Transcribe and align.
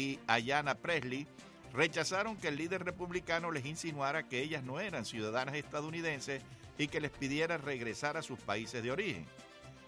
y 0.00 0.18
Ayanna 0.26 0.74
Presley 0.74 1.26
rechazaron 1.74 2.36
que 2.36 2.48
el 2.48 2.56
líder 2.56 2.84
republicano 2.84 3.50
les 3.50 3.66
insinuara 3.66 4.26
que 4.26 4.40
ellas 4.40 4.64
no 4.64 4.80
eran 4.80 5.04
ciudadanas 5.04 5.54
estadounidenses 5.54 6.42
y 6.78 6.88
que 6.88 7.00
les 7.00 7.10
pidiera 7.10 7.58
regresar 7.58 8.16
a 8.16 8.22
sus 8.22 8.38
países 8.40 8.82
de 8.82 8.90
origen. 8.90 9.26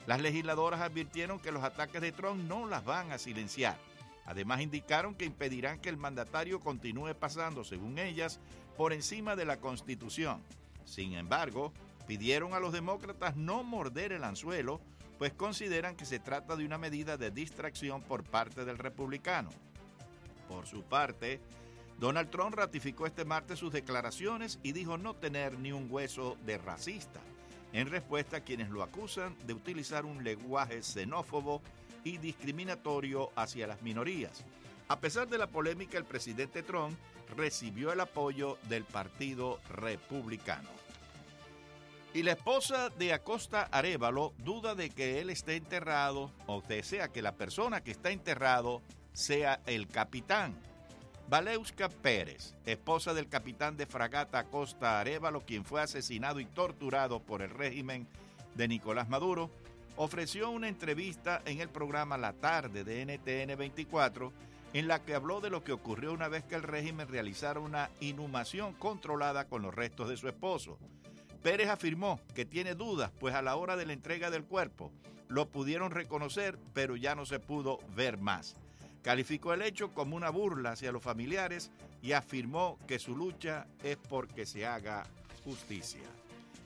Las 0.07 0.21
legisladoras 0.21 0.81
advirtieron 0.81 1.41
que 1.41 1.53
los 1.53 1.65
ataques 1.65 2.03
de 2.03 2.13
Trump 2.13 2.45
no 2.47 2.67
las 2.67 2.85
van 2.85 3.11
a 3.11 3.19
silenciar. 3.19 3.79
Además 4.27 4.61
indicaron 4.61 5.15
que 5.15 5.25
impedirán 5.25 5.81
que 5.81 5.89
el 5.89 5.97
mandatario 5.97 6.61
continúe 6.61 7.15
pasando, 7.19 7.65
según 7.65 7.99
ellas, 7.99 8.39
por 8.77 8.93
encima 8.93 9.35
de 9.35 9.47
la 9.47 9.59
Constitución. 9.59 10.43
Sin 10.85 11.15
embargo, 11.15 11.73
pidieron 12.07 12.53
a 12.53 12.61
los 12.61 12.73
demócratas 12.73 13.37
no 13.37 13.65
morder 13.65 14.13
el 14.13 14.25
anzuelo, 14.25 14.81
pues 15.19 15.33
consideran 15.33 15.97
que 15.97 16.05
se 16.05 16.19
trata 16.19 16.57
de 16.57 16.67
una 16.67 16.79
medida 16.79 17.17
de 17.17 17.31
distracción 17.31 18.03
por 18.03 18.25
parte 18.25 18.65
del 18.65 18.79
republicano. 18.79 19.51
Por 20.53 20.67
su 20.67 20.83
parte, 20.83 21.41
Donald 21.99 22.29
Trump 22.29 22.55
ratificó 22.55 23.07
este 23.07 23.25
martes 23.25 23.59
sus 23.59 23.73
declaraciones 23.73 24.59
y 24.63 24.73
dijo 24.73 24.99
no 24.99 25.15
tener 25.15 25.59
ni 25.59 25.73
un 25.73 25.87
hueso 25.89 26.37
de 26.45 26.59
racista, 26.59 27.21
en 27.73 27.89
respuesta 27.89 28.39
a 28.39 28.41
quienes 28.41 28.69
lo 28.69 28.83
acusan 28.83 29.35
de 29.47 29.55
utilizar 29.55 30.05
un 30.05 30.23
lenguaje 30.23 30.83
xenófobo 30.83 31.63
y 32.05 32.19
discriminatorio 32.19 33.31
hacia 33.35 33.67
las 33.67 33.81
minorías. 33.81 34.45
A 34.89 35.01
pesar 35.01 35.27
de 35.27 35.39
la 35.39 35.47
polémica, 35.47 35.97
el 35.97 36.05
presidente 36.05 36.63
Trump 36.63 36.99
recibió 37.35 37.91
el 37.91 38.01
apoyo 38.01 38.59
del 38.69 38.85
Partido 38.85 39.59
Republicano. 39.71 40.69
Y 42.13 42.25
la 42.25 42.33
esposa 42.33 42.91
de 42.91 43.15
Acosta 43.15 43.69
Arevalo 43.73 44.35
duda 44.37 44.75
de 44.75 44.91
que 44.91 45.23
él 45.23 45.31
esté 45.31 45.57
enterrado, 45.57 46.31
o 46.47 46.63
sea, 46.83 47.09
que 47.09 47.23
la 47.23 47.33
persona 47.37 47.83
que 47.83 47.91
está 47.91 48.11
enterrado 48.11 48.83
sea 49.13 49.61
el 49.67 49.89
capitán. 49.89 50.55
Valeuska 51.29 51.89
Pérez, 51.89 52.55
esposa 52.67 53.15
del 53.15 53.29
capitán 53.29 53.77
de 53.77 53.87
fragata 53.87 54.41
Acosta 54.41 55.01
Arevalo, 55.01 55.41
quien 55.41 55.65
fue 55.65 55.81
asesinado 55.81 56.41
y 56.41 56.45
torturado 56.45 57.21
por 57.21 57.43
el 57.43 57.51
régimen 57.51 58.07
de 58.55 58.69
Nicolás 58.69 59.09
Maduro, 59.09 59.51
ofreció 59.97 60.51
una 60.51 60.69
entrevista 60.69 61.41
en 61.47 61.61
el 61.61 61.69
programa 61.69 62.19
La 62.19 62.33
Tarde 62.33 62.85
de 62.85 63.05
NTN 63.07 63.57
24 63.57 64.33
en 64.75 64.89
la 64.89 65.03
que 65.03 65.15
habló 65.15 65.41
de 65.41 65.51
lo 65.51 65.63
que 65.65 65.73
ocurrió 65.73 66.13
una 66.13 66.29
vez 66.29 66.45
que 66.45 66.55
el 66.55 66.63
régimen 66.63 67.09
realizara 67.09 67.61
una 67.61 67.91
inhumación 68.01 68.73
controlada 68.75 69.47
con 69.47 69.63
los 69.63 69.75
restos 69.75 70.09
de 70.09 70.17
su 70.17 70.29
esposo. 70.29 70.79
Pérez 71.43 71.69
afirmó 71.69 72.21
que 72.35 72.45
tiene 72.45 72.75
dudas, 72.75 73.11
pues 73.19 73.35
a 73.35 73.43
la 73.43 73.57
hora 73.57 73.77
de 73.77 73.87
la 73.87 73.93
entrega 73.93 74.31
del 74.31 74.45
cuerpo 74.45 74.91
lo 75.29 75.49
pudieron 75.49 75.91
reconocer, 75.91 76.59
pero 76.73 76.97
ya 76.97 77.15
no 77.15 77.27
se 77.27 77.41
pudo 77.41 77.79
ver 77.95 78.19
más. 78.19 78.57
Calificó 79.03 79.53
el 79.53 79.63
hecho 79.63 79.93
como 79.93 80.17
una 80.17 80.31
burla 80.31 80.73
hacia 80.73 80.93
los 80.93 81.03
familiares 81.03 81.71
y 82.03 82.13
afirmó 82.13 82.79
que 82.87 82.99
su 82.99 83.17
lucha 83.17 83.67
es 83.83 83.97
porque 84.09 84.47
se 84.47 84.65
haga 84.65 85.05
justicia. 85.45 86.03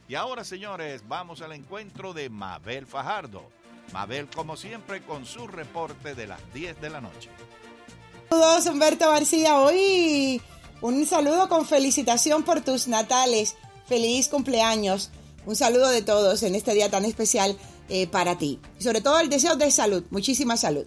Y 0.08 0.14
ahora, 0.14 0.44
señores, 0.44 1.02
vamos 1.08 1.40
al 1.40 1.52
encuentro 1.52 2.12
de 2.12 2.28
Mabel 2.28 2.86
Fajardo. 2.86 3.42
Mabel, 3.92 4.28
como 4.28 4.56
siempre, 4.56 5.02
con 5.02 5.24
su 5.24 5.46
reporte 5.46 6.14
de 6.14 6.26
las 6.26 6.40
10 6.52 6.80
de 6.80 6.90
la 6.90 7.00
noche. 7.00 7.30
Saludos, 8.28 8.66
Humberto 8.66 9.08
García. 9.08 9.58
Hoy 9.58 10.40
un 10.82 11.06
saludo 11.06 11.48
con 11.48 11.64
felicitación 11.64 12.42
por 12.42 12.60
tus 12.60 12.86
natales. 12.86 13.56
Feliz 13.86 14.28
cumpleaños. 14.28 15.10
Un 15.46 15.56
saludo 15.56 15.88
de 15.88 16.02
todos 16.02 16.42
en 16.42 16.54
este 16.54 16.74
día 16.74 16.90
tan 16.90 17.04
especial 17.04 17.56
eh, 17.88 18.06
para 18.06 18.36
ti. 18.36 18.60
Y 18.78 18.82
sobre 18.82 19.00
todo 19.00 19.20
el 19.20 19.30
deseo 19.30 19.56
de 19.56 19.70
salud, 19.70 20.04
muchísima 20.10 20.56
salud. 20.56 20.84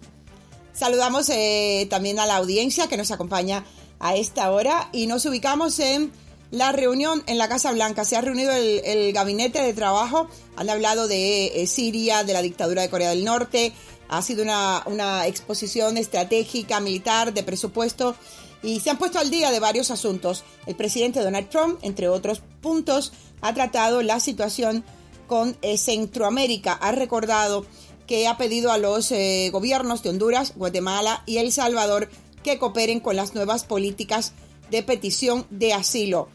Saludamos 0.72 1.28
eh, 1.28 1.86
también 1.90 2.18
a 2.18 2.26
la 2.26 2.36
audiencia 2.36 2.88
que 2.88 2.96
nos 2.96 3.10
acompaña 3.10 3.64
a 3.98 4.16
esta 4.16 4.50
hora 4.50 4.88
y 4.92 5.06
nos 5.06 5.26
ubicamos 5.26 5.78
en 5.78 6.12
la 6.50 6.72
reunión 6.72 7.22
en 7.26 7.38
la 7.38 7.48
Casa 7.48 7.72
Blanca. 7.72 8.04
Se 8.04 8.16
ha 8.16 8.20
reunido 8.20 8.52
el, 8.52 9.12
gabinete 9.12 9.60
de 9.62 9.72
trabajo, 9.72 10.28
han 10.56 10.70
hablado 10.70 11.06
de 11.06 11.62
eh, 11.62 11.66
Siria, 11.66 12.24
de 12.24 12.32
la 12.32 12.42
dictadura 12.42 12.82
de 12.82 12.90
Corea 12.90 13.10
del 13.10 13.24
Norte, 13.24 13.72
ha 14.08 14.22
sido 14.22 14.42
una, 14.42 15.26
exposición 15.26 15.96
estratégica, 15.96 16.80
militar, 16.80 17.32
de 17.32 17.44
presupuesto 17.44 18.16
y 18.62 18.80
se 18.80 18.90
han 18.90 18.98
puesto 18.98 19.18
al 19.18 19.30
día 19.30 19.50
de 19.52 19.60
varios 19.60 19.90
asuntos. 19.90 20.44
El 20.66 20.74
presidente 20.74 21.20
Donald 21.20 21.48
Trump, 21.48 21.78
entre 21.82 22.08
otros 22.08 22.42
puntos, 22.60 23.12
ha 23.40 23.54
tratado 23.54 24.02
la 24.02 24.18
situación 24.18 24.84
con 25.28 25.56
eh, 25.62 25.78
Centroamérica. 25.78 26.72
Ha 26.72 26.90
recordado 26.90 27.64
que 28.10 28.26
ha 28.26 28.36
pedido 28.36 28.72
a 28.72 28.76
los 28.76 29.12
eh, 29.12 29.50
gobiernos 29.52 30.02
de 30.02 30.10
Honduras, 30.10 30.54
Guatemala 30.56 31.22
y 31.26 31.38
El 31.38 31.52
Salvador 31.52 32.08
que 32.42 32.58
cooperen 32.58 32.98
con 32.98 33.14
las 33.14 33.36
nuevas 33.36 33.62
políticas 33.62 34.32
de 34.68 34.82
petición 34.82 35.46
de 35.50 35.74
asilo. 35.74 36.26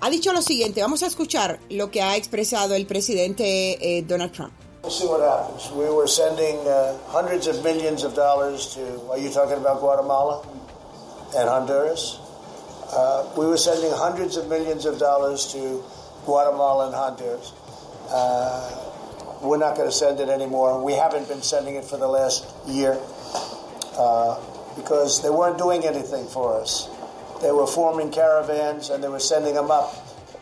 Ha 0.00 0.10
dicho 0.10 0.34
lo 0.34 0.42
siguiente, 0.42 0.82
vamos 0.82 1.02
a 1.02 1.06
escuchar 1.06 1.60
lo 1.70 1.90
que 1.90 2.02
ha 2.02 2.16
expresado 2.16 2.74
el 2.74 2.86
presidente 2.86 3.78
eh, 3.80 4.02
Donald 4.02 4.32
Trump. 4.32 4.52
We'll 4.82 4.92
see 4.92 5.06
what 5.06 5.22
happens. 5.22 5.70
We 5.74 5.88
were 5.88 6.06
sending 6.06 6.58
uh, 6.68 6.98
hundreds 7.06 7.46
of 7.46 7.64
millions 7.64 8.04
of 8.04 8.14
dollars 8.14 8.74
to, 8.74 9.10
are 9.10 9.18
you 9.18 9.30
talking 9.30 9.56
about 9.56 9.80
Guatemala 9.80 10.42
and 11.34 11.48
Honduras? 11.48 12.18
Uh, 12.92 13.24
we 13.34 13.46
were 13.46 13.56
sending 13.56 13.90
hundreds 13.92 14.36
of 14.36 14.46
millions 14.50 14.84
of 14.84 14.98
dollars 14.98 15.46
to 15.52 15.82
Guatemala 16.26 16.88
and 16.88 16.94
Honduras. 16.94 17.54
Uh, 18.10 18.88
we're 19.42 19.58
not 19.58 19.76
going 19.76 19.88
to 19.88 19.94
send 19.94 20.20
it 20.20 20.28
anymore. 20.28 20.82
We 20.82 20.94
haven't 20.94 21.28
been 21.28 21.42
sending 21.42 21.76
it 21.76 21.84
for 21.84 21.96
the 21.96 22.08
last 22.08 22.44
year 22.66 22.98
uh, 23.96 24.38
because 24.76 25.22
they 25.22 25.30
weren't 25.30 25.58
doing 25.58 25.84
anything 25.84 26.26
for 26.26 26.60
us. 26.60 26.88
They 27.42 27.52
were 27.52 27.66
forming 27.66 28.10
caravans 28.10 28.90
and 28.90 29.02
they 29.02 29.08
were 29.08 29.20
sending 29.20 29.54
them 29.54 29.70
up. 29.70 29.94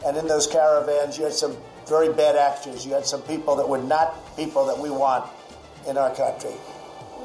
And 0.04 0.16
in 0.16 0.26
those 0.26 0.46
caravans, 0.46 1.18
you 1.18 1.24
had 1.24 1.34
some 1.34 1.56
very 1.88 2.12
bad 2.12 2.36
actors. 2.36 2.86
You 2.86 2.92
had 2.92 3.06
some 3.06 3.22
people 3.22 3.56
that 3.56 3.68
were 3.68 3.82
not 3.82 4.14
people 4.36 4.66
that 4.66 4.78
we 4.78 4.90
want 4.90 5.28
in 5.86 5.96
our 5.96 6.14
country. 6.14 6.54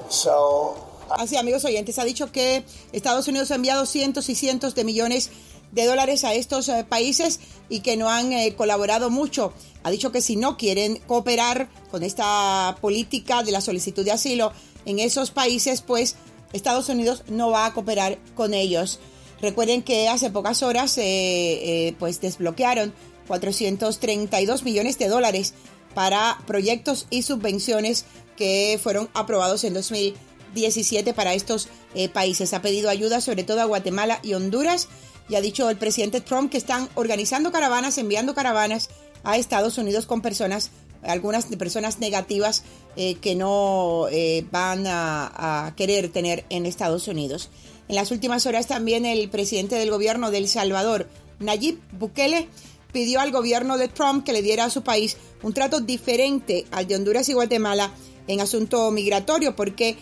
So, 0.09 0.87
Así, 1.09 1.35
amigos 1.35 1.65
oyentes, 1.65 1.97
ha 1.99 2.05
dicho 2.05 2.31
que 2.31 2.63
Estados 2.93 3.27
Unidos 3.27 3.51
ha 3.51 3.55
enviado 3.55 3.85
cientos 3.85 4.29
y 4.29 4.35
cientos 4.35 4.75
de 4.75 4.85
millones 4.85 5.29
de 5.71 5.85
dólares 5.85 6.23
a 6.23 6.33
estos 6.33 6.69
eh, 6.69 6.85
países 6.87 7.39
y 7.71 7.79
que 7.79 7.95
no 7.95 8.09
han 8.09 8.33
eh, 8.33 8.53
colaborado 8.55 9.09
mucho. 9.09 9.53
Ha 9.83 9.89
dicho 9.89 10.11
que 10.11 10.21
si 10.21 10.35
no 10.35 10.57
quieren 10.57 10.97
cooperar 11.07 11.69
con 11.89 12.03
esta 12.03 12.77
política 12.81 13.43
de 13.43 13.53
la 13.53 13.61
solicitud 13.61 14.03
de 14.03 14.11
asilo 14.11 14.51
en 14.85 14.99
esos 14.99 15.31
países, 15.31 15.81
pues 15.81 16.17
Estados 16.51 16.89
Unidos 16.89 17.23
no 17.29 17.49
va 17.49 17.65
a 17.65 17.73
cooperar 17.73 18.19
con 18.35 18.53
ellos. 18.53 18.99
Recuerden 19.41 19.83
que 19.83 20.09
hace 20.09 20.29
pocas 20.29 20.61
horas 20.63 20.97
eh, 20.97 21.95
pues 21.97 22.19
desbloquearon 22.19 22.93
432 23.27 24.63
millones 24.63 24.99
de 24.99 25.07
dólares 25.07 25.53
para 25.95 26.37
proyectos 26.45 27.07
y 27.09 27.23
subvenciones 27.23 28.05
que 28.35 28.77
fueron 28.83 29.09
aprobados 29.13 29.63
en 29.63 29.73
2017 29.73 31.13
para 31.13 31.33
estos 31.33 31.69
eh, 31.95 32.09
países. 32.09 32.53
Ha 32.53 32.61
pedido 32.61 32.89
ayuda 32.89 33.21
sobre 33.21 33.45
todo 33.45 33.61
a 33.61 33.65
Guatemala 33.65 34.19
y 34.23 34.33
Honduras 34.33 34.89
y 35.31 35.35
ha 35.35 35.41
dicho 35.41 35.69
el 35.69 35.77
presidente 35.77 36.19
Trump 36.19 36.51
que 36.51 36.57
están 36.57 36.89
organizando 36.95 37.53
caravanas, 37.53 37.97
enviando 37.97 38.35
caravanas 38.35 38.89
a 39.23 39.37
Estados 39.37 39.77
Unidos 39.77 40.05
con 40.05 40.21
personas, 40.21 40.71
algunas 41.03 41.45
personas 41.45 41.99
negativas 41.99 42.63
eh, 42.97 43.15
que 43.15 43.35
no 43.35 44.07
eh, 44.11 44.45
van 44.51 44.85
a, 44.87 45.67
a 45.67 45.75
querer 45.77 46.09
tener 46.09 46.43
en 46.49 46.65
Estados 46.65 47.07
Unidos. 47.07 47.49
En 47.87 47.95
las 47.95 48.11
últimas 48.11 48.45
horas 48.45 48.67
también 48.67 49.05
el 49.05 49.29
presidente 49.29 49.75
del 49.75 49.89
gobierno 49.89 50.31
de 50.31 50.39
El 50.39 50.49
Salvador, 50.49 51.07
Nayib 51.39 51.79
Bukele, 51.93 52.49
pidió 52.91 53.21
al 53.21 53.31
gobierno 53.31 53.77
de 53.77 53.87
Trump 53.87 54.25
que 54.25 54.33
le 54.33 54.41
diera 54.41 54.65
a 54.65 54.69
su 54.69 54.83
país 54.83 55.15
un 55.43 55.53
trato 55.53 55.79
diferente 55.79 56.65
al 56.71 56.87
de 56.87 56.97
Honduras 56.97 57.29
y 57.29 57.33
Guatemala 57.33 57.89
en 58.27 58.41
asunto 58.41 58.91
migratorio, 58.91 59.55
porque 59.55 59.95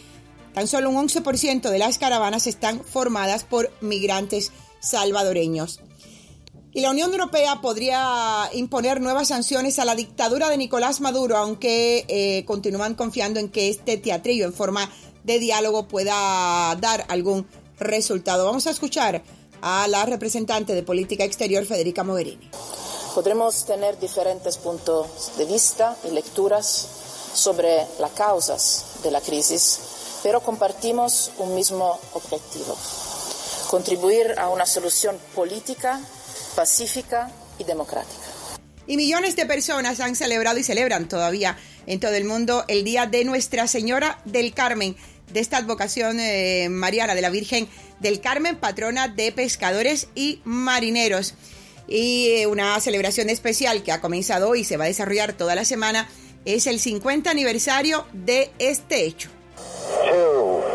tan 0.55 0.67
solo 0.67 0.89
un 0.89 1.07
11% 1.07 1.69
de 1.69 1.77
las 1.77 1.99
caravanas 1.99 2.47
están 2.47 2.83
formadas 2.83 3.43
por 3.43 3.71
migrantes 3.81 4.51
salvadoreños. 4.79 5.79
Y 6.71 6.81
la 6.81 6.91
Unión 6.91 7.11
Europea 7.11 7.61
podría 7.61 8.49
imponer 8.53 9.01
nuevas 9.01 9.29
sanciones 9.29 9.79
a 9.79 9.85
la 9.85 9.95
dictadura 9.95 10.49
de 10.49 10.57
Nicolás 10.57 11.01
Maduro, 11.01 11.35
aunque 11.37 12.05
eh, 12.07 12.45
continúan 12.45 12.93
confiando 12.93 13.39
en 13.39 13.49
que 13.49 13.69
este 13.69 13.97
teatrillo 13.97 14.45
en 14.45 14.53
forma 14.53 14.89
de 15.23 15.39
diálogo 15.39 15.87
pueda 15.87 16.75
dar 16.79 17.05
algún 17.09 17.47
resultado. 17.79 18.45
Vamos 18.45 18.67
a 18.67 18.71
escuchar 18.71 19.23
a 19.61 19.87
la 19.87 20.05
representante 20.05 20.73
de 20.73 20.83
Política 20.83 21.23
Exterior, 21.23 21.65
Federica 21.65 22.03
Mogherini. 22.03 22.49
Podremos 23.15 23.65
tener 23.65 23.99
diferentes 23.99 24.57
puntos 24.57 25.31
de 25.37 25.45
vista 25.45 25.97
y 26.07 26.11
lecturas 26.11 26.87
sobre 27.33 27.85
las 27.99 28.11
causas 28.11 28.85
de 29.03 29.11
la 29.11 29.21
crisis, 29.21 29.79
pero 30.23 30.41
compartimos 30.41 31.31
un 31.39 31.55
mismo 31.55 31.99
objetivo, 32.13 32.77
contribuir 33.69 34.33
a 34.39 34.49
una 34.49 34.65
solución 34.65 35.15
política, 35.35 36.01
pacífica 36.55 37.29
y 37.59 37.63
democrática. 37.65 38.25
Y 38.87 38.97
millones 38.97 39.35
de 39.35 39.45
personas 39.45 39.99
han 39.99 40.15
celebrado 40.15 40.57
y 40.57 40.63
celebran 40.63 41.07
todavía 41.07 41.55
en 41.85 41.99
todo 41.99 42.15
el 42.15 42.23
mundo 42.23 42.65
el 42.67 42.83
Día 42.83 43.05
de 43.05 43.23
Nuestra 43.25 43.67
Señora 43.67 44.19
del 44.25 44.55
Carmen. 44.55 44.95
de 45.31 45.39
esta 45.39 45.57
advocación 45.57 46.19
eh, 46.19 46.67
mariana 46.71 47.13
de 47.13 47.21
la 47.21 47.29
Virgen 47.29 47.69
del 47.99 48.19
Carmen, 48.19 48.55
patrona 48.55 49.07
de 49.07 49.31
pescadores 49.31 50.07
y 50.15 50.41
marineros. 50.45 51.35
Y 51.87 52.29
eh, 52.29 52.47
una 52.47 52.79
celebración 52.79 53.29
especial 53.29 53.83
que 53.83 53.91
ha 53.91 54.01
comenzado 54.01 54.49
hoy 54.49 54.61
y 54.61 54.63
se 54.63 54.77
va 54.77 54.85
a 54.85 54.87
desarrollar 54.87 55.33
toda 55.33 55.53
la 55.53 55.65
semana 55.65 56.09
es 56.45 56.65
el 56.65 56.79
50 56.79 57.29
aniversario 57.29 58.07
de 58.13 58.49
este 58.57 59.05
hecho. 59.05 59.29
Un 60.11 60.68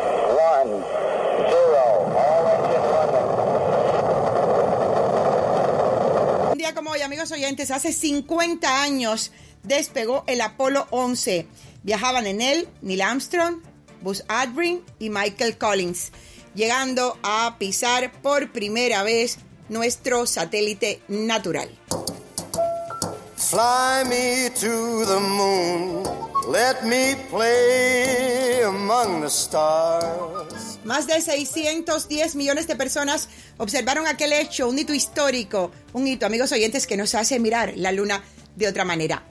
como 6.72 6.90
hoy, 6.90 7.02
amigos 7.02 7.30
oyentes, 7.32 7.70
hace 7.70 7.92
50 7.92 8.82
años 8.82 9.32
despegó 9.62 10.24
el 10.26 10.40
Apolo 10.40 10.86
11. 10.90 11.46
Viajaban 11.82 12.26
en 12.26 12.40
él 12.40 12.68
Neil 12.80 13.02
Armstrong, 13.02 13.56
Buzz 14.00 14.24
Aldrin 14.28 14.82
y 14.98 15.10
Michael 15.10 15.58
Collins, 15.58 16.12
llegando 16.54 17.18
a 17.22 17.56
pisar 17.58 18.12
por 18.22 18.50
primera 18.52 19.02
vez 19.02 19.38
nuestro 19.68 20.26
satélite 20.26 21.02
natural. 21.08 21.68
Fly 23.36 24.04
me 24.08 24.50
to 24.50 25.04
the 25.04 25.20
moon, 25.20 26.02
let 26.48 26.82
me 26.84 27.14
play 27.30 28.62
among 28.62 29.20
the 29.20 29.28
stars. 29.28 30.53
Más 30.84 31.06
de 31.06 31.20
610 31.20 32.34
millones 32.34 32.66
de 32.66 32.76
personas 32.76 33.28
observaron 33.56 34.06
aquel 34.06 34.32
hecho, 34.32 34.68
un 34.68 34.78
hito 34.78 34.92
histórico, 34.92 35.70
un 35.92 36.06
hito, 36.06 36.26
amigos 36.26 36.52
oyentes, 36.52 36.86
que 36.86 36.96
nos 36.96 37.14
hace 37.14 37.40
mirar 37.40 37.72
la 37.76 37.90
luna 37.90 38.22
de 38.54 38.68
otra 38.68 38.84
manera. 38.84 39.22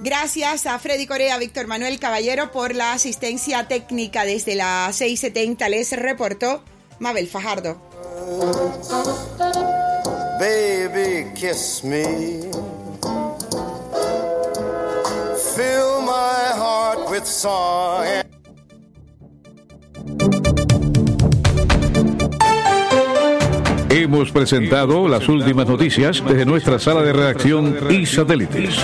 Gracias 0.00 0.66
a 0.66 0.78
Freddy 0.78 1.06
Corea, 1.06 1.38
Víctor 1.38 1.66
Manuel 1.66 1.98
Caballero 1.98 2.52
por 2.52 2.74
la 2.74 2.92
asistencia 2.92 3.66
técnica 3.66 4.24
desde 4.24 4.54
la 4.54 4.90
670. 4.92 5.68
Les 5.68 5.92
reportó 5.92 6.62
Mabel 7.00 7.28
Fajardo. 7.28 7.80
Baby, 10.38 11.32
kiss 11.34 11.82
me. 11.82 12.48
Fill 15.54 16.00
my 16.02 16.54
heart 16.56 17.10
with 17.10 17.24
song. 17.24 18.37
Hemos 23.90 24.30
presentado 24.30 25.08
las 25.08 25.28
últimas 25.30 25.66
noticias 25.66 26.22
desde 26.26 26.44
nuestra 26.44 26.78
sala 26.78 27.02
de 27.02 27.12
redacción 27.12 27.74
y 27.88 28.04
satélites. 28.04 28.76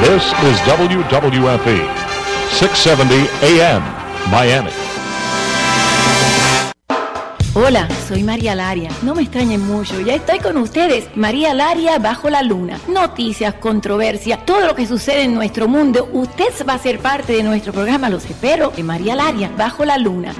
This 0.00 0.32
is 0.48 0.58
WWFE, 0.66 1.82
670 2.50 3.76
AM, 3.76 3.82
Miami. 4.30 4.70
Hola, 7.52 7.86
soy 8.08 8.22
María 8.22 8.54
Laria. 8.54 8.90
No 9.02 9.14
me 9.14 9.22
extrañen 9.22 9.60
mucho, 9.60 10.00
ya 10.00 10.14
estoy 10.14 10.38
con 10.38 10.56
ustedes. 10.56 11.08
María 11.14 11.52
Laria 11.52 11.98
bajo 11.98 12.30
la 12.30 12.42
luna. 12.42 12.78
Noticias, 12.88 13.54
controversia, 13.54 14.38
todo 14.46 14.66
lo 14.66 14.74
que 14.74 14.86
sucede 14.86 15.24
en 15.24 15.34
nuestro 15.34 15.68
mundo. 15.68 16.08
Usted 16.12 16.66
va 16.66 16.74
a 16.74 16.78
ser 16.78 17.00
parte 17.00 17.34
de 17.34 17.42
nuestro 17.42 17.74
programa, 17.74 18.08
los 18.08 18.24
espero, 18.24 18.72
de 18.74 18.82
María 18.82 19.14
Laria 19.14 19.50
bajo 19.58 19.84
la 19.84 19.98
luna. 19.98 20.32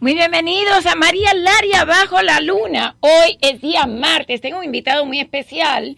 Muy 0.00 0.14
bienvenidos 0.14 0.86
a 0.86 0.96
María 0.96 1.34
Laria 1.34 1.84
bajo 1.84 2.22
la 2.22 2.40
luna. 2.40 2.96
Hoy 3.00 3.38
es 3.42 3.60
día 3.60 3.86
martes. 3.86 4.40
Tengo 4.40 4.58
un 4.58 4.64
invitado 4.64 5.04
muy 5.04 5.20
especial, 5.20 5.96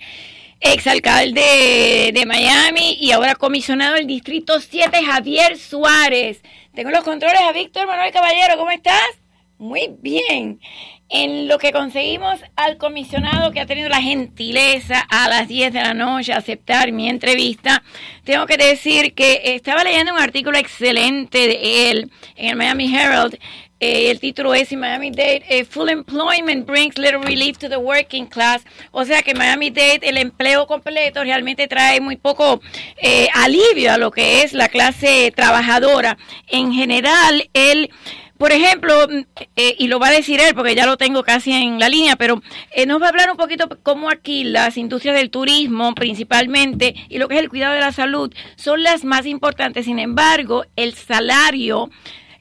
exalcalde 0.60 2.10
de 2.12 2.26
Miami 2.26 2.98
y 3.00 3.12
ahora 3.12 3.36
comisionado 3.36 3.94
del 3.94 4.08
Distrito 4.08 4.60
7, 4.60 5.04
Javier 5.04 5.56
Suárez. 5.56 6.42
Tengo 6.74 6.90
los 6.90 7.04
controles 7.04 7.40
a 7.42 7.52
Víctor 7.52 7.86
Manuel 7.86 8.12
Caballero. 8.12 8.58
¿Cómo 8.58 8.72
estás? 8.72 9.06
Muy 9.56 9.94
bien. 10.00 10.60
En 11.14 11.46
lo 11.46 11.58
que 11.58 11.72
conseguimos 11.72 12.40
al 12.56 12.78
comisionado 12.78 13.52
que 13.52 13.60
ha 13.60 13.66
tenido 13.66 13.90
la 13.90 14.00
gentileza 14.00 14.98
a 15.10 15.28
las 15.28 15.46
10 15.46 15.72
de 15.74 15.82
la 15.82 15.92
noche 15.92 16.32
aceptar 16.32 16.90
mi 16.90 17.06
entrevista, 17.08 17.82
tengo 18.24 18.46
que 18.46 18.56
decir 18.56 19.12
que 19.12 19.42
estaba 19.44 19.84
leyendo 19.84 20.14
un 20.14 20.18
artículo 20.18 20.56
excelente 20.56 21.38
de 21.38 21.90
él 21.90 22.10
en 22.36 22.48
el 22.48 22.56
Miami 22.56 22.96
Herald 22.96 23.38
eh, 23.84 24.12
el 24.12 24.20
título 24.20 24.54
es 24.54 24.72
Miami-Dade, 24.72 25.42
eh, 25.48 25.64
Full 25.64 25.88
Employment 25.88 26.64
Brings 26.68 26.96
Little 26.98 27.18
Relief 27.18 27.58
to 27.58 27.68
the 27.68 27.76
Working 27.76 28.26
Class. 28.26 28.62
O 28.92 29.04
sea 29.04 29.22
que 29.22 29.34
Miami-Dade, 29.34 30.08
el 30.08 30.18
empleo 30.18 30.68
completo 30.68 31.24
realmente 31.24 31.66
trae 31.66 32.00
muy 32.00 32.16
poco 32.16 32.60
eh, 32.96 33.26
alivio 33.34 33.92
a 33.92 33.98
lo 33.98 34.12
que 34.12 34.42
es 34.42 34.52
la 34.52 34.68
clase 34.68 35.32
trabajadora. 35.34 36.16
En 36.46 36.72
general, 36.72 37.50
él... 37.52 37.90
Por 38.38 38.50
ejemplo, 38.50 38.94
y 39.56 39.86
lo 39.86 40.00
va 40.00 40.08
a 40.08 40.12
decir 40.12 40.40
él 40.40 40.54
porque 40.54 40.74
ya 40.74 40.86
lo 40.86 40.96
tengo 40.96 41.22
casi 41.22 41.52
en 41.52 41.78
la 41.78 41.88
línea, 41.88 42.16
pero 42.16 42.42
nos 42.86 43.00
va 43.00 43.06
a 43.06 43.08
hablar 43.10 43.30
un 43.30 43.36
poquito 43.36 43.68
cómo 43.82 44.10
aquí 44.10 44.42
las 44.42 44.76
industrias 44.76 45.16
del 45.16 45.30
turismo 45.30 45.94
principalmente 45.94 46.94
y 47.08 47.18
lo 47.18 47.28
que 47.28 47.36
es 47.36 47.40
el 47.40 47.48
cuidado 47.48 47.74
de 47.74 47.80
la 47.80 47.92
salud 47.92 48.34
son 48.56 48.82
las 48.82 49.04
más 49.04 49.26
importantes. 49.26 49.84
Sin 49.84 50.00
embargo, 50.00 50.64
el 50.74 50.94
salario 50.94 51.90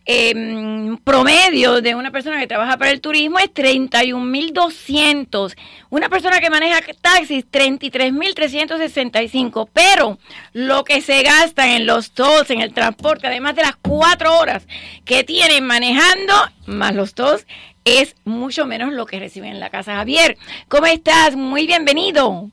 eh, 0.05 0.95
promedio 1.03 1.81
de 1.81 1.95
una 1.95 2.11
persona 2.11 2.39
que 2.39 2.47
trabaja 2.47 2.77
para 2.77 2.91
el 2.91 3.01
turismo 3.01 3.39
es 3.39 3.53
31.200. 3.53 5.57
Una 5.89 6.07
persona 6.09 6.39
que 6.39 6.49
maneja 6.49 6.79
taxis, 7.01 7.45
33.365. 7.51 9.67
Pero 9.71 10.17
lo 10.53 10.83
que 10.83 11.01
se 11.01 11.21
gasta 11.23 11.75
en 11.75 11.85
los 11.85 12.11
tolls, 12.11 12.49
en 12.49 12.61
el 12.61 12.73
transporte, 12.73 13.27
además 13.27 13.55
de 13.55 13.63
las 13.63 13.75
cuatro 13.75 14.37
horas 14.37 14.65
que 15.05 15.23
tienen 15.23 15.65
manejando, 15.65 16.33
más 16.65 16.95
los 16.95 17.13
tolls, 17.13 17.45
es 17.85 18.15
mucho 18.25 18.65
menos 18.65 18.91
lo 18.93 19.05
que 19.05 19.19
reciben 19.19 19.51
en 19.51 19.59
la 19.59 19.69
casa. 19.69 19.93
Javier, 19.95 20.37
¿cómo 20.67 20.87
estás? 20.87 21.35
Muy 21.35 21.67
bienvenido. 21.67 22.49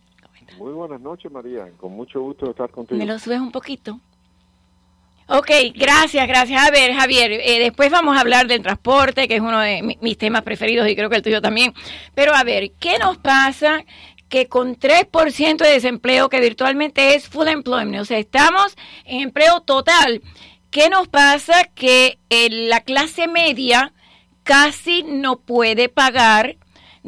Muy 0.58 0.72
buenas 0.72 1.00
noches, 1.00 1.30
María. 1.30 1.68
Con 1.76 1.92
mucho 1.92 2.20
gusto 2.20 2.50
estar 2.50 2.70
contigo. 2.70 2.98
¿Me 2.98 3.06
lo 3.06 3.18
subes 3.18 3.40
un 3.40 3.52
poquito? 3.52 4.00
Ok, 5.30 5.50
gracias, 5.74 6.26
gracias. 6.26 6.66
A 6.66 6.70
ver, 6.70 6.94
Javier, 6.94 7.30
eh, 7.32 7.58
después 7.58 7.90
vamos 7.90 8.16
a 8.16 8.20
hablar 8.20 8.46
del 8.46 8.62
transporte, 8.62 9.28
que 9.28 9.36
es 9.36 9.40
uno 9.42 9.60
de 9.60 9.98
mis 10.00 10.16
temas 10.16 10.40
preferidos 10.40 10.88
y 10.88 10.96
creo 10.96 11.10
que 11.10 11.16
el 11.16 11.22
tuyo 11.22 11.42
también. 11.42 11.74
Pero 12.14 12.34
a 12.34 12.44
ver, 12.44 12.72
¿qué 12.80 12.98
nos 12.98 13.18
pasa 13.18 13.84
que 14.30 14.46
con 14.46 14.76
3% 14.76 15.58
de 15.58 15.70
desempleo, 15.70 16.30
que 16.30 16.40
virtualmente 16.40 17.14
es 17.14 17.28
full 17.28 17.48
employment, 17.48 18.00
o 18.00 18.04
sea, 18.04 18.18
estamos 18.18 18.76
en 19.04 19.20
empleo 19.20 19.60
total, 19.60 20.22
¿qué 20.70 20.88
nos 20.88 21.08
pasa 21.08 21.64
que 21.74 22.18
eh, 22.30 22.48
la 22.50 22.80
clase 22.80 23.28
media 23.28 23.92
casi 24.44 25.02
no 25.02 25.40
puede 25.40 25.88
pagar 25.88 26.56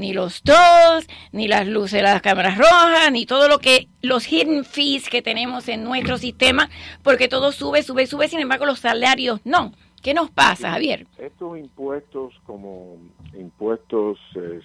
ni 0.01 0.13
los 0.13 0.43
tolls, 0.43 1.07
ni 1.31 1.47
las 1.47 1.69
luces 1.69 1.93
de 1.93 2.03
las 2.03 2.23
cámaras 2.23 2.59
rojas, 2.59 3.13
ni 3.13 3.27
todo 3.27 3.49
lo 3.49 3.59
que, 3.59 3.89
los 4.03 4.27
hidden 4.27 4.65
fees 4.65 5.09
que 5.09 5.23
tenemos 5.23 5.69
en 5.69 5.85
nuestro 5.85 6.17
sistema, 6.17 6.69
porque 7.05 7.29
todo 7.29 7.53
sube, 7.53 7.83
sube, 7.83 8.07
sube, 8.07 8.27
sin 8.27 8.41
embargo 8.41 8.67
los 8.67 8.81
salarios 8.81 9.41
no. 9.45 9.73
¿Qué 10.03 10.15
nos 10.15 10.31
pasa, 10.31 10.71
Javier? 10.71 11.07
Estos 11.19 11.59
impuestos 11.59 12.33
como 12.47 12.97
impuestos 13.35 14.19
eh, 14.35 14.61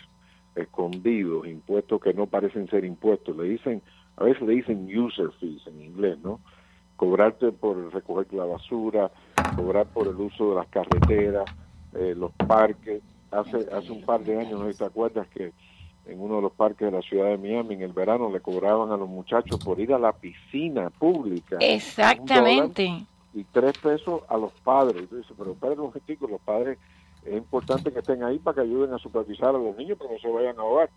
escondidos, 0.55 1.45
impuestos 1.45 2.01
que 2.01 2.13
no 2.13 2.25
parecen 2.25 2.69
ser 2.69 2.85
impuestos, 2.85 3.35
le 3.35 3.43
dicen, 3.43 3.81
a 4.15 4.23
veces 4.23 4.41
le 4.43 4.53
dicen 4.53 4.97
user 4.97 5.29
fees 5.41 5.67
en 5.67 5.81
inglés, 5.81 6.17
¿no? 6.23 6.39
Cobrarte 6.95 7.51
por 7.51 7.93
recoger 7.93 8.33
la 8.33 8.45
basura, 8.45 9.11
cobrar 9.57 9.85
por 9.87 10.07
el 10.07 10.15
uso 10.15 10.51
de 10.51 10.55
las 10.55 10.67
carreteras, 10.67 11.43
eh, 11.93 12.13
los 12.15 12.31
parques, 12.31 13.01
hace 13.39 13.67
hace 13.71 13.91
un 13.91 14.01
par 14.03 14.23
de 14.23 14.39
años, 14.39 14.59
¿no 14.59 14.73
te 14.73 14.85
acuerdas 14.85 15.27
que 15.27 15.53
en 16.05 16.21
uno 16.21 16.35
de 16.37 16.41
los 16.43 16.51
parques 16.51 16.91
de 16.91 16.91
la 16.91 17.01
ciudad 17.01 17.29
de 17.29 17.37
Miami 17.37 17.75
en 17.75 17.81
el 17.81 17.93
verano 17.93 18.29
le 18.31 18.39
cobraban 18.39 18.91
a 18.91 18.97
los 18.97 19.09
muchachos 19.09 19.59
por 19.63 19.79
ir 19.79 19.93
a 19.93 19.99
la 19.99 20.13
piscina 20.13 20.89
pública? 20.89 21.57
Exactamente. 21.59 23.05
Y 23.33 23.43
tres 23.45 23.77
pesos 23.77 24.21
a 24.29 24.37
los 24.37 24.51
padres. 24.63 25.03
Y 25.03 25.07
tú 25.07 25.17
dices, 25.17 25.33
pero 25.37 25.53
padres 25.55 25.79
un 25.79 25.87
momentico, 25.87 26.27
los 26.27 26.41
padres 26.41 26.77
es 27.25 27.35
importante 27.35 27.91
que 27.91 27.99
estén 27.99 28.23
ahí 28.23 28.39
para 28.39 28.55
que 28.55 28.61
ayuden 28.61 28.93
a 28.93 28.99
supervisar 28.99 29.49
a 29.49 29.59
los 29.59 29.75
niños 29.75 29.97
para 29.97 30.09
que 30.09 30.15
no 30.15 30.21
se 30.21 30.31
vayan 30.31 30.57
a 30.59 30.61
ahogar. 30.61 30.89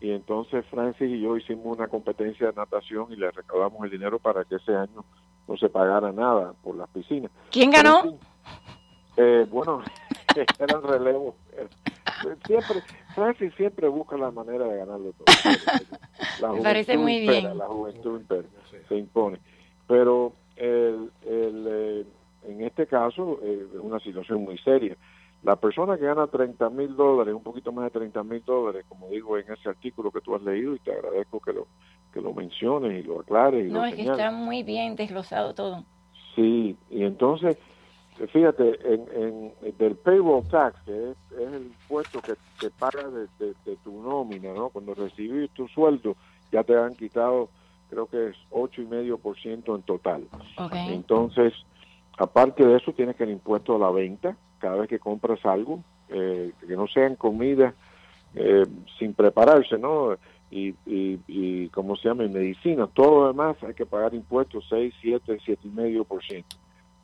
Y 0.00 0.10
entonces 0.10 0.66
Francis 0.66 1.08
y 1.08 1.20
yo 1.20 1.36
hicimos 1.36 1.78
una 1.78 1.86
competencia 1.86 2.48
de 2.48 2.52
natación 2.54 3.12
y 3.12 3.16
le 3.16 3.30
recaudamos 3.30 3.84
el 3.84 3.90
dinero 3.90 4.18
para 4.18 4.44
que 4.44 4.56
ese 4.56 4.74
año 4.74 5.04
no 5.46 5.56
se 5.56 5.68
pagara 5.68 6.10
nada 6.10 6.54
por 6.62 6.76
las 6.76 6.88
piscinas. 6.88 7.30
¿Quién 7.52 7.70
ganó? 7.70 8.18
eh, 9.16 9.46
bueno, 9.48 9.80
eran 10.58 10.82
relevos. 10.82 11.34
Siempre, 12.46 12.82
Francis 13.14 13.52
siempre 13.56 13.88
busca 13.88 14.16
la 14.16 14.30
manera 14.30 14.66
de 14.66 14.78
ganarlo 14.78 15.12
todo. 15.12 15.26
La 16.40 16.52
Me 16.52 16.62
parece 16.62 16.96
muy 16.96 17.20
bien. 17.20 17.56
La 17.58 17.66
juventud 17.66 18.22
se 18.88 18.96
impone. 18.96 19.38
Pero 19.86 20.32
el, 20.56 21.10
el, 21.26 21.66
eh, 21.68 22.06
en 22.44 22.62
este 22.62 22.86
caso 22.86 23.38
eh, 23.42 23.66
es 23.74 23.80
una 23.80 23.98
situación 24.00 24.42
muy 24.44 24.58
seria. 24.58 24.96
La 25.42 25.56
persona 25.56 25.98
que 25.98 26.04
gana 26.04 26.28
30 26.28 26.70
mil 26.70 26.94
dólares, 26.94 27.34
un 27.34 27.42
poquito 27.42 27.72
más 27.72 27.86
de 27.86 27.98
30 27.98 28.22
mil 28.22 28.44
dólares, 28.44 28.84
como 28.88 29.08
digo 29.08 29.36
en 29.36 29.50
ese 29.52 29.68
artículo 29.68 30.12
que 30.12 30.20
tú 30.20 30.36
has 30.36 30.42
leído, 30.42 30.74
y 30.76 30.78
te 30.78 30.92
agradezco 30.92 31.40
que 31.40 31.52
lo, 31.52 31.66
que 32.12 32.20
lo 32.20 32.32
menciones 32.32 33.04
y 33.04 33.06
lo 33.06 33.20
aclares. 33.20 33.68
Y 33.68 33.72
no, 33.72 33.80
lo 33.80 33.86
es 33.86 33.94
que 33.96 34.02
está 34.02 34.30
muy 34.30 34.62
bien 34.62 34.94
desglosado 34.94 35.52
todo. 35.52 35.84
Sí, 36.36 36.76
y 36.90 37.02
entonces, 37.02 37.58
fíjate, 38.32 38.78
en, 38.94 39.06
en, 39.14 39.76
del 39.78 39.96
payroll 39.96 40.46
tax, 40.48 40.80
que 40.82 41.10
es, 41.10 41.16
es 41.32 41.52
el 41.52 41.66
impuesto 41.66 42.20
que 42.20 42.34
te 42.60 42.70
paga 42.70 43.08
de, 43.08 43.26
de, 43.38 43.76
tu 43.82 44.02
nómina, 44.02 44.52
¿no? 44.52 44.68
Cuando 44.70 44.94
recibís 44.94 45.50
tu 45.50 45.66
sueldo, 45.68 46.16
ya 46.50 46.62
te 46.62 46.76
han 46.76 46.94
quitado, 46.94 47.48
creo 47.90 48.06
que 48.06 48.28
es 48.28 48.36
8,5% 48.50 49.74
en 49.74 49.82
total. 49.82 50.28
Okay. 50.58 50.94
Entonces, 50.94 51.54
aparte 52.18 52.64
de 52.64 52.76
eso, 52.76 52.92
tienes 52.92 53.16
que 53.16 53.24
el 53.24 53.30
impuesto 53.30 53.76
a 53.76 53.78
la 53.78 53.90
venta, 53.90 54.36
cada 54.58 54.76
vez 54.76 54.88
que 54.88 54.98
compras 54.98 55.44
algo, 55.44 55.82
eh, 56.08 56.52
que 56.60 56.76
no 56.76 56.86
sean 56.86 57.16
comidas 57.16 57.74
eh, 58.34 58.66
sin 58.98 59.14
prepararse, 59.14 59.78
¿no? 59.78 60.16
Y, 60.50 60.74
y, 60.84 61.18
y, 61.26 61.68
como 61.70 61.96
se 61.96 62.08
llama, 62.08 62.24
medicina, 62.24 62.86
todo 62.86 63.22
lo 63.22 63.26
demás 63.28 63.56
hay 63.62 63.72
que 63.72 63.86
pagar 63.86 64.14
impuestos 64.14 64.66
6, 64.68 64.94
7, 65.00 65.38
7,5%. 65.46 66.44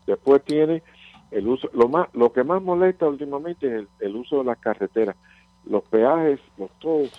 Después 0.06 0.42
tiene 0.44 0.82
el 1.30 1.48
uso, 1.48 1.68
lo 1.72 1.88
más, 1.88 2.08
lo 2.14 2.32
que 2.32 2.44
más 2.44 2.62
molesta 2.62 3.06
últimamente 3.06 3.66
es 3.66 3.72
el, 3.72 3.88
el 4.00 4.16
uso 4.16 4.38
de 4.38 4.44
las 4.44 4.58
carreteras. 4.58 5.16
Los 5.64 5.82
peajes, 5.84 6.40
los 6.56 6.70
tolls, 6.78 7.12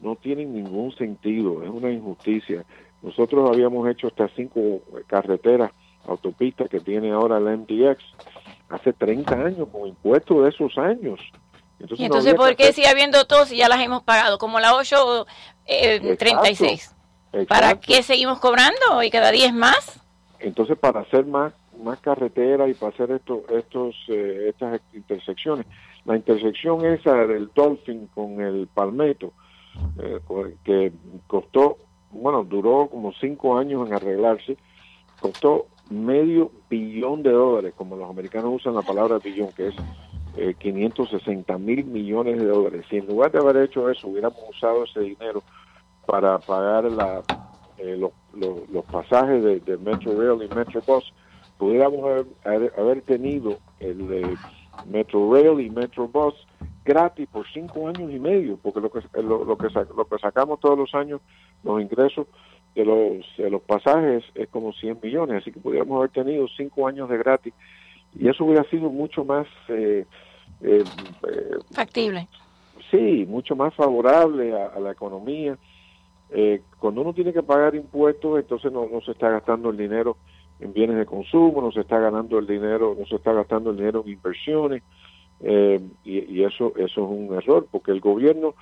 no 0.00 0.16
tienen 0.16 0.54
ningún 0.54 0.92
sentido, 0.96 1.62
es 1.62 1.70
una 1.70 1.90
injusticia. 1.90 2.64
Nosotros 3.02 3.50
habíamos 3.50 3.88
hecho 3.88 4.08
estas 4.08 4.30
cinco 4.36 4.80
carreteras, 5.06 5.70
autopistas 6.06 6.68
que 6.68 6.80
tiene 6.80 7.12
ahora 7.12 7.38
el 7.38 7.58
MDX, 7.58 8.02
hace 8.68 8.92
30 8.92 9.34
años 9.34 9.68
con 9.70 9.86
impuestos 9.86 10.42
de 10.42 10.48
esos 10.50 10.76
años. 10.78 11.20
Entonces, 11.78 12.00
¿Y 12.00 12.04
entonces 12.04 12.32
no 12.32 12.38
por 12.38 12.56
qué 12.56 12.72
sigue 12.72 12.88
habiendo 12.88 13.26
todos 13.26 13.48
si 13.48 13.56
ya 13.56 13.68
las 13.68 13.80
hemos 13.80 14.02
pagado? 14.02 14.38
Como 14.38 14.60
la 14.60 14.74
836. 14.74 15.26
Eh, 15.66 16.16
36. 16.16 16.94
Exacto. 17.32 17.48
¿Para 17.48 17.80
qué 17.80 18.02
seguimos 18.02 18.38
cobrando 18.38 19.02
y 19.02 19.10
cada 19.10 19.30
10 19.30 19.52
más? 19.52 20.00
Entonces, 20.38 20.78
para 20.78 21.00
hacer 21.00 21.26
más 21.26 21.52
más 21.82 22.00
carreteras 22.00 22.70
y 22.70 22.74
para 22.74 22.92
hacer 22.92 23.10
estos 23.12 23.40
estos 23.50 23.94
eh, 24.08 24.46
estas 24.48 24.80
intersecciones. 24.92 25.66
La 26.04 26.16
intersección 26.16 26.84
esa 26.84 27.14
del 27.26 27.50
Dolphin 27.54 28.08
con 28.08 28.40
el 28.40 28.68
Palmetto, 28.72 29.32
eh, 29.98 30.20
que 30.64 30.92
costó, 31.26 31.78
bueno, 32.10 32.44
duró 32.44 32.88
como 32.88 33.12
cinco 33.12 33.58
años 33.58 33.86
en 33.86 33.94
arreglarse, 33.94 34.56
costó 35.20 35.66
medio 35.90 36.50
billón 36.68 37.22
de 37.22 37.30
dólares, 37.30 37.74
como 37.76 37.96
los 37.96 38.08
americanos 38.08 38.54
usan 38.54 38.74
la 38.74 38.82
palabra 38.82 39.18
billón, 39.18 39.50
que 39.52 39.68
es 39.68 39.74
eh, 40.36 40.54
560 40.58 41.58
mil 41.58 41.84
millones 41.84 42.38
de 42.38 42.46
dólares. 42.46 42.84
Si 42.90 42.96
en 42.96 43.06
lugar 43.06 43.32
de 43.32 43.38
haber 43.38 43.56
hecho 43.56 43.88
eso, 43.90 44.08
hubiéramos 44.08 44.38
usado 44.50 44.84
ese 44.84 45.00
dinero 45.00 45.42
para 46.06 46.38
pagar 46.38 46.84
la, 46.84 47.22
eh, 47.78 47.96
los, 47.96 48.12
los, 48.34 48.68
los 48.70 48.84
pasajes 48.84 49.42
de, 49.42 49.60
de 49.60 49.76
Metro 49.78 50.12
Rail 50.12 50.48
y 50.48 50.54
Metro 50.54 50.80
Bus, 50.86 51.12
pudiéramos 51.58 52.26
haber, 52.44 52.72
haber 52.76 53.02
tenido 53.02 53.58
el 53.80 54.08
de 54.08 54.36
Metro 54.86 55.32
Rail 55.32 55.60
y 55.60 55.70
Metro 55.70 56.08
Bus 56.08 56.34
gratis 56.84 57.28
por 57.28 57.46
cinco 57.52 57.88
años 57.88 58.10
y 58.12 58.18
medio, 58.18 58.58
porque 58.62 58.80
lo 58.80 58.90
que 58.90 59.00
lo, 59.22 59.44
lo 59.44 59.56
que 59.56 59.68
lo 59.96 60.04
que 60.04 60.18
sacamos 60.18 60.60
todos 60.60 60.78
los 60.78 60.94
años, 60.94 61.20
los 61.64 61.80
ingresos 61.80 62.26
de 62.74 62.84
los 62.84 63.26
de 63.36 63.50
los 63.50 63.62
pasajes 63.62 64.24
es 64.34 64.48
como 64.48 64.72
100 64.72 65.00
millones, 65.02 65.42
así 65.42 65.50
que 65.50 65.60
pudiéramos 65.60 65.96
haber 65.98 66.10
tenido 66.10 66.46
cinco 66.56 66.86
años 66.86 67.08
de 67.08 67.18
gratis 67.18 67.54
y 68.14 68.28
eso 68.28 68.44
hubiera 68.44 68.64
sido 68.70 68.90
mucho 68.90 69.24
más 69.24 69.46
eh, 69.68 70.06
eh, 70.62 70.84
eh, 71.28 71.56
factible. 71.72 72.28
Sí, 72.90 73.26
mucho 73.28 73.56
más 73.56 73.74
favorable 73.74 74.54
a, 74.54 74.66
a 74.66 74.80
la 74.80 74.92
economía. 74.92 75.58
Eh, 76.30 76.62
cuando 76.78 77.02
uno 77.02 77.12
tiene 77.12 77.32
que 77.32 77.42
pagar 77.42 77.74
impuestos, 77.74 78.38
entonces 78.38 78.72
no, 78.72 78.88
no 78.88 79.00
se 79.00 79.12
está 79.12 79.30
gastando 79.30 79.70
el 79.70 79.76
dinero 79.76 80.16
en 80.60 80.72
bienes 80.72 80.96
de 80.96 81.06
consumo, 81.06 81.60
no 81.60 81.72
se 81.72 81.80
está 81.80 81.98
ganando 81.98 82.38
el 82.38 82.46
dinero, 82.46 82.96
no 82.98 83.06
se 83.06 83.16
está 83.16 83.32
gastando 83.32 83.70
el 83.70 83.76
dinero 83.76 84.02
en 84.04 84.12
inversiones 84.12 84.82
eh, 85.40 85.80
y, 86.04 86.38
y, 86.38 86.44
eso 86.44 86.72
eso 86.76 87.04
es 87.04 87.10
un 87.10 87.34
error 87.34 87.66
porque 87.70 87.92
el 87.92 88.00
gobierno 88.00 88.54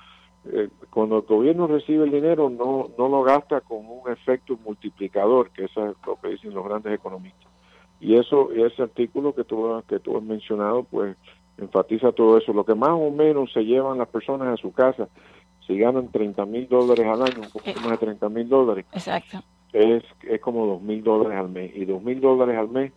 eh, 0.51 0.67
cuando 0.89 1.17
el 1.17 1.21
gobierno 1.21 1.67
recibe 1.67 2.03
el 2.03 2.11
dinero 2.11 2.49
no 2.49 2.89
no 2.97 3.07
lo 3.07 3.23
gasta 3.23 3.61
con 3.61 3.85
un 3.85 4.11
efecto 4.11 4.59
multiplicador 4.63 5.51
que 5.51 5.65
eso 5.65 5.89
es 5.89 5.95
lo 6.05 6.17
que 6.17 6.29
dicen 6.29 6.53
los 6.53 6.65
grandes 6.65 6.93
economistas. 6.93 7.49
Y 8.01 8.15
eso 8.15 8.51
ese 8.51 8.83
artículo 8.83 9.33
que 9.33 9.45
tú 9.45 9.81
que 9.87 9.99
tú 9.99 10.17
has 10.17 10.23
mencionado 10.23 10.83
pues 10.83 11.15
enfatiza 11.57 12.11
todo 12.11 12.37
eso. 12.37 12.51
Lo 12.51 12.65
que 12.65 12.75
más 12.75 12.89
o 12.89 13.09
menos 13.09 13.53
se 13.53 13.63
llevan 13.63 13.97
las 13.97 14.09
personas 14.09 14.49
a 14.49 14.61
su 14.61 14.73
casa 14.73 15.07
si 15.65 15.77
ganan 15.77 16.11
30 16.11 16.45
mil 16.45 16.67
dólares 16.67 17.05
al 17.05 17.21
año 17.21 17.41
un 17.41 17.51
poquito 17.51 17.79
más 17.81 17.91
de 17.91 17.97
30 17.97 18.29
mil 18.29 18.47
dólares 18.47 18.85
exacto 18.93 19.39
es, 19.75 20.03
es 20.23 20.39
como 20.39 20.65
dos 20.65 20.81
mil 20.81 21.03
dólares 21.03 21.37
al 21.37 21.49
mes. 21.49 21.71
Y 21.75 21.85
dos 21.85 22.01
mil 22.01 22.21
dólares 22.21 22.57
al 22.57 22.69
mes 22.69 22.91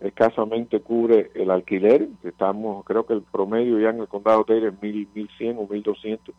escasamente 0.00 0.80
cubre 0.80 1.30
el 1.34 1.50
alquiler. 1.50 2.08
Estamos 2.24 2.84
creo 2.84 3.06
que 3.06 3.14
el 3.14 3.22
promedio 3.22 3.78
ya 3.78 3.90
en 3.90 4.00
el 4.00 4.08
condado 4.08 4.44
de 4.44 4.68
es 4.68 4.82
mil 4.82 5.06
mil 5.14 5.28
cien 5.36 5.56
o 5.58 5.66
mil 5.68 5.82
doscientos. 5.82 6.34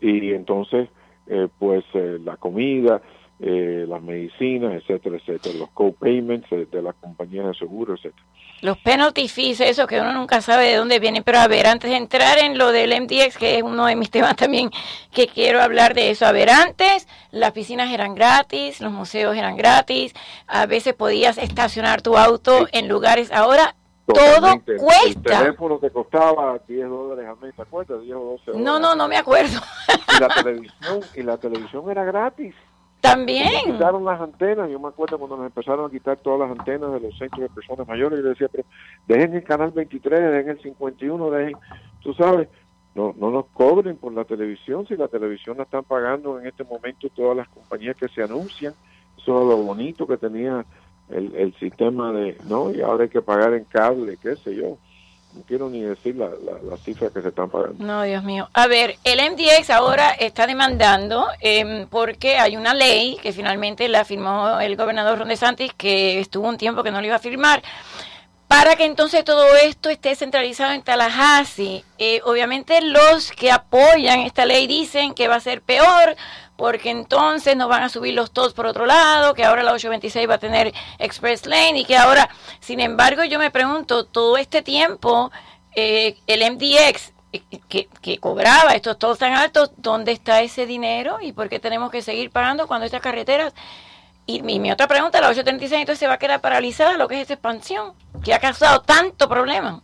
Y 0.00 0.32
entonces 0.32 0.88
eh, 1.26 1.48
pues 1.58 1.84
eh, 1.94 2.18
la 2.22 2.36
comida 2.36 3.00
eh, 3.46 3.84
las 3.86 4.02
medicinas 4.02 4.72
etcétera 4.72 5.16
etcétera 5.16 5.58
los 5.58 5.70
co-payments 5.70 6.48
de, 6.48 6.64
de 6.66 6.82
las 6.82 6.94
compañías 6.94 7.46
de 7.46 7.54
seguro 7.54 7.94
etcétera 7.94 8.24
los 8.64 8.78
penalty 8.78 9.28
fees, 9.28 9.60
eso 9.60 9.86
que 9.86 10.00
uno 10.00 10.14
nunca 10.14 10.40
sabe 10.40 10.70
de 10.70 10.76
dónde 10.76 10.98
vienen. 10.98 11.22
Pero 11.22 11.38
a 11.38 11.48
ver, 11.48 11.66
antes 11.66 11.90
de 11.90 11.98
entrar 11.98 12.38
en 12.38 12.56
lo 12.56 12.72
del 12.72 12.98
MDX, 12.98 13.36
que 13.36 13.58
es 13.58 13.62
uno 13.62 13.84
de 13.84 13.94
mis 13.94 14.10
temas 14.10 14.36
también, 14.36 14.70
que 15.12 15.26
quiero 15.26 15.60
hablar 15.60 15.92
de 15.92 16.08
eso. 16.08 16.24
A 16.24 16.32
ver, 16.32 16.48
antes 16.48 17.06
las 17.30 17.52
piscinas 17.52 17.92
eran 17.92 18.14
gratis, 18.14 18.80
los 18.80 18.90
museos 18.90 19.36
eran 19.36 19.58
gratis, 19.58 20.14
a 20.46 20.64
veces 20.64 20.94
podías 20.94 21.36
estacionar 21.36 22.00
tu 22.00 22.16
auto 22.16 22.66
en 22.72 22.88
lugares. 22.88 23.30
Ahora 23.32 23.74
Totalmente. 24.06 24.76
todo 24.76 24.86
cuesta. 24.86 25.38
El 25.40 25.44
teléfono 25.44 25.78
te 25.78 25.90
costaba 25.90 26.58
10 26.66 26.88
dólares 26.88 27.28
al 27.28 27.36
mes, 27.38 27.54
¿te 27.54 27.62
acuerdas? 27.62 28.00
10 28.00 28.16
o 28.16 28.20
12 28.20 28.44
dólares. 28.46 28.64
No, 28.64 28.78
no, 28.78 28.94
no 28.94 29.08
me 29.08 29.18
acuerdo. 29.18 29.60
Y 30.16 30.20
la 30.20 30.28
televisión, 30.42 31.00
y 31.14 31.22
la 31.22 31.36
televisión 31.36 31.90
era 31.90 32.04
gratis. 32.04 32.54
También. 33.04 33.52
Nos 33.52 33.76
quitaron 33.76 34.04
las 34.04 34.20
antenas. 34.20 34.70
Yo 34.70 34.80
me 34.80 34.88
acuerdo 34.88 35.18
cuando 35.18 35.36
nos 35.36 35.46
empezaron 35.46 35.86
a 35.86 35.90
quitar 35.90 36.16
todas 36.16 36.48
las 36.48 36.58
antenas 36.58 36.92
de 36.92 37.00
los 37.00 37.18
centros 37.18 37.42
de 37.42 37.48
personas 37.48 37.86
mayores. 37.86 38.20
Yo 38.20 38.30
decía, 38.30 38.48
pero 38.50 38.64
dejen 39.06 39.34
el 39.34 39.44
canal 39.44 39.70
23, 39.72 40.20
dejen 40.32 40.48
el 40.48 40.62
51, 40.62 41.30
dejen, 41.30 41.56
tú 42.02 42.14
sabes, 42.14 42.48
no, 42.94 43.14
no 43.18 43.30
nos 43.30 43.46
cobren 43.46 43.96
por 43.96 44.12
la 44.12 44.24
televisión. 44.24 44.86
Si 44.86 44.96
la 44.96 45.08
televisión 45.08 45.58
la 45.58 45.64
están 45.64 45.84
pagando 45.84 46.40
en 46.40 46.46
este 46.46 46.64
momento 46.64 47.08
todas 47.10 47.36
las 47.36 47.48
compañías 47.48 47.96
que 47.96 48.08
se 48.08 48.22
anuncian. 48.22 48.72
Eso 49.18 49.40
es 49.40 49.48
lo 49.48 49.56
bonito 49.58 50.06
que 50.06 50.16
tenía 50.16 50.64
el, 51.10 51.34
el 51.34 51.54
sistema 51.54 52.12
de, 52.12 52.38
¿no? 52.48 52.72
Y 52.72 52.80
ahora 52.80 53.04
hay 53.04 53.10
que 53.10 53.22
pagar 53.22 53.54
en 53.54 53.64
cable, 53.64 54.16
qué 54.20 54.36
sé 54.36 54.56
yo 54.56 54.78
no 55.34 55.42
quiero 55.46 55.68
ni 55.68 55.80
decir 55.82 56.16
la, 56.16 56.26
la, 56.26 56.58
la, 56.62 56.76
cifra 56.76 57.10
que 57.10 57.20
se 57.20 57.28
están 57.28 57.50
pagando. 57.50 57.84
No, 57.84 58.02
Dios 58.02 58.22
mío. 58.22 58.48
A 58.52 58.66
ver, 58.66 58.96
el 59.04 59.18
MDX 59.32 59.70
ahora 59.70 60.10
está 60.10 60.46
demandando 60.46 61.26
eh, 61.40 61.86
porque 61.90 62.38
hay 62.38 62.56
una 62.56 62.72
ley 62.72 63.18
que 63.22 63.32
finalmente 63.32 63.88
la 63.88 64.04
firmó 64.04 64.60
el 64.60 64.76
gobernador 64.76 65.18
Ron 65.18 65.28
DeSantis, 65.28 65.72
que 65.74 66.20
estuvo 66.20 66.48
un 66.48 66.56
tiempo 66.56 66.82
que 66.82 66.90
no 66.90 67.00
lo 67.00 67.06
iba 67.06 67.16
a 67.16 67.20
firmar, 67.20 67.62
para 68.46 68.76
que 68.76 68.84
entonces 68.84 69.24
todo 69.24 69.46
esto 69.56 69.88
esté 69.88 70.14
centralizado 70.14 70.72
en 70.72 70.82
Tallahassee. 70.82 71.84
Eh, 71.98 72.20
obviamente 72.24 72.80
los 72.82 73.32
que 73.32 73.50
apoyan 73.50 74.20
esta 74.20 74.46
ley 74.46 74.66
dicen 74.66 75.14
que 75.14 75.28
va 75.28 75.36
a 75.36 75.40
ser 75.40 75.62
peor 75.62 76.14
porque 76.56 76.90
entonces 76.90 77.56
nos 77.56 77.68
van 77.68 77.82
a 77.82 77.88
subir 77.88 78.14
los 78.14 78.30
tolls 78.30 78.54
por 78.54 78.66
otro 78.66 78.86
lado, 78.86 79.34
que 79.34 79.44
ahora 79.44 79.62
la 79.62 79.72
826 79.72 80.28
va 80.28 80.34
a 80.34 80.38
tener 80.38 80.72
Express 80.98 81.46
Lane 81.46 81.80
y 81.80 81.84
que 81.84 81.96
ahora, 81.96 82.28
sin 82.60 82.80
embargo, 82.80 83.24
yo 83.24 83.38
me 83.38 83.50
pregunto, 83.50 84.04
todo 84.04 84.36
este 84.36 84.62
tiempo, 84.62 85.32
eh, 85.74 86.16
el 86.26 86.52
MDX 86.52 87.12
eh, 87.32 87.42
que, 87.68 87.88
que, 88.00 88.18
cobraba 88.18 88.74
estos 88.74 88.98
tolls 88.98 89.18
tan 89.18 89.32
altos, 89.32 89.72
¿dónde 89.76 90.12
está 90.12 90.40
ese 90.42 90.66
dinero 90.66 91.18
y 91.20 91.32
por 91.32 91.48
qué 91.48 91.58
tenemos 91.58 91.90
que 91.90 92.02
seguir 92.02 92.30
pagando 92.30 92.66
cuando 92.66 92.86
estas 92.86 93.00
carreteras... 93.00 93.54
Y 94.26 94.40
mi, 94.40 94.72
otra 94.72 94.88
pregunta, 94.88 95.20
la 95.20 95.28
836 95.28 95.80
entonces 95.80 95.98
se 95.98 96.06
va 96.06 96.14
a 96.14 96.18
quedar 96.18 96.40
paralizada, 96.40 96.96
lo 96.96 97.08
que 97.08 97.16
es 97.16 97.24
esa 97.24 97.34
expansión, 97.34 97.92
que 98.24 98.32
ha 98.32 98.38
causado 98.38 98.80
tanto 98.80 99.28
problema. 99.28 99.82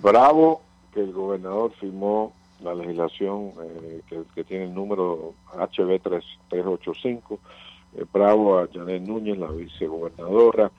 Bravo 0.00 0.62
que 0.94 1.00
el 1.00 1.12
gobernador 1.12 1.72
firmó 1.80 2.32
la 2.62 2.74
legislación 2.74 3.52
eh, 3.62 4.02
que, 4.34 4.44
tiene 4.44 4.64
el 4.64 4.74
número 4.74 5.34
HB 5.54 6.00
385. 6.00 7.38
Eh, 7.96 8.04
bravo 8.12 8.58
a 8.58 8.68
Janet 8.72 9.02
Núñez, 9.02 9.38
la 9.38 9.50
vicegobernadora, 9.50 10.70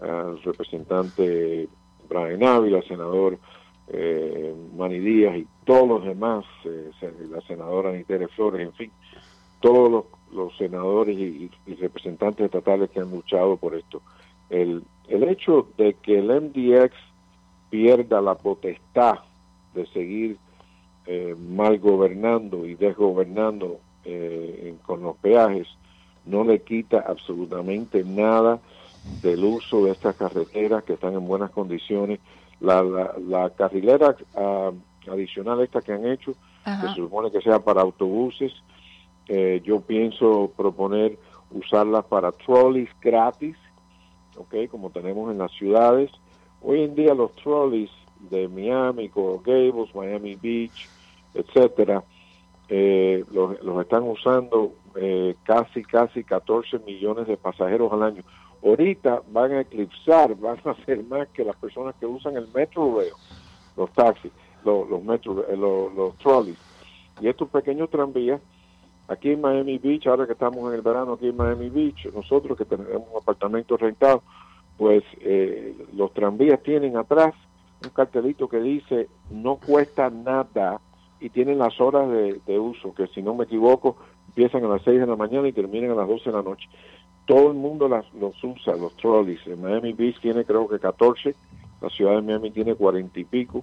al 0.00 0.42
representante 0.42 1.68
Brian 2.08 2.42
Ávila, 2.42 2.82
senador 2.82 3.38
eh, 3.88 4.54
Díaz 4.88 5.36
y 5.36 5.46
todos 5.64 5.88
los 5.88 6.04
demás, 6.04 6.44
eh, 6.64 6.90
la 7.30 7.40
senadora 7.42 7.92
Nitere 7.92 8.28
Flores, 8.28 8.60
en 8.62 8.72
fin, 8.72 8.90
todos 9.60 9.90
los, 9.90 10.04
los 10.32 10.56
senadores 10.56 11.16
y, 11.18 11.50
y, 11.66 11.74
representantes 11.74 12.46
estatales 12.46 12.90
que 12.90 13.00
han 13.00 13.10
luchado 13.10 13.56
por 13.56 13.74
esto. 13.74 14.00
el, 14.48 14.82
el 15.08 15.24
hecho 15.24 15.68
de 15.76 15.94
que 15.94 16.18
el 16.18 16.28
MDX 16.28 16.94
pierda 17.68 18.20
la 18.20 18.36
potestad 18.36 19.18
de 19.74 19.86
seguir 19.86 20.36
eh, 21.06 21.34
mal 21.36 21.78
gobernando 21.78 22.66
y 22.66 22.74
desgobernando 22.74 23.80
eh, 24.04 24.74
con 24.84 25.02
los 25.02 25.16
peajes 25.16 25.66
no 26.26 26.44
le 26.44 26.62
quita 26.62 27.04
absolutamente 27.06 28.04
nada 28.04 28.60
del 29.22 29.44
uso 29.44 29.84
de 29.84 29.92
estas 29.92 30.16
carreteras 30.16 30.84
que 30.84 30.94
están 30.94 31.14
en 31.14 31.26
buenas 31.26 31.50
condiciones. 31.50 32.20
La, 32.60 32.82
la, 32.82 33.48
carrilera 33.50 34.14
ah, 34.36 34.70
adicional 35.10 35.62
esta 35.62 35.80
que 35.80 35.92
han 35.92 36.06
hecho, 36.06 36.34
que 36.64 36.88
se 36.88 36.94
supone 36.94 37.30
que 37.30 37.40
sea 37.40 37.58
para 37.58 37.80
autobuses, 37.80 38.52
eh, 39.28 39.62
yo 39.64 39.80
pienso 39.80 40.52
proponer 40.56 41.18
usarlas 41.50 42.04
para 42.04 42.32
trolleys 42.32 42.90
gratis, 43.00 43.56
¿ok? 44.36 44.68
Como 44.70 44.90
tenemos 44.90 45.30
en 45.30 45.38
las 45.38 45.52
ciudades. 45.52 46.10
Hoy 46.60 46.82
en 46.82 46.94
día 46.94 47.14
los 47.14 47.32
trolleys 47.36 47.90
de 48.28 48.48
Miami, 48.48 49.08
Coral 49.08 49.40
Gables, 49.44 49.94
Miami 49.94 50.36
Beach, 50.36 50.88
etcétera, 51.34 52.02
eh, 52.68 53.24
los, 53.32 53.56
están 53.80 54.04
usando 54.04 54.72
eh, 54.94 55.34
casi, 55.44 55.82
casi 55.82 56.22
14 56.22 56.78
millones 56.80 57.26
de 57.26 57.36
pasajeros 57.36 57.92
al 57.92 58.02
año. 58.02 58.22
Ahorita 58.62 59.22
van 59.30 59.52
a 59.52 59.60
eclipsar, 59.62 60.34
van 60.38 60.58
a 60.64 60.74
ser 60.84 61.02
más 61.04 61.28
que 61.28 61.44
las 61.44 61.56
personas 61.56 61.94
que 61.98 62.06
usan 62.06 62.36
el 62.36 62.48
Metro 62.54 62.98
los 63.76 63.90
taxis, 63.92 64.32
los, 64.64 64.86
eh, 64.88 65.56
los, 65.56 65.94
los 65.94 66.16
trolleys. 66.18 66.58
Y 67.20 67.28
estos 67.28 67.48
pequeños 67.48 67.90
tranvías, 67.90 68.40
aquí 69.08 69.32
en 69.32 69.40
Miami 69.40 69.78
Beach, 69.78 70.06
ahora 70.06 70.26
que 70.26 70.32
estamos 70.32 70.68
en 70.68 70.74
el 70.74 70.82
verano 70.82 71.14
aquí 71.14 71.28
en 71.28 71.36
Miami 71.36 71.70
Beach, 71.70 72.06
nosotros 72.14 72.56
que 72.56 72.64
tenemos 72.64 73.08
apartamentos 73.20 73.80
rentados, 73.80 74.22
pues 74.78 75.02
eh, 75.20 75.76
los 75.94 76.12
tranvías 76.14 76.62
tienen 76.62 76.96
atrás 76.96 77.34
un 77.82 77.90
cartelito 77.90 78.48
que 78.48 78.60
dice 78.60 79.08
no 79.30 79.56
cuesta 79.56 80.10
nada 80.10 80.80
y 81.20 81.28
tienen 81.30 81.58
las 81.58 81.78
horas 81.80 82.08
de, 82.10 82.58
uso, 82.58 82.94
que 82.94 83.06
si 83.08 83.22
no 83.22 83.34
me 83.34 83.44
equivoco, 83.44 83.96
empiezan 84.28 84.64
a 84.64 84.68
las 84.68 84.82
6 84.82 85.00
de 85.00 85.06
la 85.06 85.16
mañana 85.16 85.48
y 85.48 85.52
terminan 85.52 85.90
a 85.90 85.94
las 85.94 86.08
12 86.08 86.30
de 86.30 86.36
la 86.36 86.42
noche. 86.42 86.66
Todo 87.26 87.48
el 87.48 87.54
mundo 87.58 87.88
las, 87.88 88.10
los 88.14 88.42
usa, 88.42 88.74
los 88.74 88.96
trolleys. 88.96 89.46
En 89.46 89.60
Miami 89.60 89.92
Beach 89.92 90.18
tiene 90.20 90.44
creo 90.44 90.66
que 90.66 90.78
14, 90.78 91.34
la 91.82 91.90
ciudad 91.90 92.16
de 92.16 92.22
Miami 92.22 92.50
tiene 92.50 92.74
40 92.74 93.20
y 93.20 93.24
pico. 93.24 93.60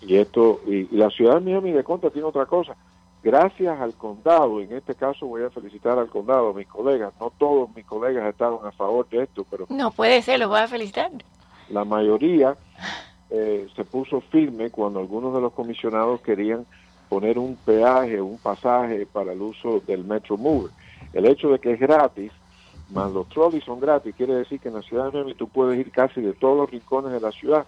Y 0.00 0.16
esto 0.16 0.60
y, 0.66 0.84
la 0.96 1.10
ciudad 1.10 1.34
de 1.34 1.40
Miami 1.40 1.72
de 1.72 1.82
contra 1.82 2.10
tiene 2.10 2.28
otra 2.28 2.46
cosa. 2.46 2.76
Gracias 3.20 3.80
al 3.80 3.94
condado, 3.94 4.60
en 4.60 4.72
este 4.72 4.94
caso 4.94 5.26
voy 5.26 5.42
a 5.42 5.50
felicitar 5.50 5.98
al 5.98 6.08
condado, 6.08 6.54
mis 6.54 6.68
colegas, 6.68 7.12
no 7.18 7.32
todos 7.36 7.68
mis 7.74 7.84
colegas 7.84 8.28
estaban 8.28 8.64
a 8.64 8.70
favor 8.70 9.08
de 9.08 9.24
esto, 9.24 9.44
pero... 9.50 9.66
No 9.68 9.90
puede 9.90 10.22
ser, 10.22 10.38
los 10.38 10.48
voy 10.48 10.60
a 10.60 10.68
felicitar. 10.68 11.10
La 11.68 11.84
mayoría 11.84 12.56
eh, 13.30 13.68
se 13.76 13.84
puso 13.84 14.20
firme 14.20 14.70
cuando 14.70 15.00
algunos 15.00 15.34
de 15.34 15.40
los 15.40 15.52
comisionados 15.52 16.20
querían 16.20 16.66
poner 17.08 17.38
un 17.38 17.56
peaje, 17.56 18.20
un 18.20 18.38
pasaje 18.38 19.06
para 19.06 19.32
el 19.32 19.40
uso 19.40 19.80
del 19.86 20.04
Metro 20.04 20.36
Mover. 20.36 20.70
El 21.12 21.26
hecho 21.26 21.48
de 21.50 21.58
que 21.58 21.72
es 21.72 21.80
gratis, 21.80 22.32
más 22.90 23.10
los 23.12 23.28
trolleys 23.28 23.64
son 23.64 23.80
gratis, 23.80 24.14
quiere 24.16 24.34
decir 24.34 24.60
que 24.60 24.68
en 24.68 24.74
la 24.74 24.82
ciudad 24.82 25.06
de 25.06 25.12
Miami 25.12 25.34
tú 25.34 25.48
puedes 25.48 25.78
ir 25.78 25.90
casi 25.90 26.20
de 26.20 26.32
todos 26.32 26.56
los 26.56 26.70
rincones 26.70 27.12
de 27.12 27.20
la 27.20 27.32
ciudad 27.32 27.66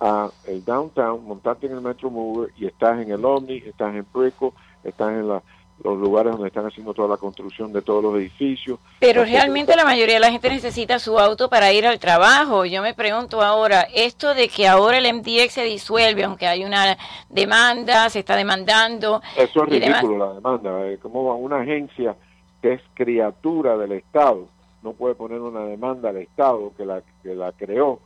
a 0.00 0.30
el 0.46 0.64
downtown, 0.64 1.24
montarte 1.24 1.66
en 1.66 1.72
el 1.72 1.80
Metro 1.80 2.10
Mover 2.10 2.50
y 2.56 2.66
estás 2.66 3.00
en 3.00 3.10
el 3.10 3.24
Omni, 3.24 3.58
estás 3.58 3.94
en 3.94 4.04
Preco, 4.04 4.54
estás 4.82 5.12
en 5.12 5.28
la 5.28 5.42
los 5.82 5.98
lugares 5.98 6.32
donde 6.32 6.48
están 6.48 6.66
haciendo 6.66 6.94
toda 6.94 7.08
la 7.08 7.16
construcción 7.16 7.72
de 7.72 7.82
todos 7.82 8.02
los 8.02 8.16
edificios. 8.16 8.78
Pero 9.00 9.24
realmente 9.24 9.74
la 9.76 9.84
mayoría 9.84 10.14
de 10.14 10.20
la 10.20 10.30
gente 10.30 10.48
necesita 10.48 10.98
su 10.98 11.18
auto 11.18 11.48
para 11.48 11.72
ir 11.72 11.86
al 11.86 11.98
trabajo. 11.98 12.64
Yo 12.64 12.80
me 12.82 12.94
pregunto 12.94 13.42
ahora, 13.42 13.86
esto 13.94 14.34
de 14.34 14.48
que 14.48 14.68
ahora 14.68 14.98
el 14.98 15.12
MDX 15.12 15.52
se 15.52 15.64
disuelve, 15.64 16.24
aunque 16.24 16.46
hay 16.46 16.64
una 16.64 16.96
demanda, 17.28 18.08
se 18.08 18.20
está 18.20 18.36
demandando. 18.36 19.20
Eso 19.36 19.64
es 19.64 19.68
ridículo, 19.68 20.26
la 20.26 20.34
demanda. 20.34 20.86
Eh, 20.86 20.98
como 21.02 21.36
una 21.36 21.60
agencia 21.60 22.16
que 22.62 22.74
es 22.74 22.80
criatura 22.94 23.76
del 23.76 23.92
Estado 23.92 24.48
no 24.82 24.92
puede 24.92 25.14
poner 25.14 25.40
una 25.40 25.64
demanda 25.64 26.10
al 26.10 26.18
Estado 26.18 26.72
que 26.76 26.84
la, 26.84 27.02
que 27.22 27.34
la 27.34 27.52
creó 27.52 28.00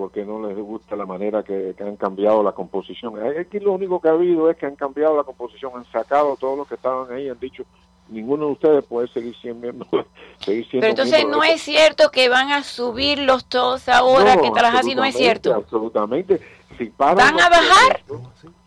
porque 0.00 0.24
no 0.24 0.40
les 0.48 0.56
gusta 0.56 0.96
la 0.96 1.04
manera 1.04 1.42
que, 1.42 1.74
han 1.78 1.96
cambiado 1.96 2.42
la 2.42 2.52
composición. 2.52 3.16
Aquí 3.38 3.60
lo 3.60 3.72
único 3.72 4.00
que 4.00 4.08
ha 4.08 4.12
habido 4.12 4.50
es 4.50 4.56
que 4.56 4.64
han 4.64 4.74
cambiado 4.74 5.14
la 5.14 5.24
composición, 5.24 5.72
han 5.76 5.84
sacado 5.92 6.36
todos 6.36 6.56
los 6.56 6.66
que 6.66 6.76
estaban 6.76 7.12
ahí, 7.12 7.28
han 7.28 7.38
dicho, 7.38 7.64
ninguno 8.08 8.46
de 8.46 8.52
ustedes 8.52 8.84
puede 8.86 9.08
seguir 9.08 9.36
siendo 9.42 9.60
miembro. 9.60 9.86
seguir 10.38 10.66
siendo 10.70 10.80
Pero 10.80 10.88
entonces 10.88 11.26
no 11.28 11.44
es 11.44 11.60
cierto 11.60 12.10
que 12.10 12.30
van 12.30 12.50
a 12.50 12.62
subirlos 12.62 13.44
todos 13.44 13.90
ahora, 13.90 14.38
que 14.38 14.48
así 14.58 14.94
no 14.94 15.04
es 15.04 15.14
cierto. 15.14 15.52
Absolutamente. 15.52 16.40
Si 16.78 16.90
¿Van 16.96 17.20
a 17.20 17.50
bajar? 17.50 18.00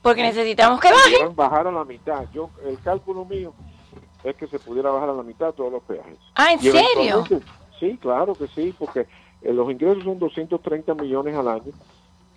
porque 0.04 0.22
necesitamos 0.22 0.80
que 0.80 0.92
bajen. 0.92 1.36
bajar 1.36 1.66
a 1.66 1.72
la 1.72 1.84
mitad. 1.84 2.26
Yo, 2.32 2.52
el 2.64 2.80
cálculo 2.82 3.26
mío 3.26 3.56
es 4.24 4.36
que 4.36 4.46
se 4.46 4.60
pudiera 4.60 4.92
bajar 4.92 5.10
a 5.10 5.14
la 5.14 5.24
mitad 5.24 5.52
todos 5.54 5.72
los 5.72 5.82
peajes. 5.82 6.16
Ah, 6.36 6.52
¿en 6.52 6.60
serio? 6.60 7.24
Sí, 7.80 7.98
claro 8.00 8.36
que 8.36 8.48
sí, 8.50 8.72
porque 8.78 9.08
eh, 9.44 9.54
los 9.54 9.70
ingresos 9.70 10.04
son 10.04 10.20
230 10.20 10.94
millones 10.96 11.36
al 11.36 11.48
año. 11.48 11.72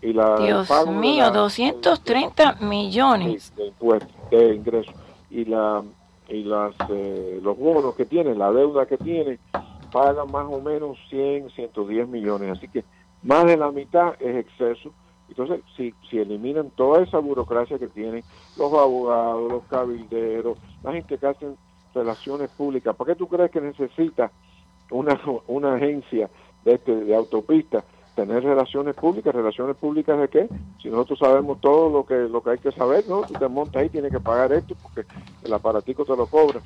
Y 0.03 0.13
la 0.13 0.37
Dios 0.37 0.69
mío, 0.89 1.31
230 1.31 2.57
millones 2.61 3.53
de, 3.57 3.69
impuestos, 3.69 4.31
de 4.31 4.55
ingresos. 4.55 4.95
Y, 5.31 5.45
la, 5.47 5.83
y 6.29 6.45
las, 6.45 6.75
eh, 6.91 7.41
los 7.43 7.57
bonos 7.59 7.95
que 7.95 8.05
tienen, 8.05 8.39
la 8.39 8.53
deuda 8.53 8.87
que 8.87 8.99
tienen, 8.99 9.39
pagan 9.91 10.31
más 10.31 10.47
o 10.51 10.61
menos 10.61 10.99
100, 11.09 11.51
110 11.51 12.09
millones. 12.09 12.59
Así 12.59 12.69
que 12.69 12.85
más 13.23 13.47
de 13.47 13.57
la 13.57 13.71
mitad 13.71 14.15
es 14.21 14.37
exceso. 14.37 14.93
Entonces, 15.29 15.61
si, 15.77 15.93
si 16.09 16.19
eliminan 16.19 16.71
toda 16.71 17.03
esa 17.03 17.19
burocracia 17.19 17.79
que 17.79 17.89
tienen 17.89 18.23
los 18.57 18.73
abogados, 18.73 19.51
los 19.51 19.65
cabilderos, 19.65 20.59
la 20.85 20.93
gente 20.93 21.19
que 21.19 21.27
hace 21.27 21.49
relaciones 21.95 22.51
públicas, 22.51 22.95
¿para 22.95 23.13
qué 23.13 23.19
tú 23.19 23.27
crees 23.27 23.51
que 23.51 23.61
necesita 23.61 24.31
una, 24.91 25.19
una 25.49 25.75
agencia 25.75 26.31
de, 26.67 26.75
este, 26.75 26.95
de 26.95 27.17
autopista, 27.17 27.85
tener 28.17 28.43
relaciones 28.43 28.95
públicas, 28.97 29.35
relaciones 29.35 29.77
públicas 29.77 30.19
de 30.19 30.29
qué? 30.29 30.49
Si 30.83 30.89
nosotros 30.89 31.21
sabemos 31.21 31.61
todo 31.61 31.89
lo 31.89 32.05
que 32.05 32.15
lo 32.15 32.43
que 32.43 32.51
hay 32.51 32.59
que 32.59 32.73
saber, 32.73 33.05
¿no? 33.09 33.23
Tú 33.23 33.35
te 33.35 33.49
montas 33.49 33.83
ahí, 33.83 33.89
tienes 33.89 34.11
que 34.11 34.21
pagar 34.21 34.53
esto 34.53 34.75
porque 34.83 35.05
el 35.45 35.55
aparatico 35.55 36.05
te 36.05 36.17
lo 36.17 36.27
cobra. 36.27 36.61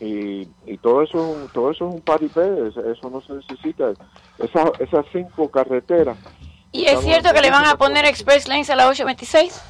Y, 0.00 0.48
y 0.66 0.78
todo 0.78 1.02
eso 1.02 1.18
es 1.18 1.36
un, 1.36 1.48
todo 1.52 1.70
eso 1.70 1.88
es 1.88 1.94
un 1.94 2.00
paripé, 2.00 2.68
eso 2.68 3.10
no 3.10 3.20
se 3.20 3.34
necesita. 3.34 3.92
Esas, 4.38 4.70
esas 4.80 5.06
cinco 5.12 5.48
carreteras. 5.48 6.18
¿Y 6.72 6.86
es 6.86 7.00
cierto 7.00 7.32
que 7.32 7.40
le 7.40 7.50
van 7.50 7.66
a 7.66 7.76
poner 7.76 8.04
express 8.06 8.48
lanes 8.48 8.70
a 8.70 8.76
la 8.76 8.88
826? 8.88 9.62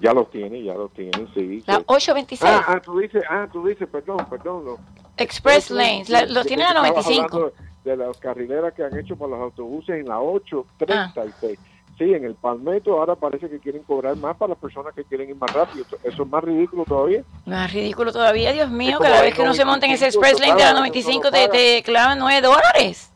Ya 0.00 0.12
los 0.12 0.30
tiene, 0.30 0.62
ya 0.62 0.74
los 0.74 0.92
tiene, 0.92 1.26
sí. 1.34 1.62
La 1.66 1.82
826. 1.84 2.42
Ah, 2.44 2.64
ah, 2.68 2.80
tú 2.80 2.98
dices, 2.98 3.22
ah, 3.28 3.48
tú 3.52 3.66
dices, 3.66 3.88
perdón, 3.88 4.24
perdón. 4.30 4.64
Lo, 4.64 4.78
express 5.18 5.70
lanes, 5.70 6.08
lo 6.30 6.44
tiene 6.44 6.62
la 6.62 6.72
95 6.74 7.52
de 7.84 7.96
las 7.96 8.18
carrileras 8.18 8.74
que 8.74 8.84
han 8.84 8.96
hecho 8.98 9.16
para 9.16 9.32
los 9.32 9.40
autobuses 9.40 10.00
en 10.00 10.08
la 10.08 10.20
836. 10.20 11.58
Ah. 11.58 11.78
Sí, 11.98 12.14
en 12.14 12.24
el 12.24 12.36
Palmetto 12.36 12.92
ahora 12.92 13.16
parece 13.16 13.50
que 13.50 13.58
quieren 13.58 13.82
cobrar 13.82 14.16
más 14.16 14.36
para 14.36 14.50
las 14.50 14.58
personas 14.58 14.94
que 14.94 15.02
quieren 15.02 15.30
ir 15.30 15.36
más 15.36 15.52
rápido. 15.52 15.84
Eso 16.04 16.22
es 16.22 16.28
más 16.28 16.44
ridículo 16.44 16.84
todavía. 16.84 17.24
Más 17.44 17.72
ridículo 17.72 18.12
todavía, 18.12 18.52
Dios 18.52 18.70
mío. 18.70 18.98
Cada 19.00 19.20
vez 19.20 19.34
que 19.34 19.42
uno 19.42 19.52
se 19.52 19.64
monta 19.64 19.86
en 19.86 19.92
ese 19.92 20.06
Express 20.06 20.38
Lane 20.38 20.54
de 20.54 20.62
la 20.62 20.74
95 20.74 21.30
te, 21.32 21.48
te 21.48 21.82
clavan 21.82 22.20
9 22.20 22.40
dólares. 22.40 23.12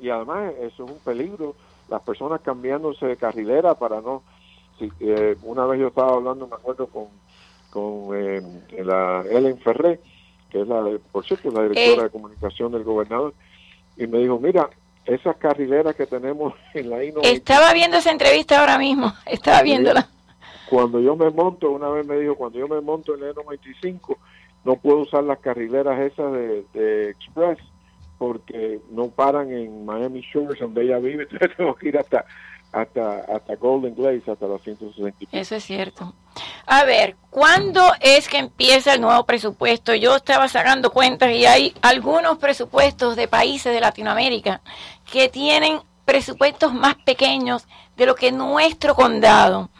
Y 0.00 0.10
además 0.10 0.52
eso 0.60 0.84
es 0.84 0.90
un 0.92 0.98
peligro. 0.98 1.56
Las 1.88 2.02
personas 2.02 2.40
cambiándose 2.40 3.04
de 3.04 3.16
carrilera 3.16 3.74
para 3.74 4.00
no... 4.00 4.22
Si, 4.78 4.88
eh, 5.00 5.36
una 5.42 5.66
vez 5.66 5.80
yo 5.80 5.88
estaba 5.88 6.14
hablando, 6.14 6.46
me 6.46 6.54
acuerdo, 6.54 6.86
con, 6.86 7.08
con 7.70 8.16
eh, 8.16 8.40
la 8.84 9.24
Ellen 9.28 9.58
Ferré, 9.58 10.00
que 10.50 10.62
es 10.62 10.68
la, 10.68 10.84
por 11.10 11.26
cierto, 11.26 11.50
la 11.50 11.62
directora 11.62 12.02
eh. 12.02 12.04
de 12.04 12.10
comunicación 12.10 12.70
del 12.70 12.84
gobernador, 12.84 13.34
y 14.00 14.06
me 14.06 14.18
dijo, 14.18 14.38
mira, 14.40 14.68
esas 15.04 15.36
carrileras 15.36 15.94
que 15.94 16.06
tenemos 16.06 16.54
en 16.74 16.90
la 16.90 17.04
I 17.04 17.12
Estaba 17.22 17.72
viendo 17.72 17.98
esa 17.98 18.10
entrevista 18.10 18.60
ahora 18.60 18.78
mismo, 18.78 19.12
estaba 19.26 19.62
viéndola. 19.62 20.08
Cuando 20.68 21.00
yo 21.00 21.16
me 21.16 21.30
monto, 21.30 21.70
una 21.70 21.88
vez 21.88 22.06
me 22.06 22.16
dijo, 22.18 22.36
cuando 22.36 22.58
yo 22.58 22.68
me 22.68 22.80
monto 22.80 23.14
en 23.14 23.24
el 23.24 23.34
E95, 23.34 24.16
no 24.64 24.76
puedo 24.76 24.98
usar 24.98 25.24
las 25.24 25.38
carrileras 25.40 26.00
esas 26.00 26.32
de, 26.32 26.64
de 26.72 27.10
Express 27.10 27.58
porque 28.18 28.80
no 28.90 29.08
paran 29.08 29.50
en 29.50 29.84
Miami 29.86 30.20
Shores, 30.20 30.60
donde 30.60 30.82
ella 30.84 30.98
vive, 30.98 31.22
entonces 31.30 31.56
tengo 31.56 31.74
que 31.74 31.88
ir 31.88 31.98
hasta 31.98 32.24
hasta, 32.72 33.20
hasta 33.20 33.56
Golden 33.56 33.94
Glaze, 33.94 34.30
hasta 34.30 34.46
los 34.46 34.62
160. 34.62 35.26
Eso 35.32 35.54
es 35.56 35.64
cierto. 35.64 36.12
A 36.66 36.84
ver, 36.84 37.16
¿cuándo 37.30 37.82
es 38.00 38.28
que 38.28 38.38
empieza 38.38 38.94
el 38.94 39.00
nuevo 39.00 39.24
presupuesto? 39.24 39.94
Yo 39.94 40.16
estaba 40.16 40.48
sacando 40.48 40.90
cuentas 40.90 41.32
y 41.32 41.46
hay 41.46 41.74
algunos 41.82 42.38
presupuestos 42.38 43.16
de 43.16 43.28
países 43.28 43.72
de 43.72 43.80
Latinoamérica 43.80 44.60
que 45.10 45.28
tienen 45.28 45.80
presupuestos 46.04 46.72
más 46.74 46.94
pequeños 46.96 47.66
de 47.96 48.06
lo 48.06 48.14
que 48.14 48.32
nuestro 48.32 48.94
condado. 48.94 49.70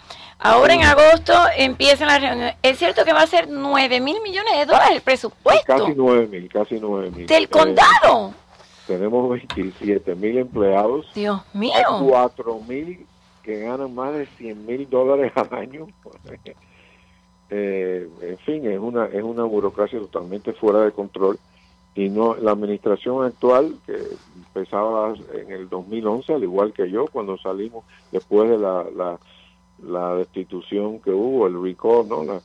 Ahora 0.42 0.72
en 0.72 0.82
agosto 0.82 1.34
empiezan 1.56 2.08
las 2.08 2.20
reuniones. 2.20 2.56
Es 2.62 2.78
cierto 2.78 3.04
que 3.04 3.12
va 3.12 3.22
a 3.22 3.26
ser 3.26 3.48
9 3.48 4.00
mil 4.00 4.22
millones 4.22 4.58
de 4.58 4.64
dólares 4.64 4.96
el 4.96 5.02
presupuesto. 5.02 5.66
Casi 5.66 5.92
9 5.94 6.26
mil, 6.28 6.48
casi 6.48 6.80
9 6.80 7.10
mil. 7.10 7.26
¿Del 7.26 7.48
condado? 7.48 8.32
Tenemos 8.90 9.30
27 9.30 10.16
mil 10.16 10.38
empleados. 10.38 11.06
Dios 11.14 11.40
mío. 11.54 11.72
Hay 11.76 12.08
4 12.08 12.60
mil 12.68 13.06
que 13.44 13.60
ganan 13.60 13.94
más 13.94 14.12
de 14.14 14.26
100 14.26 14.66
mil 14.66 14.90
dólares 14.90 15.32
al 15.36 15.54
año. 15.54 15.86
Eh, 17.52 18.08
en 18.20 18.38
fin, 18.38 18.64
es 18.64 18.78
una, 18.78 19.06
es 19.06 19.24
una 19.24 19.42
burocracia 19.42 19.98
totalmente 19.98 20.52
fuera 20.52 20.82
de 20.82 20.92
control 20.92 21.36
y 21.96 22.08
no 22.08 22.36
la 22.36 22.52
administración 22.52 23.24
actual 23.24 23.74
que 23.84 23.96
empezaba 24.36 25.14
en 25.34 25.50
el 25.50 25.68
2011 25.68 26.32
al 26.32 26.44
igual 26.44 26.72
que 26.72 26.88
yo 26.88 27.06
cuando 27.08 27.36
salimos 27.38 27.84
después 28.12 28.48
de 28.50 28.56
la, 28.56 28.86
la, 28.96 29.18
la 29.82 30.14
destitución 30.14 31.00
que 31.00 31.10
hubo 31.10 31.48
el 31.48 31.60
recall 31.60 32.08
no 32.08 32.22
la, 32.22 32.40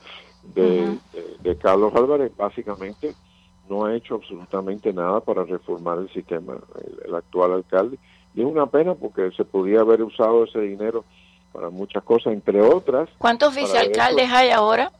de, 0.56 0.98
de, 1.14 1.38
de 1.40 1.56
Carlos 1.56 1.94
Álvarez 1.94 2.36
básicamente 2.36 3.14
no 3.70 3.86
ha 3.86 3.96
hecho 3.96 4.16
absolutamente 4.16 4.94
nada 4.94 5.20
para 5.22 5.44
reformar 5.44 6.00
el 6.00 6.10
sistema 6.12 6.54
el, 6.54 7.08
el 7.10 7.16
actual 7.16 7.54
alcalde 7.54 7.98
y 8.34 8.42
es 8.42 8.46
una 8.48 8.66
pena 8.68 8.94
porque 8.96 9.32
se 9.32 9.46
podía 9.46 9.80
haber 9.82 10.04
usado 10.04 10.44
ese 10.44 10.60
dinero 10.60 11.04
para 11.52 11.70
muchas 11.70 12.04
cosas 12.04 12.34
entre 12.34 12.62
otras 12.62 13.10
¿Cuántos 13.18 13.56
vicealcaldes 13.56 14.30
hay 14.32 14.50
ahora? 14.50 14.92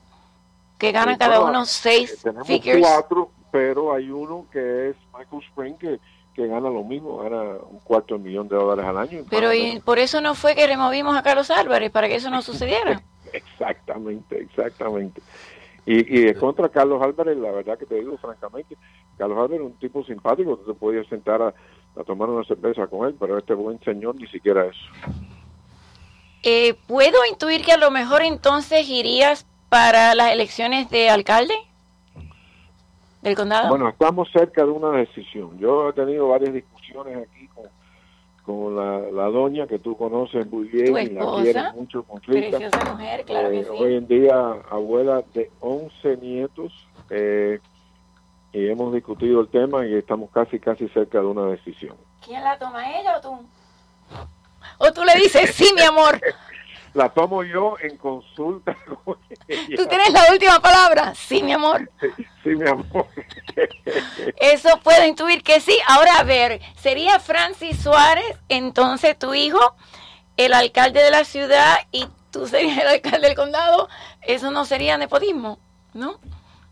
Que 0.78 0.92
ganan 0.92 1.18
cada 1.18 1.40
bueno, 1.40 1.60
uno 1.60 1.66
seis 1.66 2.22
tenemos 2.22 2.48
figures. 2.48 2.82
cuatro, 2.82 3.30
pero 3.52 3.94
hay 3.94 4.10
uno 4.10 4.46
que 4.52 4.90
es 4.90 4.96
Michael 5.18 5.42
Spring 5.50 5.76
que, 5.76 6.00
que 6.34 6.48
gana 6.48 6.70
lo 6.70 6.84
mismo, 6.84 7.18
gana 7.20 7.44
un 7.70 7.80
cuarto 7.80 8.18
de 8.18 8.24
millón 8.24 8.50
de 8.50 8.58
dólares 8.58 8.86
al 8.86 8.98
año. 8.98 9.24
Pero 9.30 9.54
y 9.54 9.80
por 9.80 10.00
eso 10.00 10.20
no 10.20 10.36
fue 10.36 10.54
que 10.54 10.68
removimos 10.68 11.16
a 11.16 11.24
Carlos 11.24 11.50
Álvarez, 11.50 11.92
para 11.92 12.10
que 12.10 12.16
eso 12.16 12.30
no 12.30 12.42
sucediera. 12.42 13.02
Exactamente, 13.34 14.38
exactamente. 14.42 15.22
Y, 15.86 16.30
y 16.30 16.34
contra 16.34 16.70
Carlos 16.70 17.02
Álvarez, 17.02 17.38
la 17.38 17.52
verdad 17.52 17.78
que 17.78 17.86
te 17.86 17.96
digo 17.96 18.18
francamente, 18.18 18.76
Carlos 19.18 19.38
Álvarez 19.38 19.60
es 19.60 19.66
un 19.66 19.74
tipo 19.74 20.04
simpático, 20.04 20.58
tú 20.58 20.74
te 20.74 20.80
podías 20.80 21.06
sentar 21.08 21.42
a, 21.42 21.54
a 21.96 22.04
tomar 22.04 22.30
una 22.30 22.44
cerveza 22.44 22.88
con 22.88 23.08
él, 23.08 23.16
pero 23.20 23.38
este 23.38 23.54
buen 23.54 23.80
señor 23.82 24.16
ni 24.16 24.28
siquiera 24.28 24.66
eso. 24.66 24.80
Eh, 26.44 26.76
¿Puedo 26.88 27.18
intuir 27.30 27.64
que 27.64 27.72
a 27.72 27.78
lo 27.78 27.90
mejor 27.92 28.22
entonces 28.22 28.88
irías 28.90 29.48
para 29.70 30.14
las 30.16 30.32
elecciones 30.32 30.90
de 30.90 31.10
alcalde 31.10 31.56
del 33.22 33.36
condado? 33.36 33.70
Bueno, 33.70 33.90
estamos 33.90 34.30
cerca 34.32 34.64
de 34.64 34.70
una 34.70 34.92
decisión. 34.92 35.58
Yo 35.58 35.90
he 35.90 35.94
tenido 35.94 36.28
varias 36.28 36.54
discusiones 36.54 37.28
aquí 37.28 37.35
con, 38.46 38.76
la, 38.76 39.00
la 39.12 39.30
doña 39.30 39.68
que 39.68 39.80
tú 39.80 39.98
conoces 39.98 40.50
muy 40.50 40.68
bien 40.68 40.96
y 40.98 41.10
la 41.14 41.26
quieres 41.42 41.74
mucho, 41.74 42.04
Conchita. 42.04 42.58
Preciosa 42.58 42.94
mujer, 42.94 43.26
claro 43.26 43.50
que 43.50 43.60
Eh, 43.60 43.64
sí. 43.64 43.70
Hoy 43.84 43.96
en 43.96 44.08
día, 44.08 44.36
abuela 44.70 45.24
de 45.34 45.50
11 45.60 46.18
nietos, 46.18 46.72
eh, 47.10 47.60
y 48.54 48.68
hemos 48.70 48.94
discutido 48.94 49.42
el 49.42 49.50
tema 49.50 49.86
y 49.86 49.96
estamos 49.96 50.30
casi, 50.32 50.60
casi 50.60 50.88
cerca 50.90 51.20
de 51.20 51.26
una 51.26 51.48
decisión. 51.48 51.96
¿Quién 52.26 52.44
la 52.44 52.58
toma, 52.58 52.90
ella 53.00 53.18
o 53.18 53.22
tú? 53.22 53.48
O 54.78 54.92
tú 54.94 55.04
le 55.04 55.16
dices, 55.16 55.52
sí, 55.54 55.72
mi 55.76 55.82
amor, 55.82 56.20
La 56.96 57.10
tomo 57.10 57.44
yo 57.44 57.76
en 57.82 57.98
consulta 57.98 58.76
con 59.06 59.18
ella. 59.50 59.76
tú 59.76 59.86
tienes 59.86 60.12
la 60.12 60.32
última 60.32 60.60
palabra. 60.62 61.14
Sí, 61.14 61.44
mi 61.44 61.52
amor. 61.54 61.90
Sí, 62.42 62.50
mi 62.56 62.68
amor. 62.68 63.06
Eso 64.38 64.70
puedo 64.82 65.06
intuir 65.06 65.44
que 65.44 65.60
sí. 65.60 65.78
Ahora, 65.88 66.16
a 66.20 66.24
ver, 66.24 66.62
¿sería 66.78 67.20
Francis 67.20 67.78
Suárez, 67.82 68.26
entonces 68.50 69.20
tu 69.20 69.34
hijo, 69.34 69.76
el 70.38 70.54
alcalde 70.54 71.02
de 71.04 71.12
la 71.12 71.26
ciudad 71.26 71.76
y 71.92 72.08
tú 72.32 72.48
serías 72.48 72.78
el 72.80 72.88
alcalde 72.88 73.28
del 73.28 73.36
condado? 73.36 73.90
Eso 74.22 74.50
no 74.52 74.66
sería 74.66 74.98
nepotismo, 74.98 75.60
¿no? 75.94 76.20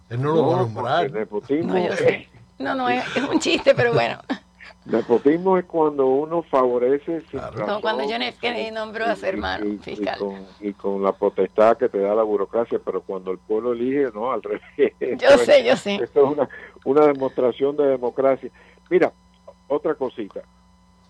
Él 0.10 0.22
no 0.22 0.34
lo 0.36 0.48
va 0.48 0.54
a 0.54 0.58
No, 0.58 0.66
nombrar. 0.68 1.12
nepotismo, 1.12 1.74
No, 1.74 1.86
yo 1.86 1.96
sé. 1.98 2.30
No, 2.60 2.76
no, 2.76 2.88
es, 2.88 3.04
es 3.16 3.24
un 3.24 3.40
chiste, 3.40 3.76
pero 3.76 3.94
bueno. 3.94 4.20
nepotismo 4.86 5.58
es 5.58 5.65
cuando 5.65 6.08
uno 6.08 6.43
favorece 6.43 7.22
sin 7.32 7.39
No, 7.39 7.52
razón 7.52 7.82
cuando 7.82 8.04
John 8.04 8.22
F. 8.22 8.38
Kennedy 8.41 8.72
nombró 8.72 9.06
a 9.06 9.15
su 9.15 9.26
hermano 9.26 9.65
y, 9.65 9.74
y 9.74 9.78
fiscal. 9.78 10.19
con, 10.19 10.46
y 10.60 10.74
con 10.74 11.02
la 11.04 11.12
potestad 11.13 11.78
que 11.78 11.89
te 11.89 12.00
da 12.00 12.13
la 12.13 12.24
burocracia, 12.24 12.80
pero 12.84 13.02
cuando 13.02 13.32
el 13.32 13.38
pueblo 13.38 13.74
elige, 13.74 14.10
no, 14.13 14.32
al 14.32 14.41
revés. 14.43 14.93
Yo 15.19 15.38
sé, 15.38 15.63
yo 15.65 15.76
sé. 15.78 15.96
Esto 15.96 16.26
es 16.26 16.32
una, 16.38 16.50
una 16.86 17.08
demostración 17.08 17.78
de 17.78 17.86
democracia. 17.88 18.50
Mira, 18.89 19.12
otra 19.67 19.96
cosita. 19.96 20.41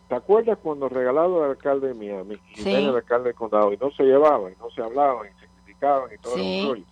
¿Te 0.08 0.16
acuerdas 0.16 0.60
cuando 0.62 0.90
regalaron 0.90 1.44
al 1.44 1.52
alcalde 1.52 1.88
de 1.88 1.94
Miami 1.96 2.38
y 2.56 2.62
Sí. 2.62 2.76
al 2.76 2.96
alcalde 2.96 3.30
del 3.30 3.36
condado 3.36 3.74
y 3.74 3.78
no 3.78 3.90
se 3.92 4.04
llevaban, 4.04 4.54
y 4.54 4.56
no 4.62 4.70
se 4.70 4.82
hablaban, 4.84 5.28
y 5.28 5.40
se 5.40 5.48
criticaban 5.64 6.10
y 6.14 6.18
todo 6.22 6.36
Sí. 6.36 6.60
el 6.60 6.68
rollo? 6.68 6.84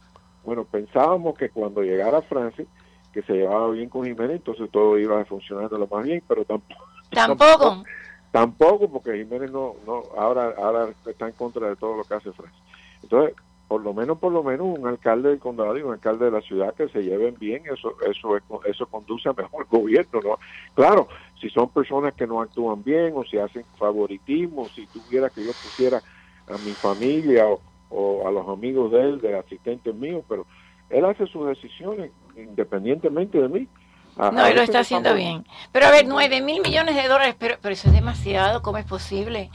Bueno, 0.44 0.64
pensábamos 0.66 1.38
que 1.38 1.50
cuando 1.50 1.84
llegara 1.84 2.22
Francis, 2.24 2.66
que 3.14 3.22
se 3.24 3.34
llevaba 3.34 3.70
bien 3.72 3.90
con 3.90 4.06
Jiménez, 4.06 4.38
entonces 4.38 4.70
todo 4.72 4.98
iba 4.98 5.18
de 5.24 5.78
lo 5.78 5.88
más 5.88 6.04
bien, 6.06 6.24
pero 6.28 6.44
tampoco. 6.46 6.82
Tampoco. 7.12 7.84
Tampoco, 8.32 8.90
porque 8.90 9.18
Jiménez 9.18 9.52
no, 9.52 9.76
no, 9.86 10.04
ahora, 10.18 10.54
ahora 10.58 10.90
está 11.06 11.28
en 11.28 11.34
contra 11.34 11.68
de 11.68 11.76
todo 11.76 11.98
lo 11.98 12.04
que 12.06 12.14
hace 12.14 12.32
Francis. 12.32 12.62
Entonces, 13.04 13.36
por 13.68 13.84
lo 13.84 13.94
menos, 13.94 14.20
por 14.20 14.32
lo 14.32 14.44
menos, 14.44 14.68
un 14.78 14.88
alcalde 14.88 15.30
del 15.30 15.40
condado 15.40 15.78
y 15.78 15.82
un 15.82 15.92
alcalde 15.94 16.26
de 16.26 16.32
la 16.32 16.42
ciudad 16.42 16.74
que 16.74 16.88
se 16.90 17.04
lleven 17.04 17.36
bien, 17.40 17.64
eso, 17.66 17.94
eso, 18.10 18.38
es- 18.38 18.44
eso 18.66 18.86
conduce 18.88 19.28
a 19.30 19.34
mejor 19.34 19.66
gobierno, 19.72 20.20
¿no? 20.24 20.40
Claro, 20.74 21.08
si 21.40 21.50
son 21.50 21.70
personas 21.70 22.14
que 22.14 22.28
no 22.28 22.42
actúan 22.42 22.84
bien 22.84 23.14
o 23.16 23.24
si 23.26 23.38
hacen 23.38 23.66
favoritismo, 23.78 24.68
si 24.70 24.88
tuviera 24.88 25.30
que 25.30 25.44
yo 25.44 25.52
pusiera 25.54 26.02
a 26.48 26.58
mi 26.66 26.74
familia 26.76 27.48
o, 27.48 27.62
o 27.90 28.28
a 28.28 28.32
los 28.32 28.48
amigos 28.48 28.92
de 28.92 29.02
él, 29.02 29.22
de 29.22 29.38
asistentes 29.38 29.94
míos, 29.96 30.24
pero 30.30 30.46
él 30.90 31.06
hace 31.06 31.26
sus 31.28 31.48
decisiones 31.48 32.12
independientemente 32.44 33.40
de 33.42 33.48
mí. 33.48 33.68
A- 34.18 34.28
a 34.28 34.32
No, 34.32 34.50
y 34.50 34.54
lo 34.54 34.62
está 34.62 34.80
haciendo 34.80 35.10
estamos- 35.10 35.26
bien. 35.44 35.46
Pero 35.72 35.88
a 35.88 35.92
ver, 35.92 36.06
nueve 36.08 36.42
mil 36.42 36.62
millones 36.62 36.96
de 36.96 37.08
dólares, 37.08 37.36
pero, 37.40 37.56
pero 37.62 37.74
eso 37.74 37.88
es 37.88 37.94
demasiado, 37.94 38.62
¿cómo 38.62 38.78
es 38.78 38.86
posible? 38.86 39.50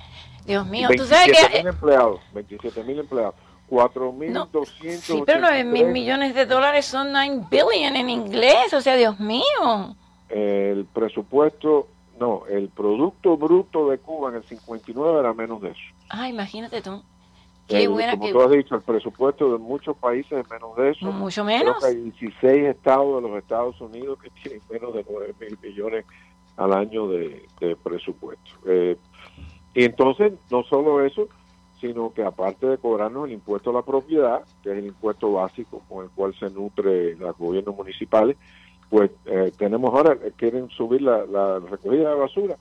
Dios 0.47 0.67
mío, 0.67 0.89
tú 0.97 1.05
sabes 1.05 1.27
27 1.27 1.53
que... 1.53 1.59
mil 1.59 1.67
empleados, 1.69 2.21
27 2.33 2.85
mil 2.85 2.99
empleados, 3.01 3.35
4 3.69 4.13
mil 4.13 4.33
No, 4.33 4.47
283. 4.47 5.01
Sí, 5.01 5.23
pero 5.27 5.41
nueve 5.41 5.65
mil 5.65 5.87
millones 5.89 6.35
de 6.35 6.47
dólares 6.47 6.87
son 6.87 7.11
9 7.13 7.43
billion 7.51 7.97
en 7.97 8.09
inglés, 8.09 8.73
o 8.73 8.81
sea, 8.81 8.95
Dios 8.97 9.19
mío. 9.21 9.97
El 10.29 10.87
presupuesto, 10.93 11.89
no, 12.19 12.43
el 12.49 12.69
Producto 12.69 13.37
Bruto 13.37 13.91
de 13.91 13.99
Cuba 13.99 14.31
en 14.31 14.37
el 14.37 14.45
59 14.45 15.21
era 15.21 15.33
menos 15.35 15.61
de 15.61 15.71
eso. 15.71 15.81
Ah, 16.09 16.29
imagínate 16.29 16.81
tú. 16.81 17.03
Qué 17.69 17.83
El- 17.85 17.89
buena, 17.91 18.13
como 18.13 18.27
qué... 18.27 18.33
tú 18.33 18.41
has 18.43 18.51
dicho, 18.51 18.75
el 18.77 18.83
presupuesto 18.83 19.53
de 19.53 19.59
muchos 19.59 19.97
países 19.97 20.33
es 20.33 20.51
menos 20.51 20.77
de 20.77 20.91
eso. 20.91 21.07
Mucho 21.13 21.45
Creo 21.45 21.59
menos. 21.59 21.79
que 21.81 21.87
hay 21.87 21.97
16 21.97 22.65
estados 22.67 23.23
de 23.23 23.29
los 23.29 23.39
Estados 23.39 23.81
Unidos 23.81 24.19
que 24.23 24.31
tienen 24.31 24.61
menos 24.71 24.95
de 24.95 25.05
9 25.09 25.35
mil 25.41 25.59
millones 25.63 26.05
al 26.57 26.73
año 26.73 27.09
de, 27.09 27.45
de 27.61 27.77
presupuesto. 27.77 28.51
Eh, 28.67 28.97
y 29.75 29.85
entonces, 29.85 30.33
no 30.51 30.63
solo 30.65 31.05
eso, 31.05 31.29
sino 31.81 32.13
que 32.15 32.23
aparte 32.25 32.67
de 32.67 32.79
cobrarnos 32.79 33.27
el 33.27 33.33
impuesto 33.35 33.71
a 33.71 33.75
la 33.75 33.83
propiedad, 33.83 34.43
que 34.63 34.71
es 34.73 34.79
el 34.79 34.87
impuesto 34.87 35.33
básico 35.33 35.83
con 35.89 36.05
el 36.05 36.11
cual 36.11 36.35
se 36.39 36.49
nutre 36.51 37.15
los 37.17 37.37
gobiernos 37.37 37.77
municipales, 37.77 38.37
pues 38.89 39.11
eh, 39.27 39.53
tenemos 39.59 39.93
ahora, 39.93 40.17
quieren 40.37 40.71
subir 40.71 41.03
la, 41.03 41.27
la 41.27 41.59
recogida 41.59 42.11
de 42.11 42.15
basura 42.21 42.57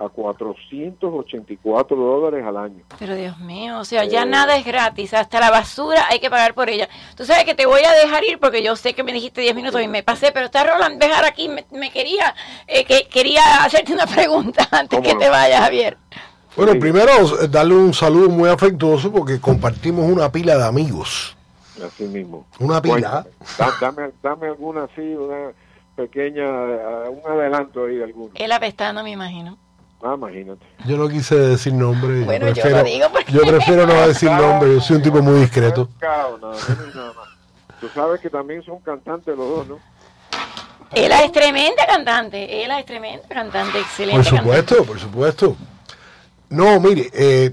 a 0.00 0.08
484 0.08 1.96
dólares 1.96 2.44
al 2.46 2.56
año. 2.56 2.82
Pero 2.98 3.14
Dios 3.14 3.38
mío, 3.38 3.78
o 3.78 3.84
sea, 3.84 4.04
ya 4.04 4.22
Eh. 4.22 4.26
nada 4.26 4.56
es 4.56 4.64
gratis, 4.64 5.12
hasta 5.14 5.40
la 5.40 5.50
basura 5.50 6.06
hay 6.08 6.20
que 6.20 6.30
pagar 6.30 6.54
por 6.54 6.68
ella. 6.70 6.88
Tú 7.16 7.24
sabes 7.24 7.44
que 7.44 7.54
te 7.54 7.66
voy 7.66 7.82
a 7.84 7.92
dejar 7.92 8.24
ir 8.24 8.38
porque 8.38 8.62
yo 8.62 8.76
sé 8.76 8.94
que 8.94 9.02
me 9.04 9.12
dijiste 9.12 9.40
10 9.42 9.54
minutos 9.54 9.80
y 9.82 9.88
me 9.88 10.02
pasé, 10.02 10.32
pero 10.32 10.46
está 10.46 10.64
Roland 10.64 10.98
dejar 11.00 11.24
aquí, 11.24 11.48
me, 11.48 11.64
me 11.70 11.90
quería 11.90 12.34
eh, 12.66 12.84
que 12.84 13.08
quería 13.08 13.42
hacerte 13.64 13.92
una 13.92 14.06
pregunta 14.06 14.66
antes 14.70 14.98
¿Cómo 14.98 15.02
que 15.08 15.14
no? 15.14 15.20
te 15.20 15.28
vayas, 15.28 15.60
Javier. 15.60 15.96
Bueno, 16.56 16.72
Sí. 16.72 16.78
primero 16.78 17.10
eh, 17.42 17.48
darle 17.48 17.74
un 17.74 17.94
saludo 17.94 18.28
muy 18.28 18.48
afectuoso 18.48 19.12
porque 19.12 19.40
compartimos 19.40 20.10
una 20.10 20.30
pila 20.32 20.56
de 20.56 20.64
amigos. 20.64 21.36
Así 21.84 22.04
mismo. 22.04 22.46
Una 22.58 22.82
pila. 22.82 23.24
Dame, 23.80 24.10
dame 24.22 24.48
alguna 24.48 24.84
así, 24.84 25.00
una 25.00 25.52
pequeña, 25.96 26.44
eh, 26.44 27.08
un 27.08 27.20
adelanto 27.30 27.84
ahí 27.84 27.96
de 27.96 28.04
alguno. 28.04 28.30
Él 28.34 28.52
apestando, 28.52 29.02
me 29.02 29.10
imagino. 29.12 29.56
Ah, 30.02 30.14
imagínate. 30.16 30.64
Yo 30.86 30.96
no 30.96 31.08
quise 31.08 31.34
decir 31.36 31.74
nombre. 31.74 32.24
Bueno, 32.24 32.46
yo 32.48 32.52
prefiero, 32.54 32.78
lo 32.78 32.84
digo 32.84 33.06
porque- 33.12 33.32
yo 33.32 33.40
prefiero 33.42 33.86
no 33.86 34.06
decir 34.06 34.30
nombre. 34.30 34.74
Yo 34.74 34.80
soy 34.80 34.96
un 34.96 35.02
tipo 35.02 35.20
muy 35.22 35.40
discreto. 35.40 35.88
Tú 37.80 37.88
sabes 37.94 38.20
que 38.20 38.30
también 38.30 38.62
son 38.62 38.78
cantantes 38.80 39.36
los 39.36 39.48
dos, 39.48 39.68
¿no? 39.68 39.78
Ella 40.92 41.24
es 41.24 41.30
tremenda 41.32 41.86
cantante, 41.86 42.62
ella 42.64 42.80
es 42.80 42.86
tremenda 42.86 43.26
cantante, 43.28 43.78
excelente 43.78 44.28
Por 44.28 44.38
supuesto, 44.38 44.84
por 44.84 44.98
supuesto. 44.98 45.56
No, 46.48 46.80
mire, 46.80 47.08
eh, 47.12 47.52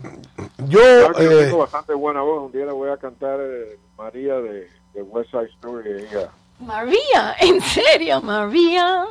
yo... 0.58 0.80
Que 1.16 1.24
yo 1.24 1.32
eh, 1.42 1.46
tengo 1.46 1.60
bastante 1.60 1.94
buena 1.94 2.22
voz. 2.22 2.46
Un 2.46 2.52
día 2.52 2.66
le 2.66 2.72
voy 2.72 2.90
a 2.90 2.98
cantar 2.98 3.40
eh, 3.40 3.78
María 3.96 4.36
de, 4.36 4.68
de 4.94 5.02
West 5.04 5.30
Side 5.30 5.50
Story. 5.56 5.88
y 5.88 5.94
Ella. 6.16 6.32
María, 6.60 7.36
en 7.40 7.62
serio, 7.62 8.22
María. 8.22 9.06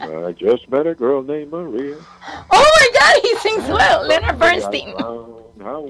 I 0.00 0.32
just 0.38 0.68
met 0.68 0.86
a 0.86 0.94
girl 0.94 1.22
named 1.22 1.50
Maria. 1.50 1.96
Oh 2.50 2.64
my 2.80 2.88
God, 2.92 3.22
he 3.22 3.36
sings 3.36 3.68
well, 3.68 4.06
Leonard 4.06 4.38
Bernstein. 4.38 4.94
Ah, 4.98 5.82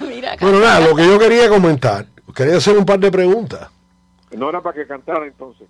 Mira, 0.00 0.36
bueno, 0.40 0.60
nada, 0.60 0.80
lo 0.80 0.94
que 0.94 1.06
yo 1.06 1.18
quería 1.18 1.48
comentar, 1.48 2.06
quería 2.34 2.56
hacer 2.58 2.76
un 2.76 2.84
par 2.84 2.98
de 3.00 3.10
preguntas. 3.10 3.68
No 4.30 4.48
era 4.48 4.60
para 4.60 4.74
que 4.74 4.86
cantara 4.86 5.26
entonces. 5.26 5.66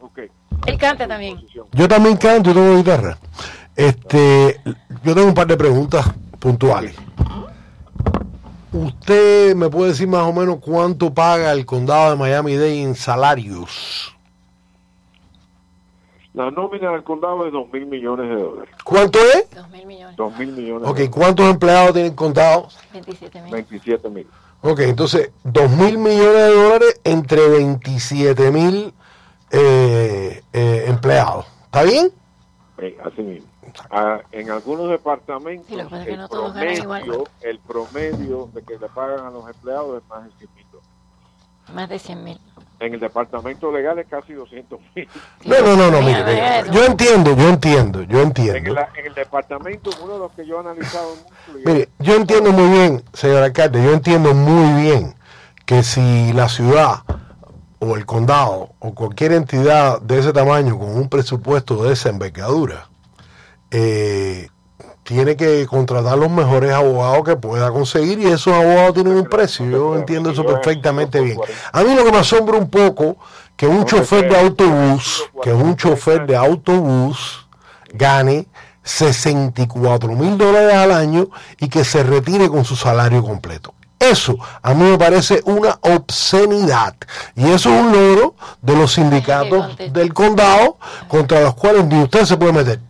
Ok. 0.00 0.18
Él 0.66 0.78
canta 0.78 1.08
también. 1.08 1.40
Yo 1.72 1.88
también 1.88 2.16
canto, 2.16 2.50
yo 2.50 2.54
tengo 2.54 2.76
guitarra. 2.76 3.18
Este, 3.74 4.60
yo 5.02 5.14
tengo 5.14 5.28
un 5.28 5.34
par 5.34 5.46
de 5.46 5.56
preguntas 5.56 6.06
puntuales. 6.38 6.94
¿Usted 8.72 9.54
me 9.54 9.70
puede 9.70 9.90
decir 9.90 10.08
más 10.08 10.26
o 10.26 10.32
menos 10.32 10.58
cuánto 10.60 11.12
paga 11.12 11.52
el 11.52 11.64
condado 11.64 12.10
de 12.10 12.16
Miami-Dade 12.16 12.82
en 12.82 12.94
salarios? 12.94 14.14
La 16.34 16.50
nómina 16.50 16.92
del 16.92 17.02
condado 17.02 17.46
es 17.46 17.52
2 17.52 17.72
mil 17.72 17.86
millones 17.86 18.28
de 18.28 18.42
dólares. 18.42 18.74
¿Cuánto 18.84 19.18
es? 19.18 19.50
Dos 19.50 19.68
mil 19.70 19.86
millones. 19.86 20.16
2 20.16 20.38
mil 20.38 20.52
millones. 20.52 20.88
Ok, 20.88 20.98
de 20.98 21.10
¿cuántos 21.10 21.50
empleados 21.50 21.94
tiene 21.94 22.08
el 22.08 22.14
condado? 22.14 22.68
27 22.92 23.42
mil. 23.42 23.52
27 23.52 24.08
mil. 24.10 24.26
Ok, 24.60 24.80
entonces, 24.80 25.32
2 25.44 25.70
mil 25.70 25.98
millones 25.98 26.34
de 26.34 26.54
dólares 26.54 27.00
entre 27.04 27.48
27 27.48 28.50
mil 28.50 28.92
eh, 29.50 30.42
eh, 30.52 30.84
empleados. 30.86 31.46
¿Está 31.64 31.82
bien? 31.84 32.12
Eh, 32.78 32.96
así 33.04 33.22
mismo. 33.22 33.48
Ah, 33.90 34.20
en 34.32 34.50
algunos 34.50 34.90
departamentos, 34.90 35.70
el, 35.70 36.18
no 36.18 36.28
promedio, 36.28 37.24
el 37.40 37.58
promedio 37.60 38.50
de 38.52 38.62
que 38.62 38.78
le 38.78 38.88
pagan 38.88 39.26
a 39.26 39.30
los 39.30 39.48
empleados 39.48 40.02
es 40.02 40.08
más 40.08 40.24
de 40.24 40.30
100 40.38 40.54
mil. 40.54 40.66
Más 41.74 41.88
de 41.88 41.98
100 41.98 42.24
mil. 42.24 42.40
En 42.80 42.94
el 42.94 43.00
departamento 43.00 43.72
legal 43.72 43.98
es 43.98 44.06
casi 44.06 44.32
200 44.32 44.80
mil. 44.94 45.08
No, 45.44 45.60
no, 45.62 45.76
no, 45.76 45.90
no, 45.90 46.00
mire, 46.00 46.64
yo 46.70 46.84
entiendo, 46.84 47.34
yo 47.36 47.48
entiendo, 47.48 48.02
yo 48.02 48.20
En 48.20 48.26
entiendo. 48.28 48.70
el, 48.72 48.78
en 48.98 49.06
el 49.06 49.14
departamento, 49.14 49.90
uno 50.02 50.14
de 50.14 50.18
los 50.20 50.32
que 50.32 50.46
yo 50.46 50.56
he 50.56 50.60
analizado 50.60 51.10
mucho. 51.16 51.60
Mire, 51.64 51.88
yo 51.98 52.14
entiendo 52.14 52.52
muy 52.52 52.68
bien, 52.70 53.02
señor 53.12 53.42
alcalde, 53.42 53.82
yo 53.82 53.92
entiendo 53.92 54.32
muy 54.34 54.82
bien 54.82 55.14
que 55.66 55.82
si 55.82 56.32
la 56.32 56.48
ciudad 56.48 57.02
o 57.80 57.96
el 57.96 58.06
condado 58.06 58.70
o 58.78 58.94
cualquier 58.94 59.32
entidad 59.32 60.00
de 60.00 60.18
ese 60.18 60.32
tamaño 60.32 60.78
con 60.78 60.96
un 60.96 61.08
presupuesto 61.08 61.82
de 61.84 61.92
esa 61.92 62.08
envergadura 62.08 62.87
eh, 63.70 64.48
tiene 65.02 65.36
que 65.36 65.66
contratar 65.66 66.18
los 66.18 66.30
mejores 66.30 66.72
abogados 66.72 67.24
que 67.24 67.36
pueda 67.36 67.70
conseguir 67.70 68.18
y 68.18 68.26
esos 68.26 68.52
abogados 68.52 68.94
tienen 68.94 69.14
un 69.14 69.24
precio. 69.24 69.64
Yo 69.64 69.96
entiendo 69.96 70.30
eso 70.30 70.44
perfectamente 70.44 71.20
bien. 71.20 71.38
A 71.72 71.82
mí 71.82 71.94
lo 71.94 72.04
que 72.04 72.12
me 72.12 72.18
asombra 72.18 72.58
un 72.58 72.68
poco 72.68 73.16
que 73.56 73.66
un 73.66 73.86
chofer 73.86 74.28
de 74.28 74.38
autobús, 74.38 75.24
que 75.42 75.52
un 75.52 75.76
chofer 75.76 76.26
de 76.26 76.36
autobús 76.36 77.48
gane 77.92 78.46
64 78.82 80.12
mil 80.12 80.36
dólares 80.36 80.74
al 80.74 80.92
año 80.92 81.28
y 81.58 81.68
que 81.68 81.84
se 81.84 82.02
retire 82.02 82.48
con 82.48 82.64
su 82.64 82.76
salario 82.76 83.22
completo. 83.22 83.74
Eso 83.98 84.38
a 84.62 84.74
mí 84.74 84.84
me 84.84 84.98
parece 84.98 85.40
una 85.44 85.78
obscenidad. 85.80 86.94
Y 87.34 87.48
eso 87.48 87.74
es 87.74 87.80
un 87.80 87.92
logro 87.92 88.34
de 88.62 88.76
los 88.76 88.92
sindicatos 88.92 89.76
del 89.90 90.14
condado 90.14 90.78
contra 91.08 91.40
los 91.40 91.54
cuales 91.54 91.86
ni 91.86 92.02
usted 92.02 92.24
se 92.24 92.36
puede 92.36 92.52
meter. 92.52 92.87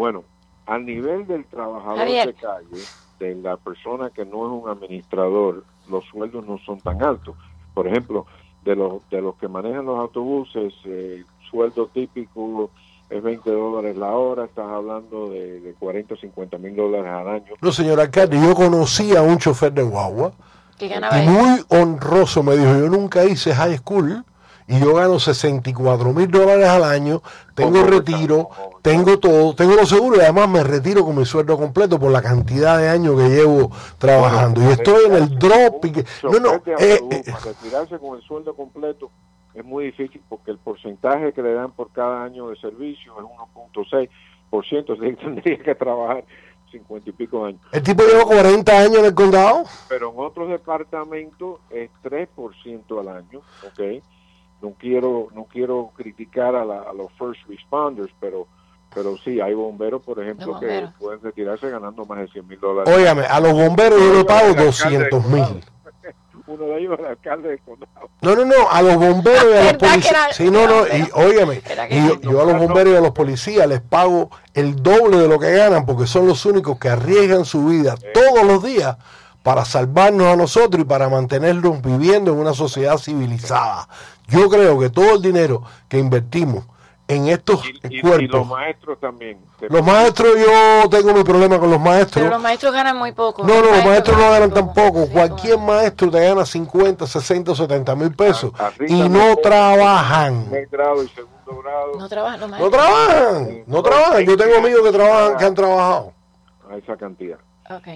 Bueno, 0.00 0.24
a 0.64 0.78
nivel 0.78 1.26
del 1.26 1.44
trabajador 1.44 1.98
Javier. 1.98 2.28
de 2.28 2.32
calle, 2.32 2.82
de 3.18 3.34
la 3.34 3.58
persona 3.58 4.08
que 4.08 4.24
no 4.24 4.46
es 4.46 4.62
un 4.62 4.70
administrador, 4.70 5.62
los 5.90 6.06
sueldos 6.06 6.46
no 6.46 6.56
son 6.64 6.80
tan 6.80 7.02
altos. 7.02 7.36
Por 7.74 7.86
ejemplo, 7.86 8.24
de 8.64 8.76
los 8.76 9.06
de 9.10 9.20
los 9.20 9.34
que 9.34 9.46
manejan 9.46 9.84
los 9.84 10.00
autobuses, 10.00 10.72
eh, 10.86 11.22
sueldo 11.50 11.88
típico 11.88 12.70
es 13.10 13.22
20 13.22 13.50
dólares 13.50 13.94
la 13.94 14.12
hora, 14.12 14.46
estás 14.46 14.68
hablando 14.70 15.28
de, 15.28 15.60
de 15.60 15.74
40 15.74 16.14
o 16.14 16.16
50 16.16 16.56
mil 16.56 16.74
dólares 16.74 17.12
al 17.12 17.28
año. 17.28 17.52
No, 17.60 17.70
señor 17.70 18.00
alcalde, 18.00 18.40
yo 18.40 18.54
conocí 18.54 19.14
a 19.14 19.20
un 19.20 19.36
chofer 19.36 19.74
de 19.74 19.82
guagua 19.82 20.32
y 20.80 21.28
muy 21.28 21.62
honroso 21.68 22.42
me 22.42 22.56
dijo, 22.56 22.72
yo 22.74 22.88
nunca 22.88 23.26
hice 23.26 23.54
high 23.54 23.76
school 23.76 24.24
y 24.66 24.78
yo 24.80 24.94
gano 24.94 25.18
64 25.18 26.12
mil 26.14 26.30
dólares 26.30 26.68
al 26.68 26.84
año, 26.84 27.20
tengo 27.54 27.82
retiro, 27.82 28.48
tengo 28.82 29.18
todo, 29.18 29.54
tengo 29.54 29.74
lo 29.74 29.84
seguro 29.86 30.16
y 30.16 30.20
además 30.20 30.48
me 30.48 30.62
retiro 30.64 31.04
con 31.04 31.16
mi 31.16 31.24
sueldo 31.24 31.56
completo 31.58 31.98
por 31.98 32.10
la 32.10 32.22
cantidad 32.22 32.78
de 32.78 32.88
años 32.88 33.16
que 33.20 33.28
llevo 33.28 33.70
trabajando. 33.98 34.62
y 34.62 34.72
estoy 34.72 35.06
en 35.06 35.14
el 35.14 35.38
drop. 35.38 35.84
Y 35.84 35.92
que, 35.92 36.04
no, 36.22 36.40
no, 36.40 36.54
eh, 36.54 37.00
eh, 37.10 37.22
para 37.30 37.38
retirarse 37.44 37.98
con 37.98 38.16
el 38.16 38.22
sueldo 38.22 38.54
completo 38.54 39.10
es 39.54 39.64
muy 39.64 39.86
difícil 39.86 40.22
porque 40.28 40.50
el 40.52 40.58
porcentaje 40.58 41.32
que 41.32 41.42
le 41.42 41.52
dan 41.54 41.72
por 41.72 41.90
cada 41.90 42.22
año 42.24 42.48
de 42.50 42.56
servicio 42.56 43.14
es 43.18 43.24
1.6%, 44.52 44.92
así 44.92 45.00
que 45.00 45.16
tendría 45.16 45.58
que 45.58 45.74
trabajar 45.74 46.24
50 46.70 47.10
y 47.10 47.12
pico 47.12 47.44
años. 47.44 47.60
el 47.72 47.82
tipo 47.82 48.04
lleva 48.04 48.24
40 48.24 48.72
años 48.78 48.98
en 48.98 49.04
el 49.06 49.14
condado. 49.14 49.64
Pero 49.88 50.10
en 50.12 50.18
otros 50.20 50.48
departamentos 50.50 51.58
es 51.70 51.90
3% 52.04 53.00
al 53.00 53.08
año, 53.08 53.40
¿ok? 53.66 54.02
No 54.62 54.70
quiero, 54.78 55.28
no 55.34 55.44
quiero 55.44 55.90
criticar 55.96 56.54
a, 56.54 56.64
la- 56.64 56.82
a 56.82 56.92
los 56.92 57.10
first 57.18 57.40
responders, 57.48 58.12
pero 58.20 58.46
pero 58.94 59.16
sí, 59.18 59.40
hay 59.40 59.54
bomberos, 59.54 60.02
por 60.02 60.20
ejemplo, 60.20 60.58
que 60.58 60.88
pueden 60.98 61.22
retirarse 61.22 61.70
ganando 61.70 62.04
más 62.04 62.18
de 62.18 62.28
100 62.28 62.48
mil 62.48 62.60
dólares. 62.60 62.92
Óigame, 62.94 63.22
a 63.22 63.40
los 63.40 63.52
bomberos 63.52 64.00
yo 64.00 64.14
le 64.14 64.24
pago 64.24 64.54
200 64.54 65.26
mil. 65.26 65.64
Uno 66.46 66.64
de 66.64 66.80
ellos 66.80 66.94
es 66.94 66.98
el 66.98 67.06
alcalde 67.06 67.48
del 67.50 67.60
condado. 67.60 68.08
No, 68.22 68.34
no, 68.34 68.44
no, 68.44 68.68
a 68.68 68.82
los 68.82 68.96
bomberos 68.96 69.44
y 69.44 69.46
a 69.46 69.54
los 69.54 69.54
¿Verdad 69.54 69.78
que 69.78 69.86
policías. 69.86 70.36
Sí, 70.36 70.50
no, 70.50 70.66
no, 70.66 70.86
y 70.88 71.08
óigame, 71.14 71.60
¿Verdad 71.60 71.88
que 71.88 71.96
y 71.96 72.08
yo, 72.08 72.20
yo 72.20 72.42
a 72.42 72.44
los 72.44 72.58
bomberos 72.58 72.92
y 72.92 72.96
a 72.96 73.00
los 73.00 73.12
policías 73.12 73.68
les 73.68 73.80
pago 73.80 74.30
el 74.54 74.82
doble 74.82 75.18
de 75.18 75.28
lo 75.28 75.38
que 75.38 75.52
ganan 75.52 75.86
porque 75.86 76.08
son 76.08 76.26
los 76.26 76.44
únicos 76.46 76.76
que 76.80 76.88
arriesgan 76.88 77.44
su 77.44 77.66
vida 77.66 77.94
todos 78.12 78.44
los 78.44 78.64
días 78.64 78.96
para 79.44 79.64
salvarnos 79.64 80.26
a 80.26 80.34
nosotros 80.34 80.82
y 80.82 80.84
para 80.84 81.08
mantenernos 81.08 81.80
viviendo 81.82 82.32
en 82.32 82.38
una 82.38 82.52
sociedad 82.52 82.98
civilizada. 82.98 83.88
Yo 84.26 84.48
creo 84.48 84.78
que 84.78 84.90
todo 84.90 85.14
el 85.14 85.22
dinero 85.22 85.62
que 85.88 85.98
invertimos 85.98 86.64
en 87.10 87.28
estos 87.28 87.64
Y, 87.66 87.70
y- 87.94 87.98
y 87.98 88.00
cuerpos, 88.02 88.38
los 88.40 88.46
maestros 88.46 89.00
también. 89.00 89.38
los 89.68 89.84
maestros, 89.84 90.30
yo 90.38 90.88
tengo 90.88 91.12
mi 91.12 91.24
problema 91.24 91.58
con 91.58 91.70
los 91.70 91.80
maestros. 91.80 92.22
Pero 92.22 92.30
los 92.30 92.42
maestros 92.42 92.72
ganan 92.72 92.96
muy 92.96 93.12
poco. 93.12 93.44
No, 93.44 93.54
no, 93.60 93.70
los 93.70 93.84
maestros 93.84 94.16
no 94.18 94.30
ganan 94.30 94.50
poco. 94.50 94.60
tampoco. 94.74 95.06
Sí, 95.06 95.12
Cualquier 95.12 95.58
maestro 95.58 96.10
te 96.10 96.20
gana 96.28 96.44
50, 96.46 97.06
60, 97.06 97.54
70 97.54 97.94
mil 97.96 98.14
pesos 98.14 98.52
y 98.86 99.08
no 99.08 99.36
trabajan. 99.36 100.44
Primer 100.44 100.66
grado 100.68 101.02
y 101.02 101.08
segundo 101.08 101.62
grado. 101.62 101.92
No 101.98 102.08
trabajan 102.08 102.40
los 102.40 102.50
No 102.50 102.70
trabajan, 102.70 103.64
no 103.66 103.82
trabajan. 103.82 104.24
Yo 104.24 104.36
tengo 104.36 104.56
amigos 104.56 104.82
que 104.82 104.92
trabajan, 104.92 105.36
que 105.36 105.44
han 105.44 105.54
trabajado. 105.54 106.12
a 106.70 106.76
esa 106.76 106.96
cantidad. 106.96 107.38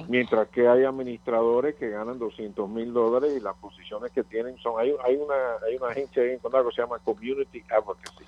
Mientras 0.09 0.46
que 0.50 0.68
hay 0.68 0.85
administradores 0.85 1.74
que 1.74 1.88
ganan 1.90 2.16
200 2.20 2.68
mil 2.68 2.92
dólares 2.92 3.33
y 3.37 3.40
las 3.40 3.57
posiciones 3.57 4.12
que 4.12 4.22
tienen 4.22 4.57
son... 4.59 4.81
Hay, 4.81 4.94
hay, 5.05 5.16
una, 5.16 5.35
hay 5.68 5.77
una 5.77 5.88
agencia 5.88 6.22
ahí 6.22 6.31
en 6.31 6.38
Condado 6.38 6.68
que 6.68 6.77
se 6.77 6.83
llama 6.83 6.98
Community 7.05 7.61
Advocacy. 7.70 8.24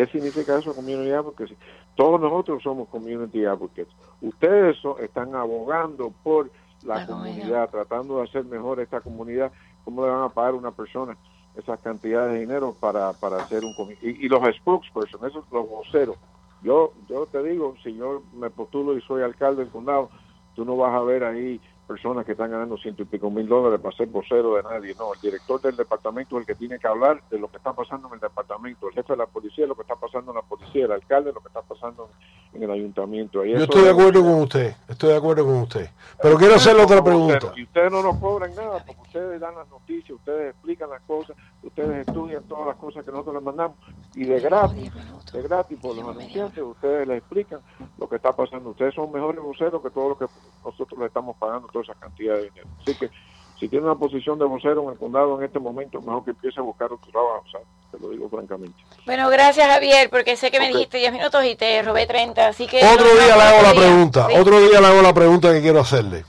¿Qué 0.00 0.06
significa 0.06 0.58
eso, 0.58 0.74
Community 0.74 1.10
Advocacy? 1.10 1.54
Todos 1.94 2.18
nosotros 2.18 2.62
somos 2.62 2.88
Community 2.88 3.44
Advocates. 3.44 3.92
Ustedes 4.22 4.78
están 5.02 5.34
abogando 5.34 6.10
por 6.22 6.50
la, 6.84 7.00
La 7.00 7.06
comunidad, 7.06 7.68
tratando 7.68 8.16
de 8.16 8.22
hacer 8.22 8.46
mejor 8.46 8.80
esta 8.80 9.02
comunidad. 9.02 9.52
¿Cómo 9.84 10.06
le 10.06 10.10
van 10.10 10.22
a 10.22 10.30
pagar 10.30 10.54
a 10.54 10.56
una 10.56 10.70
persona 10.70 11.18
esas 11.54 11.78
cantidades 11.80 12.32
de 12.32 12.40
dinero 12.40 12.74
para, 12.80 13.12
para 13.12 13.42
hacer 13.42 13.62
un... 13.62 13.74
Y, 14.00 14.24
y 14.24 14.28
los 14.30 14.40
spokespersons, 14.56 15.22
esos 15.22 15.44
los 15.52 15.68
voceros. 15.68 16.16
Yo, 16.62 16.94
yo 17.06 17.26
te 17.26 17.42
digo, 17.42 17.74
si 17.82 17.94
yo 17.94 18.22
me 18.32 18.48
postulo 18.48 18.96
y 18.96 19.02
soy 19.02 19.22
alcalde 19.22 19.64
del 19.64 19.70
condado, 19.70 20.08
tú 20.54 20.64
no 20.64 20.78
vas 20.78 20.94
a 20.94 21.02
ver 21.02 21.24
ahí 21.24 21.60
personas 21.90 22.24
que 22.24 22.32
están 22.32 22.52
ganando 22.52 22.76
ciento 22.78 23.02
y 23.02 23.04
pico 23.04 23.28
mil 23.32 23.48
dólares 23.48 23.80
para 23.80 23.96
ser 23.96 24.06
vocero 24.06 24.54
de 24.54 24.62
nadie. 24.62 24.94
No, 24.96 25.12
el 25.12 25.20
director 25.20 25.60
del 25.60 25.74
departamento 25.74 26.36
es 26.36 26.42
el 26.42 26.46
que 26.46 26.54
tiene 26.54 26.78
que 26.78 26.86
hablar 26.86 27.20
de 27.28 27.36
lo 27.36 27.48
que 27.50 27.56
está 27.56 27.72
pasando 27.72 28.06
en 28.06 28.14
el 28.14 28.20
departamento. 28.20 28.86
El 28.86 28.94
jefe 28.94 29.12
de 29.14 29.16
la 29.16 29.26
policía 29.26 29.64
es 29.64 29.68
lo 29.68 29.74
que 29.74 29.82
está 29.82 29.96
pasando 29.96 30.30
en 30.30 30.36
la 30.36 30.42
policía. 30.42 30.84
El 30.84 30.92
alcalde 30.92 31.30
es 31.30 31.34
lo 31.34 31.40
que 31.40 31.48
está 31.48 31.62
pasando 31.62 32.08
en 32.52 32.62
el 32.62 32.70
ayuntamiento. 32.70 33.44
Y 33.44 33.54
Yo 33.54 33.64
estoy 33.64 33.82
de 33.82 33.88
es- 33.88 33.92
acuerdo 33.92 34.20
con 34.22 34.34
usted, 34.34 34.76
estoy 34.88 35.08
de 35.10 35.16
acuerdo 35.16 35.44
con 35.44 35.54
usted. 35.62 35.90
Pero 36.22 36.36
quiero 36.36 36.54
hacerle 36.54 36.84
otra 36.84 37.02
pregunta. 37.02 37.52
Y 37.56 37.64
ustedes 37.64 37.90
no 37.90 38.02
nos 38.04 38.16
cobran 38.18 38.54
nada 38.54 38.84
porque 38.86 39.00
ustedes 39.02 39.40
dan 39.40 39.56
las 39.56 39.68
noticias, 39.68 40.10
ustedes 40.10 40.50
explican 40.54 40.90
las 40.90 41.02
cosas, 41.02 41.36
ustedes 41.64 42.06
estudian 42.06 42.44
todas 42.44 42.68
las 42.68 42.76
cosas 42.76 43.04
que 43.04 43.10
nosotros 43.10 43.34
les 43.34 43.42
mandamos 43.42 43.76
y 44.14 44.24
de 44.24 44.40
gratis, 44.40 44.90
de 45.32 45.42
gratis 45.42 45.78
por 45.80 45.94
los 45.96 46.08
anunciantes, 46.08 46.62
ustedes 46.62 47.06
les 47.06 47.18
explican 47.18 47.60
lo 47.98 48.08
que 48.08 48.16
está 48.16 48.32
pasando. 48.32 48.70
Ustedes 48.70 48.94
son 48.94 49.12
mejores 49.12 49.40
voceros 49.40 49.82
que 49.82 49.90
todos 49.90 50.10
los 50.10 50.18
que 50.18 50.34
nosotros 50.64 50.98
le 50.98 51.06
estamos 51.06 51.36
pagando 51.36 51.68
toda 51.68 51.84
esa 51.84 51.94
cantidad 51.94 52.34
de 52.34 52.44
dinero. 52.44 52.66
Así 52.82 52.94
que 52.96 53.10
si 53.58 53.68
tiene 53.68 53.84
una 53.84 53.94
posición 53.94 54.38
de 54.38 54.46
vocero 54.46 54.82
en 54.84 54.90
el 54.90 54.98
condado 54.98 55.38
en 55.38 55.44
este 55.44 55.58
momento, 55.58 56.00
mejor 56.00 56.24
que 56.24 56.30
empiece 56.30 56.58
a 56.60 56.62
buscar 56.62 56.90
otro 56.92 57.10
trabajo, 57.10 57.44
¿sabes? 57.52 57.66
Te 57.90 57.98
lo 57.98 58.08
digo 58.08 58.28
francamente. 58.28 58.74
Bueno, 59.04 59.28
gracias 59.28 59.68
Javier, 59.68 60.08
porque 60.10 60.36
sé 60.36 60.50
que 60.50 60.58
me 60.58 60.68
dijiste 60.68 60.96
10 60.98 61.12
minutos 61.12 61.44
y 61.44 61.56
te 61.56 61.82
robé 61.82 62.06
30, 62.06 62.48
así 62.48 62.66
que... 62.66 62.80
Otro 62.84 63.04
día 63.14 63.36
le 63.36 63.42
hago 63.42 63.62
la 63.62 63.72
día. 63.72 63.80
pregunta, 63.82 64.26
Sí. 64.28 64.34
otro 64.38 64.60
día 64.60 64.80
le 64.80 64.86
hago 64.86 65.02
la 65.02 65.12
pregunta 65.12 65.52
que 65.52 65.60
quiero 65.60 65.80
hacerle. 65.80 66.24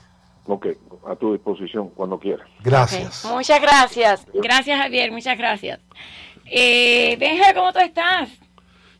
Ok, 0.46 0.68
a 1.08 1.16
tu 1.16 1.32
disposición 1.32 1.90
cuando 1.90 2.20
quieras. 2.20 2.48
Gracias. 2.64 3.24
Muchas 3.26 3.62
gracias. 3.62 4.28
Gracias 4.34 4.78
Javier, 4.82 5.12
muchas 5.12 5.38
gracias. 5.38 5.80
Eh, 6.54 7.16
Benja, 7.20 7.54
¿cómo 7.54 7.72
tú 7.72 7.80
estás? 7.80 8.30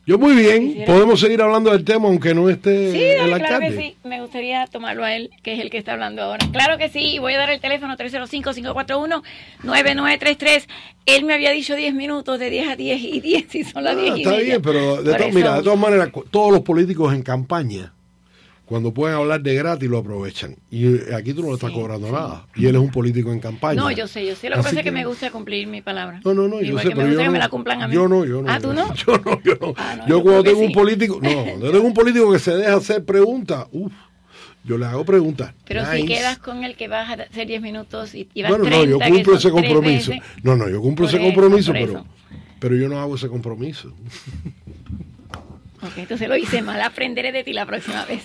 Yo 0.04 0.18
muy 0.18 0.34
bien, 0.34 0.82
podemos 0.84 1.20
seguir 1.20 1.40
hablando 1.42 1.70
del 1.70 1.84
tema 1.84 2.08
aunque 2.08 2.34
no 2.34 2.50
esté 2.50 2.90
Sí, 2.90 2.98
dale, 3.16 3.34
claro 3.38 3.54
alcalde. 3.56 3.76
que 3.76 3.82
sí. 3.82 3.96
Me 4.02 4.20
gustaría 4.20 4.66
tomarlo 4.66 5.04
a 5.04 5.14
él, 5.14 5.30
que 5.44 5.52
es 5.52 5.60
el 5.60 5.70
que 5.70 5.78
está 5.78 5.92
hablando 5.92 6.22
ahora. 6.22 6.44
Claro 6.50 6.76
que 6.76 6.88
sí. 6.88 7.20
Voy 7.20 7.34
a 7.34 7.38
dar 7.38 7.50
el 7.50 7.60
teléfono 7.60 7.96
305-541-9933. 7.96 10.66
Él 11.06 11.24
me 11.24 11.34
había 11.34 11.52
dicho 11.52 11.76
10 11.76 11.94
minutos, 11.94 12.40
de 12.40 12.50
10 12.50 12.68
a 12.70 12.74
10 12.76 13.00
y 13.00 13.20
10 13.20 13.54
y 13.54 13.62
son 13.64 13.84
las 13.84 13.96
Ah, 13.96 14.00
10 14.00 14.16
y 14.16 14.20
está 14.22 14.30
media. 14.32 14.44
bien, 14.44 14.62
pero 14.62 15.02
de 15.04 15.30
mira, 15.32 15.54
de 15.58 15.62
todas 15.62 15.78
maneras, 15.78 16.08
todos 16.32 16.50
los 16.50 16.62
políticos 16.62 17.14
en 17.14 17.22
campaña, 17.22 17.92
cuando 18.72 18.94
pueden 18.94 19.18
hablar 19.18 19.42
de 19.42 19.54
gratis, 19.54 19.86
lo 19.86 19.98
aprovechan. 19.98 20.56
Y 20.70 20.86
eh, 20.86 21.14
aquí 21.14 21.34
tú 21.34 21.42
no 21.42 21.48
le 21.48 21.54
estás 21.56 21.68
Sí, 21.68 21.76
cobrando 21.76 22.06
sí. 22.06 22.12
nada. 22.14 22.46
Y 22.56 22.64
él 22.64 22.74
es 22.74 22.80
un 22.80 22.90
político 22.90 23.30
en 23.30 23.38
campaña. 23.38 23.78
No, 23.78 23.90
yo 23.90 24.08
sé, 24.08 24.26
yo 24.26 24.34
sé. 24.34 24.48
Lo 24.48 24.56
que 24.56 24.62
pasa 24.62 24.78
es 24.78 24.82
que 24.82 24.90
me 24.90 25.04
gusta 25.04 25.30
cumplir 25.30 25.66
mi 25.66 25.82
palabra. 25.82 26.22
No, 26.24 26.32
no, 26.32 26.48
no, 26.48 26.58
yo 26.62 26.68
Igual 26.68 26.82
sé, 26.82 26.88
que 26.88 26.94
me 26.94 27.02
pero 27.02 27.08
gusta 27.08 27.12
yo 27.12 27.18
que 27.20 27.26
no, 27.26 27.32
me 27.32 27.38
la 27.38 27.48
cumplan 27.50 27.82
a 27.82 27.88
mí. 27.88 27.94
Yo 27.94 28.08
no, 28.08 28.24
yo 28.24 28.40
no. 28.40 28.50
Ah, 28.50 28.58
¿tú 28.58 28.72
no? 28.72 28.94
Yo 29.06 29.18
no, 29.18 29.42
yo 29.42 29.58
no. 29.60 29.74
Ah, 29.76 29.96
no, 29.98 30.06
yo 30.08 30.16
yo 30.16 30.22
cuando 30.22 30.42
tengo 30.44 30.60
un 30.60 30.68
sí. 30.68 30.72
político, 30.72 31.18
no, 31.20 31.58
yo 31.60 31.70
tengo 31.70 31.84
un 31.86 31.92
político 31.92 32.32
que 32.32 32.38
se 32.38 32.56
deja 32.56 32.76
hacer 32.76 33.04
preguntas, 33.04 33.66
uff, 33.72 33.92
yo 34.64 34.78
le 34.78 34.86
hago 34.86 35.04
preguntas. 35.04 35.52
Pero 35.66 35.84
si 35.92 36.06
quedas 36.06 36.38
con 36.38 36.64
el 36.64 36.74
que 36.74 36.88
vas 36.88 37.10
a 37.10 37.24
hacer 37.24 37.46
10 37.46 37.60
minutos 37.60 38.14
y, 38.14 38.26
y 38.32 38.40
vas 38.40 38.52
Bueno, 38.52 38.64
30, 38.64 38.86
no, 38.86 38.90
yo 38.90 39.14
cumplo 39.14 39.34
ese 39.36 39.50
compromiso. 39.50 40.12
No, 40.42 40.56
no, 40.56 40.70
yo 40.70 40.80
cumplo 40.80 41.04
Por 41.04 41.14
ese 41.14 41.22
eso, 41.22 41.26
compromiso, 41.34 41.72
pero, 41.72 41.92
eso. 41.92 42.06
pero 42.58 42.76
yo 42.76 42.88
no 42.88 42.98
hago 42.98 43.16
ese 43.16 43.28
compromiso. 43.28 43.92
Ok, 45.82 45.92
entonces 45.96 46.28
lo 46.28 46.36
hice 46.36 46.62
mal. 46.62 46.80
Aprenderé 46.80 47.32
de 47.32 47.42
ti 47.42 47.52
la 47.52 47.66
próxima 47.66 48.04
vez. 48.04 48.24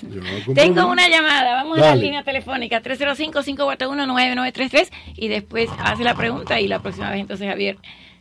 Tengo 0.54 0.86
una 0.88 1.10
llamada. 1.10 1.56
Vamos 1.56 1.80
a 1.80 1.82
la 1.82 1.96
línea 1.96 2.22
telefónica 2.24 2.84
305-541-9933 2.84 4.90
y 5.16 5.28
después 5.28 5.68
hace 5.80 6.04
la 6.04 6.14
pregunta 6.14 6.62
y 6.62 6.68
la 6.68 6.78
próxima 6.80 7.10
vez 7.10 7.22
entonces 7.22 7.50
Javier 7.50 7.78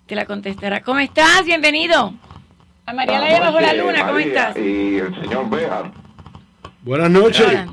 te 0.06 0.14
la 0.14 0.24
contestará. 0.24 0.80
¿Cómo 0.80 1.00
estás? 1.00 1.44
Bienvenido. 1.44 2.14
A 2.86 2.94
María 2.94 3.20
la 3.20 3.40
bajo 3.40 3.60
la 3.60 3.74
luna, 3.74 4.06
¿cómo 4.06 4.18
estás? 4.18 4.56
Y 4.56 4.96
el 4.98 5.14
señor 5.20 5.50
Bejar, 5.50 5.92
Buenas 6.82 7.10
noches. 7.10 7.46
Hola. 7.46 7.68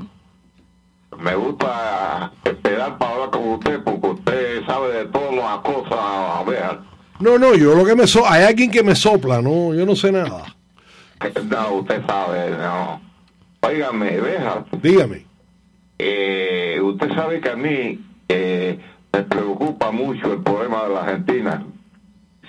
me 1.18 1.34
gusta 1.36 2.32
esperar 2.44 2.98
para 2.98 3.12
hablar 3.12 3.30
con 3.30 3.48
usted 3.50 3.80
porque 3.84 4.06
usted 4.08 4.66
sabe 4.66 4.92
de 4.92 5.04
todas 5.06 5.32
las 5.34 5.58
cosas, 5.58 6.44
Bejar. 6.46 6.80
No, 7.20 7.38
no, 7.38 7.54
yo 7.54 7.76
lo 7.76 7.84
que 7.86 7.94
me 7.94 8.06
so 8.08 8.26
hay 8.28 8.42
alguien 8.42 8.68
que 8.70 8.82
me 8.82 8.94
sopla, 8.96 9.40
no, 9.40 9.72
yo 9.72 9.86
no 9.86 9.94
sé 9.94 10.10
nada. 10.10 10.56
No, 11.50 11.74
usted 11.76 12.04
sabe, 12.06 12.50
no. 12.58 13.00
Óigame, 13.62 14.20
Bejar, 14.20 14.66
Dígame. 14.82 15.24
eh, 15.98 16.78
usted 16.82 17.14
sabe 17.14 17.40
que 17.40 17.48
a 17.50 17.56
mí 17.56 17.98
eh, 18.28 18.78
me 19.12 19.22
preocupa 19.22 19.90
mucho 19.90 20.32
el 20.34 20.42
problema 20.42 20.82
de 20.84 20.94
la 20.94 21.00
Argentina, 21.02 21.64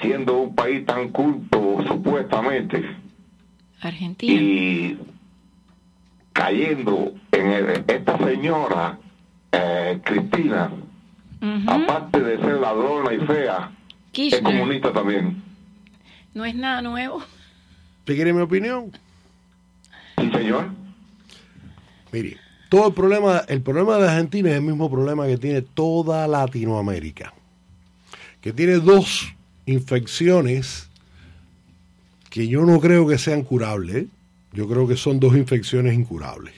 siendo 0.02 0.38
un 0.40 0.56
país 0.56 0.86
tan 0.86 1.10
culto 1.10 1.78
supuestamente. 1.88 2.84
Argentina. 3.82 4.34
y 4.34 4.98
cayendo 6.34 7.14
en 7.32 7.48
el- 7.52 7.84
esta 7.88 8.18
señora 8.18 8.98
eh, 9.52 10.00
Cristina, 10.04 10.70
aparte 11.68 12.20
de 12.20 12.38
ser 12.40 12.60
ladrona 12.60 13.14
y 13.14 13.20
fea, 13.26 13.72
es 14.14 14.42
comunista 14.42 14.92
también. 14.92 15.42
No 16.34 16.44
es 16.44 16.56
nada 16.56 16.82
nuevo. 16.82 17.22
¿Usted 18.06 18.18
quiere 18.18 18.34
mi 18.34 18.42
opinión? 18.42 18.92
Sí, 20.20 20.30
señor. 20.30 20.70
Mire, 22.12 22.38
todo 22.70 22.90
el 22.90 22.94
problema, 22.94 23.40
el 23.48 23.64
problema 23.64 23.98
de 23.98 24.08
Argentina 24.08 24.52
es 24.52 24.58
el 24.58 24.62
mismo 24.62 24.92
problema 24.92 25.26
que 25.26 25.40
tiene 25.40 25.64
toda 25.64 26.28
Latinoamérica, 26.28 27.34
que 28.42 28.54
tiene 28.54 28.74
dos 28.74 29.34
infecciones 29.66 30.88
que 32.30 32.48
yo 32.48 32.64
no 32.64 32.80
creo 32.80 33.08
que 33.08 33.18
sean 33.18 33.42
curables, 33.42 33.96
¿eh? 33.96 34.08
yo 34.54 34.68
creo 34.68 34.88
que 34.88 34.98
son 34.98 35.20
dos 35.20 35.36
infecciones 35.36 35.96
incurables. 35.96 36.54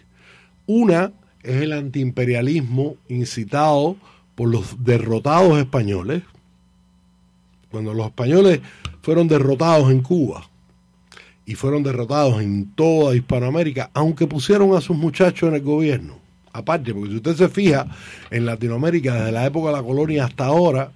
Una 0.66 1.14
es 1.44 1.62
el 1.62 1.72
antiimperialismo 1.72 2.98
incitado 3.08 3.96
por 4.36 4.50
los 4.50 4.84
derrotados 4.84 5.58
españoles, 5.60 6.24
cuando 7.72 7.94
los 7.94 8.08
españoles 8.08 8.60
fueron 9.02 9.30
derrotados 9.30 9.90
en 9.92 10.02
Cuba, 10.02 10.50
y 11.48 11.56
fueron 11.56 11.82
derrotados 11.82 12.42
en 12.42 12.70
toda 12.76 13.16
Hispanoamérica, 13.16 13.90
aunque 13.94 14.28
pusieron 14.28 14.76
a 14.76 14.82
sus 14.82 14.98
muchachos 14.98 15.48
en 15.48 15.56
el 15.56 15.62
gobierno. 15.62 16.20
Aparte, 16.52 16.94
porque 16.94 17.10
si 17.12 17.16
usted 17.16 17.36
se 17.36 17.48
fija, 17.48 17.88
en 18.30 18.46
Latinoamérica, 18.46 19.16
desde 19.16 19.32
la 19.32 19.46
época 19.46 19.70
de 19.70 19.78
la 19.78 19.84
colonia 19.84 20.26
hasta 20.26 20.46
ahora, 20.46 20.92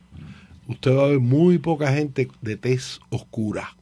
usted 0.68 0.94
va 0.94 1.04
a 1.04 1.08
ver 1.08 1.22
muy 1.22 1.58
poca 1.58 1.94
gente 1.94 2.28
de 2.42 2.58
tez 2.58 3.00
oscura. 3.10 3.78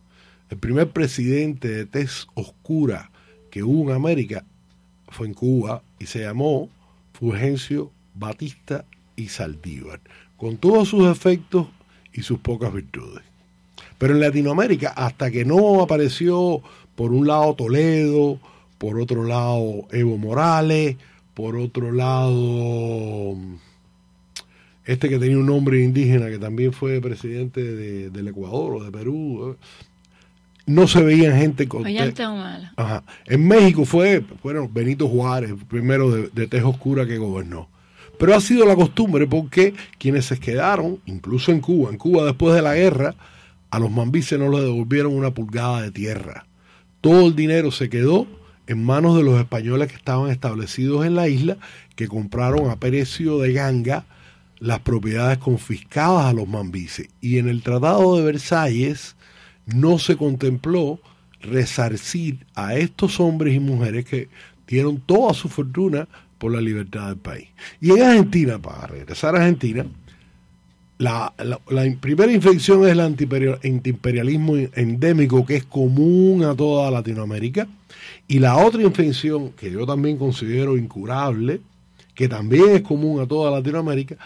El 0.51 0.59
primer 0.59 0.91
presidente 0.91 1.69
de 1.69 1.85
tez 1.87 2.27
oscura 2.35 3.09
que 3.49 3.63
hubo 3.63 3.89
en 3.89 3.95
América 3.95 4.45
fue 5.07 5.25
en 5.25 5.33
Cuba 5.33 5.81
y 5.97 6.05
se 6.05 6.19
llamó 6.19 6.69
Fulgencio 7.13 7.91
Batista 8.13 8.85
y 9.15 9.29
Saldívar, 9.29 10.01
con 10.37 10.57
todos 10.57 10.89
sus 10.89 11.07
efectos 11.09 11.67
y 12.13 12.21
sus 12.21 12.37
pocas 12.39 12.71
virtudes. 12.71 13.28
Pero 13.99 14.13
en 14.15 14.21
Latinoamérica, 14.21 14.89
hasta 14.89 15.29
que 15.29 15.45
no 15.45 15.81
apareció 15.83 16.61
por 16.95 17.11
un 17.13 17.27
lado 17.27 17.53
Toledo, 17.53 18.39
por 18.79 18.99
otro 18.99 19.23
lado 19.25 19.85
Evo 19.91 20.17
Morales, 20.17 20.95
por 21.35 21.55
otro 21.57 21.91
lado 21.91 23.35
este 24.85 25.07
que 25.07 25.19
tenía 25.19 25.37
un 25.37 25.45
nombre 25.45 25.83
indígena 25.83 26.29
que 26.29 26.39
también 26.39 26.73
fue 26.73 26.99
presidente 26.99 27.61
de- 27.63 28.09
del 28.09 28.27
Ecuador 28.29 28.73
o 28.75 28.83
de 28.83 28.91
Perú, 28.91 29.51
eh, 29.55 29.65
no 30.65 30.87
se 30.87 31.03
veían 31.03 31.37
gente 31.37 31.67
con... 31.67 31.83
Humala. 32.31 32.73
Ajá. 32.75 33.03
En 33.25 33.47
México 33.47 33.85
fue, 33.85 34.23
bueno, 34.43 34.67
Benito 34.71 35.07
Juárez, 35.07 35.53
primero 35.67 36.09
de, 36.11 36.29
de 36.33 36.47
tez 36.47 36.63
oscura 36.63 37.05
que 37.05 37.17
gobernó. 37.17 37.67
Pero 38.17 38.35
ha 38.35 38.41
sido 38.41 38.65
la 38.65 38.75
costumbre 38.75 39.27
porque 39.27 39.73
quienes 39.99 40.25
se 40.25 40.39
quedaron, 40.39 40.99
incluso 41.05 41.51
en 41.51 41.59
Cuba, 41.61 41.91
en 41.91 41.97
Cuba 41.97 42.25
después 42.25 42.55
de 42.55 42.61
la 42.63 42.75
guerra, 42.75 43.15
a 43.71 43.79
los 43.79 43.91
mambises 43.91 44.39
no 44.39 44.49
les 44.49 44.61
devolvieron 44.61 45.15
una 45.15 45.31
pulgada 45.31 45.81
de 45.81 45.91
tierra. 45.91 46.45
Todo 47.01 47.27
el 47.27 47.35
dinero 47.35 47.71
se 47.71 47.89
quedó 47.89 48.27
en 48.67 48.83
manos 48.83 49.17
de 49.17 49.23
los 49.23 49.39
españoles 49.39 49.87
que 49.87 49.95
estaban 49.95 50.29
establecidos 50.29 51.05
en 51.05 51.15
la 51.15 51.27
isla, 51.27 51.57
que 51.95 52.07
compraron 52.07 52.69
a 52.69 52.79
precio 52.79 53.39
de 53.39 53.53
ganga 53.53 54.05
las 54.59 54.79
propiedades 54.79 55.37
confiscadas 55.37 56.25
a 56.25 56.33
los 56.33 56.47
mambises. 56.47 57.07
Y 57.21 57.37
en 57.37 57.49
el 57.49 57.63
Tratado 57.63 58.15
de 58.15 58.23
Versalles 58.23 59.15
no 59.65 59.97
se 59.97 60.17
contempló 60.17 60.99
resarcir 61.41 62.45
a 62.55 62.75
estos 62.75 63.19
hombres 63.19 63.55
y 63.55 63.59
mujeres 63.59 64.05
que 64.05 64.29
dieron 64.67 64.99
toda 64.99 65.33
su 65.33 65.49
fortuna 65.49 66.07
por 66.37 66.51
la 66.51 66.61
libertad 66.61 67.07
del 67.07 67.17
país. 67.17 67.47
Y 67.81 67.91
en 67.91 68.03
Argentina, 68.03 68.59
para 68.59 68.87
regresar 68.87 69.35
a 69.35 69.39
Argentina, 69.39 69.85
la, 70.99 71.33
la- 71.37 71.59
primera 71.99 72.31
infección 72.31 72.85
es 72.85 72.91
el 72.91 72.99
antiimperial- 72.99 73.59
antiimperialismo 73.63 74.57
endémico 74.75 75.45
que 75.45 75.55
es 75.55 75.63
común 75.65 76.43
a 76.43 76.53
toda 76.55 76.91
Latinoamérica. 76.91 77.67
Y 78.27 78.37
la 78.39 78.57
otra 78.57 78.83
infección 78.83 79.51
que 79.53 79.71
yo 79.71 79.85
también 79.87 80.17
considero 80.17 80.77
incurable, 80.77 81.61
que 82.13 82.27
también 82.27 82.69
es 82.69 82.81
común 82.81 83.21
a 83.21 83.25
toda 83.27 83.49
Latinoamérica, 83.49 84.17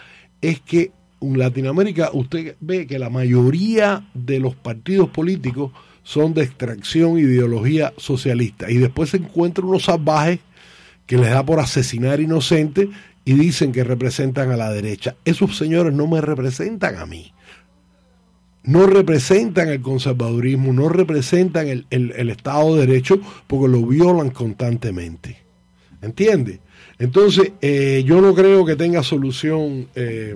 es 0.42 0.60
que 0.60 0.90
en 1.20 1.38
Latinoamérica 1.38 2.10
usted 2.12 2.56
ve 2.60 2.86
que 2.86 2.98
la 2.98 3.08
mayoría 3.08 4.04
de 4.12 4.40
los 4.40 4.54
partidos 4.54 5.08
políticos 5.08 5.72
son 6.02 6.34
de 6.34 6.42
extracción 6.42 7.16
e 7.16 7.22
ideología 7.22 7.94
socialista. 7.96 8.70
Y 8.70 8.76
después 8.76 9.10
se 9.10 9.16
encuentran 9.18 9.68
unos 9.68 9.84
salvajes 9.84 10.40
que 11.06 11.16
les 11.16 11.30
da 11.30 11.42
por 11.46 11.60
asesinar 11.60 12.20
inocentes 12.20 12.88
y 13.24 13.34
dicen 13.34 13.72
que 13.72 13.84
representan 13.84 14.50
a 14.50 14.56
la 14.56 14.70
derecha. 14.70 15.16
Esos 15.24 15.56
señores 15.56 15.94
no 15.94 16.06
me 16.06 16.20
representan 16.20 16.96
a 16.96 17.06
mí. 17.06 17.32
No 18.64 18.86
representan 18.86 19.68
el 19.68 19.82
conservadurismo, 19.82 20.72
no 20.72 20.88
representan 20.88 21.68
el, 21.68 21.86
el- 21.90 22.30
Estado 22.30 22.76
de 22.76 22.86
Derecho 22.86 23.20
porque 23.46 23.68
lo 23.68 23.86
violan 23.86 24.30
constantemente. 24.30 25.36
¿Entiende? 26.00 26.60
Entonces, 26.98 27.52
eh, 27.60 28.02
yo 28.06 28.20
no 28.20 28.34
creo 28.34 28.64
que 28.64 28.76
tenga 28.76 29.02
solución 29.02 29.88
eh, 29.94 30.34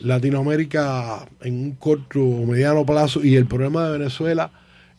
Latinoamérica 0.00 1.26
en 1.40 1.54
un 1.54 1.70
corto 1.72 2.20
o 2.20 2.46
mediano 2.46 2.84
plazo 2.84 3.24
y 3.24 3.36
el 3.36 3.46
problema 3.46 3.86
de 3.88 3.98
Venezuela 3.98 4.50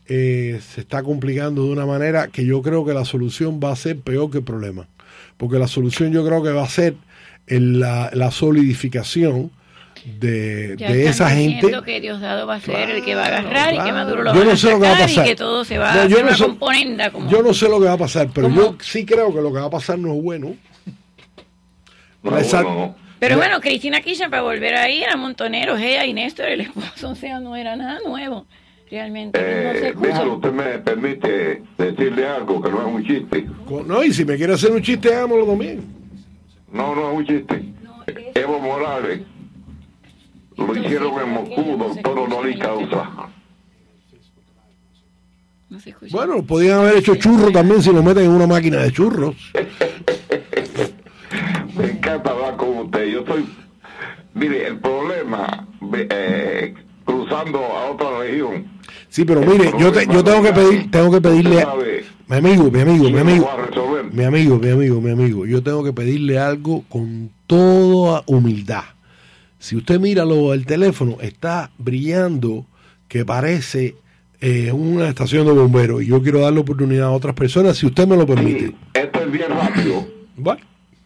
eh, 0.08 0.60
se 0.74 0.82
está 0.82 1.04
complicando 1.04 1.66
de 1.66 1.72
una 1.72 1.86
manera 1.86 2.28
que 2.28 2.46
yo 2.46 2.62
creo 2.62 2.86
que 2.86 2.94
la 2.94 3.06
solución 3.06 3.60
va 3.64 3.72
a 3.72 3.76
ser 3.76 4.00
peor 4.00 4.32
que 4.32 4.38
el 4.40 4.44
problema. 4.44 4.88
Porque 5.38 5.58
la 5.60 5.68
solución 5.68 6.12
yo 6.14 6.26
creo 6.26 6.42
que 6.44 6.52
va 6.52 6.64
a 6.64 6.70
ser 6.70 6.96
la, 7.48 8.10
la 8.14 8.32
solidificación 8.32 9.52
de, 10.20 10.76
Ya 10.78 10.92
de 10.92 11.06
están 11.08 11.28
esa 11.28 11.30
gente. 11.32 11.72
que 11.86 12.00
Diosdado 12.02 12.46
va 12.48 12.56
a 12.56 12.60
ser 12.62 12.90
el 12.92 13.04
que 13.04 13.16
va 13.16 13.24
a 13.24 13.28
agarrar 13.28 13.74
y 13.74 13.80
que. 13.80 13.92
Maduro 13.92 14.24
lo 14.24 14.34
Yo 14.34 14.40
va 14.42 14.46
no 14.46 14.52
a 14.52 14.58
sé 14.58 14.70
lo 14.70 14.80
que 14.80 14.86
va 14.88 14.92
a 14.92 14.94
sacar 14.94 15.10
y 15.10 15.14
pasar. 15.16 15.26
que 15.26 15.36
todo 15.36 15.66
se 15.66 15.78
va 15.78 15.94
No, 15.96 16.02
a 16.02 16.06
yo 16.06 16.16
hacer 16.18 16.22
no 16.22 16.28
una 16.28 16.38
sé- 16.38 16.44
componenda 16.46 17.10
como 17.12 17.30
Yo 17.30 17.42
no 17.44 17.54
sé 17.54 17.68
lo 17.70 17.80
que 17.80 17.86
va 17.88 17.94
a 17.94 17.98
pasar, 17.98 18.30
pero 18.34 18.48
¿Cómo? 18.48 18.62
yo 18.62 18.78
sí 18.82 19.06
creo 19.06 19.34
que 19.34 19.42
lo 19.42 19.52
que 19.52 19.60
va 19.60 19.66
a 19.66 19.70
pasar 19.70 19.98
no 20.00 20.14
es 20.14 20.22
bueno. 20.22 20.56
No, 22.24 22.32
no. 22.64 22.96
Pero 23.20 23.38
bueno, 23.38 23.62
Cristina 23.62 24.02
Kirchner 24.02 24.30
para 24.30 24.42
volver 24.42 24.76
ahí 24.76 25.02
era 25.04 25.16
montoneros, 25.16 25.80
ella 25.80 26.06
y 26.06 26.14
Néstor, 26.14 26.48
el 26.48 26.62
esposo, 26.62 27.10
o 27.10 27.16
sea, 27.16 27.40
no 27.40 27.56
era 27.56 27.76
nada 27.76 28.00
nuevo. 28.06 28.46
Realmente 28.90 29.40
no, 29.40 29.48
no 29.48 29.74
se 29.74 29.86
Eh, 29.86 29.90
escucha. 29.90 30.08
déjalo, 30.08 30.34
usted 30.36 30.52
me 30.52 30.64
permite 30.80 31.64
decirle 31.78 32.28
algo 32.28 32.62
que 32.62 32.70
no 32.70 32.82
es 32.82 32.88
un 32.96 33.04
chiste. 33.06 33.48
No, 33.86 34.04
y 34.04 34.14
si 34.14 34.26
me 34.26 34.36
quiere 34.38 34.54
hacer 34.54 34.72
un 34.72 34.82
chiste, 34.82 35.14
hagámoslo 35.14 35.46
también. 35.46 35.82
No, 36.72 36.96
no 36.96 37.12
es 37.12 37.18
un 37.18 37.26
chiste. 37.26 37.74
Evo 38.36 38.60
Morales 38.60 39.22
lo 40.58 40.76
hicieron 40.78 41.20
en 41.22 41.30
Moscú, 41.30 41.78
doctor 41.78 42.30
causa. 42.60 43.10
No 45.70 45.80
se 45.80 45.90
escucha. 45.90 46.16
Bueno, 46.16 46.44
podían 46.44 46.80
haber 46.80 46.98
hecho 46.98 47.16
churros 47.16 47.52
también 47.52 47.82
si 47.82 47.92
lo 47.92 48.04
meten 48.04 48.26
en 48.26 48.32
una 48.32 48.48
máquina 48.48 48.78
de 48.78 48.92
churros. 48.92 49.36
Me 51.76 51.92
encanta 51.92 52.30
hablar 52.32 52.56
con 52.56 52.78
usted. 52.78 53.06
Yo 53.08 53.26
soy. 53.26 53.46
Mire, 54.34 54.68
el 54.68 54.80
problema, 54.80 55.68
eh, 55.94 56.74
cruzando 57.04 57.60
a 57.60 57.92
otra 57.92 58.20
región. 58.20 58.66
Sí, 59.16 59.24
pero 59.24 59.40
mire, 59.40 59.72
yo, 59.80 59.94
te- 59.94 60.06
yo 60.08 60.22
tengo 60.26 60.44
que 60.44 60.52
pedir, 60.52 60.92
tengo 60.92 61.10
que 61.10 61.22
pedirle, 61.22 61.62
a- 61.62 61.74
mi 62.28 62.36
amigo, 62.36 62.70
mi 62.70 62.82
amigo, 62.82 63.06
mi 63.06 63.12
¿quién 63.14 63.20
amigo, 63.20 63.48
mi 64.12 64.24
amigo, 64.26 64.60
mi 64.60 64.70
amigo, 64.70 65.00
mi 65.00 65.10
amigo, 65.12 65.46
yo 65.46 65.64
tengo 65.64 65.86
que 65.86 65.94
pedirle 65.94 66.38
algo 66.38 66.84
con 66.90 67.30
toda 67.48 68.24
humildad. 68.26 68.84
Si 69.58 69.78
usted 69.78 70.02
mira 70.02 70.26
lo 70.26 70.52
del 70.52 70.66
teléfono, 70.66 71.16
está 71.22 71.72
brillando 71.78 72.66
que 73.08 73.24
parece 73.24 73.96
eh, 74.42 74.74
una 74.74 75.08
estación 75.08 75.46
de 75.46 75.54
bomberos 75.54 76.04
y 76.04 76.08
yo 76.08 76.22
quiero 76.22 76.42
dar 76.42 76.52
la 76.52 76.60
oportunidad 76.60 77.06
a 77.08 77.12
otras 77.12 77.36
personas, 77.36 77.78
si 77.78 77.86
usted 77.86 78.06
me 78.06 78.18
lo 78.18 78.28
permite. 78.28 78.66
Sí, 78.68 78.76
esto 78.96 79.22
es 79.22 79.32
bien 79.32 79.48
rápido. 79.50 80.06
Bueno, 80.36 80.60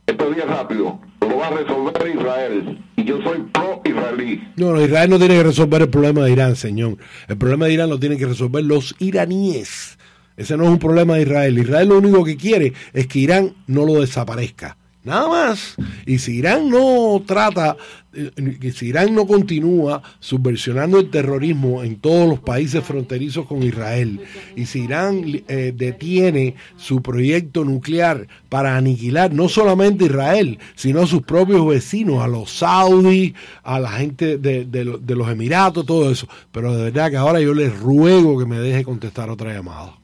Esto 0.07 0.30
es 0.32 0.36
bien 0.36 0.47
rápido. 0.47 0.99
Va 1.40 1.48
a 1.48 1.52
resolver 1.52 2.16
Israel. 2.16 2.78
Y 2.98 3.06
yo 3.06 3.22
soy 3.22 3.40
pro-israelí. 3.54 4.44
No, 4.58 4.74
no, 4.74 4.82
Israel 4.82 5.10
no 5.10 5.20
tiene 5.20 5.36
que 5.36 5.44
resolver 5.44 5.84
el 5.84 5.90
problema 5.90 6.22
de 6.24 6.32
Irán, 6.32 6.56
señor. 6.56 6.98
El 7.28 7.38
problema 7.38 7.66
de 7.66 7.74
Irán 7.74 7.90
lo 7.90 8.00
tienen 8.00 8.18
que 8.18 8.26
resolver 8.26 8.64
los 8.64 8.94
iraníes. 9.00 9.98
Ese 10.36 10.58
no 10.58 10.66
es 10.66 10.70
un 10.70 10.80
problema 10.80 11.16
de 11.16 11.22
Israel. 11.22 11.60
Israel 11.60 11.90
lo 11.90 11.98
único 11.98 12.26
que 12.26 12.36
quiere 12.36 12.74
es 12.94 13.08
que 13.08 13.20
Irán 13.20 13.56
no 13.68 13.86
lo 13.86 14.02
desaparezca. 14.02 14.78
Nada 15.04 15.28
más. 15.30 15.76
Y 16.06 16.20
si 16.20 16.36
Irán 16.38 16.70
no 16.70 17.24
trata, 17.26 17.78
eh, 18.14 18.32
si 18.74 18.88
Irán 18.88 19.16
no 19.16 19.26
continúa 19.26 20.04
subversionando 20.20 21.00
el 21.00 21.10
terrorismo 21.10 21.84
en 21.84 21.95
todos 21.95 22.28
los 22.28 22.39
países 22.39 22.84
fronterizos 22.84 23.45
con 23.45 23.64
Israel, 23.64 24.20
y 24.58 24.66
si 24.66 24.82
Irán 24.82 25.24
eh, 25.47 25.74
detiene 25.74 26.56
su 26.76 27.02
proyecto 27.02 27.64
nuclear 27.64 28.28
para 28.50 28.76
aniquilar 28.76 29.34
no 29.34 29.47
solamente 29.47 30.06
Israel, 30.06 30.60
sino 30.76 31.02
a 31.02 31.08
sus 31.08 31.22
propios 31.22 31.66
vecinos, 31.66 32.22
a 32.22 32.28
los 32.28 32.52
saudis, 32.52 33.34
a 33.64 33.80
la 33.80 33.91
gente 33.91 34.38
de, 34.38 34.66
de 34.66 35.16
los 35.16 35.30
Emiratos, 35.30 35.86
todo 35.86 36.12
eso. 36.12 36.28
Pero 36.52 36.76
de 36.76 36.84
verdad 36.84 37.10
que 37.10 37.18
ahora 37.18 37.39
yo 37.39 37.54
les 37.54 37.78
ruego 37.80 38.38
que 38.38 38.45
me 38.45 38.60
deje 38.60 38.84
contestar 38.84 39.30
otra 39.30 39.54
llamada. 39.54 39.99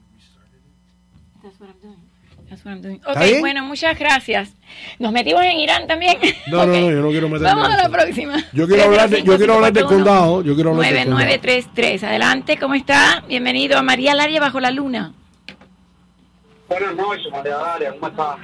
¿Está 2.70 3.12
Ok, 3.12 3.18
bien? 3.22 3.40
bueno, 3.40 3.64
muchas 3.64 3.96
gracias. 3.98 4.50
Nos 4.98 5.12
metimos 5.12 5.42
en 5.44 5.58
Irán 5.58 5.86
también. 5.86 6.16
No, 6.48 6.66
no, 6.66 6.72
no, 6.72 6.90
yo 6.90 7.00
no 7.00 7.08
quiero 7.10 7.28
meterme 7.28 7.54
Vamos 7.54 7.68
a 7.70 7.76
la 7.76 7.88
próxima. 7.88 8.44
Yo 8.52 8.66
quiero 8.66 8.84
hablar 8.84 9.08
de- 9.08 9.22
yo 9.22 9.36
quiero 9.36 9.54
hablar 9.54 9.72
del 9.72 9.84
condado, 9.84 10.42
yo 10.42 10.54
quiero 10.54 10.70
hablar 10.70 10.86
del 10.92 11.04
condado. 11.04 11.20
9933. 11.20 12.02
Adelante, 12.04 12.56
¿cómo 12.58 12.74
está? 12.74 13.22
Bienvenido 13.28 13.78
a 13.78 13.82
María 13.82 14.14
Laria 14.14 14.40
bajo 14.40 14.58
la 14.60 14.70
luna. 14.72 15.12
Buenas 16.68 16.94
noches, 16.96 17.26
María 17.30 17.56
Daria, 17.56 17.92
¿cómo 17.92 18.08
estás? 18.08 18.36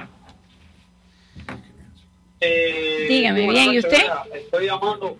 Eh, 2.39 3.05
Dígame, 3.09 3.49
bien, 3.49 3.73
¿y 3.73 3.79
usted? 3.79 4.03
Estoy 4.33 4.65
llamando, 4.65 5.17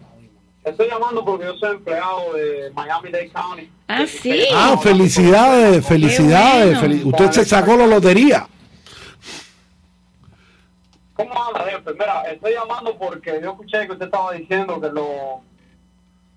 estoy 0.64 0.88
llamando 0.90 1.24
porque 1.26 1.46
yo 1.46 1.56
soy 1.56 1.76
empleado 1.78 2.34
de 2.34 2.72
Miami-Dade 2.74 3.30
County. 3.30 3.70
Ah, 3.88 4.06
sí. 4.08 4.46
Ah, 4.54 4.78
felicidades, 4.82 5.86
felicidades. 5.86 6.80
bueno. 6.80 6.96
fel- 6.96 7.06
Usted 7.06 7.32
se 7.32 7.46
sacó 7.46 7.76
la 7.78 7.88
lotería. 7.88 8.48
¿Cómo 11.30 11.44
anda, 11.48 11.66
jefe? 11.72 11.92
Mira, 11.94 12.22
estoy 12.32 12.54
llamando 12.54 12.96
porque 12.98 13.40
yo 13.42 13.52
escuché 13.52 13.86
que 13.86 13.94
usted 13.94 14.06
estaba 14.06 14.32
diciendo 14.34 14.80
que 14.82 14.90
los 14.90 15.08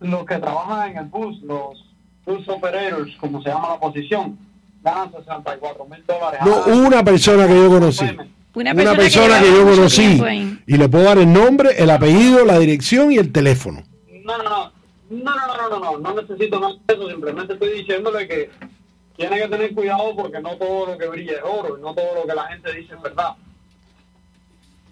los 0.00 0.26
que 0.26 0.36
trabajan 0.36 0.90
en 0.90 0.96
el 0.98 1.04
bus, 1.06 1.40
los 1.42 1.82
bus 2.26 2.46
operators, 2.48 3.10
como 3.18 3.40
se 3.42 3.48
llama 3.48 3.70
la 3.70 3.80
posición, 3.80 4.38
ganan 4.82 5.10
64 5.10 5.84
mil 5.86 6.04
dólares. 6.06 6.40
No, 6.44 6.86
una 6.86 7.02
persona 7.02 7.46
que 7.46 7.54
yo 7.54 7.68
conocí. 7.70 8.04
Una 8.04 8.72
Una 8.72 8.74
persona, 8.74 8.96
persona 8.96 9.38
que, 9.40 9.44
que 9.46 9.52
yo 9.52 9.64
conocí. 9.64 10.02
en- 10.04 10.62
Y 10.66 10.76
le 10.76 10.88
puedo 10.88 11.04
dar 11.04 11.18
el 11.18 11.32
nombre, 11.32 11.70
el 11.78 11.90
apellido, 11.90 12.44
la 12.44 12.58
dirección 12.58 13.10
y 13.12 13.16
el 13.16 13.32
teléfono. 13.32 13.82
No, 14.24 14.38
no, 14.38 14.44
no. 14.44 14.72
No, 15.08 15.34
no, 15.34 15.46
no, 15.46 15.56
no, 15.56 15.68
no, 15.78 15.78
no, 15.78 15.98
no 16.14 16.20
necesito 16.22 16.58
nada 16.60 16.74
de 16.86 16.94
eso. 16.94 17.08
Simplemente 17.08 17.52
estoy 17.54 17.70
diciéndole 17.78 18.26
que 18.28 18.50
tiene 19.16 19.38
que 19.40 19.48
tener 19.48 19.74
cuidado 19.74 20.14
porque 20.16 20.40
no 20.40 20.56
todo 20.56 20.86
lo 20.92 20.98
que 20.98 21.06
brilla 21.08 21.32
es 21.32 21.42
oro 21.44 21.78
y 21.78 21.80
no 21.80 21.94
todo 21.94 22.14
lo 22.16 22.26
que 22.26 22.34
la 22.34 22.46
gente 22.48 22.72
dice 22.74 22.94
es 22.94 23.02
verdad. 23.02 23.30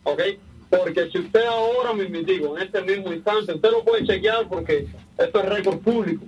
¿Ok? 0.04 0.22
Porque 0.70 1.10
si 1.10 1.18
usted 1.18 1.44
ahora 1.44 1.92
mismo 1.92 2.18
digo, 2.20 2.56
en 2.56 2.64
este 2.64 2.82
mismo 2.82 3.12
instante, 3.12 3.54
usted 3.54 3.70
lo 3.70 3.84
puede 3.84 4.06
chequear 4.06 4.48
porque 4.48 4.86
esto 5.18 5.40
es 5.40 5.48
récord 5.48 5.78
público. 5.78 6.24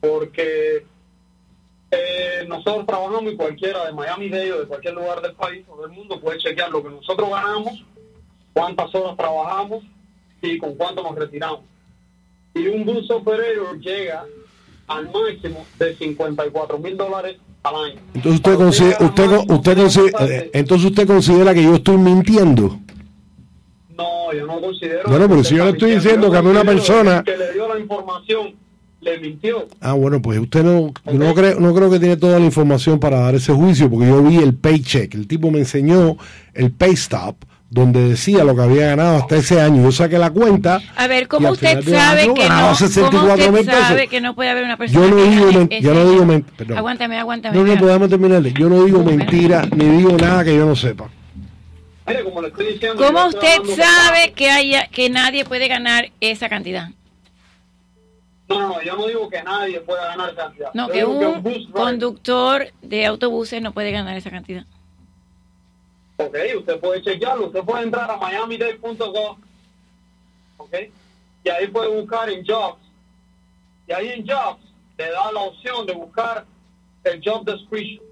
Porque 0.00 0.84
eh, 1.90 2.44
nosotros 2.48 2.86
trabajamos 2.86 3.32
y 3.32 3.36
cualquiera 3.36 3.86
de 3.86 3.92
Miami 3.92 4.28
Dade 4.28 4.52
o 4.52 4.60
de 4.60 4.66
cualquier 4.66 4.94
lugar 4.94 5.20
del 5.20 5.34
país 5.34 5.64
o 5.68 5.80
del 5.80 5.90
mundo 5.90 6.20
puede 6.20 6.38
chequear 6.38 6.70
lo 6.70 6.82
que 6.82 6.90
nosotros 6.90 7.30
ganamos, 7.30 7.84
cuántas 8.52 8.94
horas 8.94 9.16
trabajamos 9.16 9.84
y 10.42 10.58
con 10.58 10.74
cuánto 10.74 11.02
nos 11.02 11.14
retiramos. 11.14 11.60
Y 12.54 12.68
un 12.68 12.84
bus 12.84 13.10
operator 13.10 13.78
llega 13.80 14.26
al 14.86 15.10
máximo 15.10 15.66
de 15.78 15.94
54 15.96 16.78
mil 16.78 16.96
dólares. 16.96 17.38
Entonces 18.14 18.34
usted 18.34 18.54
considera, 18.56 18.98
usted, 19.00 19.30
usted 19.48 19.76
considera- 19.76 20.26
eh, 20.26 20.50
entonces 20.52 20.90
usted 20.90 21.06
considera 21.06 21.54
que 21.54 21.62
yo 21.62 21.74
estoy 21.76 21.96
mintiendo. 21.96 22.78
No, 23.96 24.32
yo 24.32 24.46
no 24.46 24.60
considero. 24.60 25.08
Bueno, 25.08 25.28
pero 25.28 25.44
si 25.44 25.54
yo 25.56 25.64
le 25.64 25.70
usted 25.70 25.86
estoy 25.88 25.94
diciendo 26.02 26.30
que 26.30 26.36
a 26.36 26.42
mí 26.42 26.48
una 26.50 26.64
persona- 26.64 27.22
que 27.24 27.36
le 27.36 27.52
dio 27.54 27.72
la 27.72 27.80
información 27.80 28.54
le 29.00 29.18
mintió. 29.18 29.66
Ah, 29.80 29.92
bueno, 29.94 30.20
pues 30.20 30.38
usted 30.40 30.62
no, 30.64 30.92
yo 31.06 31.12
no 31.18 31.34
creo, 31.34 31.60
no 31.60 31.74
creo 31.74 31.90
que 31.90 31.98
tiene 32.00 32.16
toda 32.16 32.38
la 32.38 32.44
información 32.44 32.98
para 32.98 33.20
dar 33.20 33.34
ese 33.34 33.52
juicio, 33.52 33.88
porque 33.88 34.08
yo 34.08 34.22
vi 34.22 34.36
el 34.38 34.54
paycheck. 34.54 35.14
El 35.14 35.26
tipo 35.26 35.50
me 35.50 35.60
enseñó 35.60 36.16
el 36.54 36.70
pay 36.70 36.92
stop, 36.92 37.36
donde 37.74 38.08
decía 38.08 38.44
lo 38.44 38.54
que 38.54 38.62
había 38.62 38.86
ganado 38.86 39.16
hasta 39.16 39.34
ese 39.34 39.60
año. 39.60 39.82
Yo 39.82 39.90
saqué 39.90 40.16
la 40.16 40.30
cuenta. 40.30 40.80
A 40.94 41.08
ver, 41.08 41.26
¿cómo 41.26 41.50
usted 41.50 41.82
sabe 41.82 42.22
año 42.22 42.34
que 42.34 42.48
no? 42.48 42.54
¿Cómo 42.60 42.74
64 42.76 43.36
mil 43.50 43.60
usted 43.60 43.72
pesos. 43.72 43.88
sabe 43.88 44.06
que 44.06 44.20
no 44.20 44.34
puede 44.36 44.50
haber 44.50 44.62
una 44.62 44.76
persona 44.76 45.00
Yo 45.04 45.10
no 45.10 45.16
que 45.16 45.28
digo, 45.28 45.52
men- 45.52 45.68
yo 45.82 45.92
no 45.94 46.08
digo, 46.08 46.24
men- 46.24 46.42
perdón. 46.56 46.78
Aguántame, 46.78 47.18
aguántame. 47.18 47.58
No, 47.58 47.64
no, 47.64 47.76
podemos 47.76 48.08
terminarle. 48.08 48.52
Yo 48.52 48.68
no 48.68 48.84
digo 48.84 49.02
mentira, 49.02 49.66
ni 49.74 49.86
digo 49.86 50.12
nada 50.16 50.44
que 50.44 50.54
yo 50.54 50.66
no 50.66 50.76
sepa. 50.76 51.10
Mire, 52.06 52.22
como 52.22 52.42
le 52.42 52.48
estoy 52.48 52.66
diciendo. 52.74 53.04
¿Cómo 53.04 53.26
usted 53.26 53.56
sabe 53.76 54.32
que 54.34 54.50
haya 54.50 54.86
que 54.86 55.10
nadie 55.10 55.44
puede 55.44 55.66
ganar 55.66 56.12
esa 56.20 56.48
cantidad? 56.48 56.90
No, 58.48 58.60
no, 58.60 58.68
no, 58.68 58.82
yo 58.82 58.94
no 58.96 59.06
digo 59.08 59.28
que 59.28 59.42
nadie 59.42 59.80
pueda 59.80 60.06
ganar 60.08 60.30
esa 60.30 60.42
cantidad. 60.44 60.70
No, 60.74 60.86
Yo 60.88 60.94
que 60.94 61.04
un 61.04 61.72
conductor 61.72 62.68
de 62.82 63.06
autobuses 63.06 63.60
no 63.60 63.72
puede 63.72 63.90
ganar 63.90 64.16
esa 64.16 64.30
cantidad. 64.30 64.64
Ok, 66.16 66.36
usted 66.58 66.78
puede 66.80 67.02
chequearlo, 67.02 67.46
usted 67.46 67.64
puede 67.64 67.84
entrar 67.84 68.08
a 68.08 68.16
miamidade.gov, 68.16 69.36
ok, 70.58 70.74
y 71.42 71.48
ahí 71.48 71.66
puede 71.66 71.88
buscar 72.00 72.30
en 72.30 72.46
Jobs, 72.46 72.80
y 73.88 73.92
ahí 73.92 74.10
en 74.10 74.26
Jobs 74.26 74.62
le 74.96 75.10
da 75.10 75.32
la 75.32 75.40
opción 75.40 75.86
de 75.86 75.92
buscar 75.92 76.44
el 77.02 77.20
Job 77.24 77.44
Description, 77.44 78.04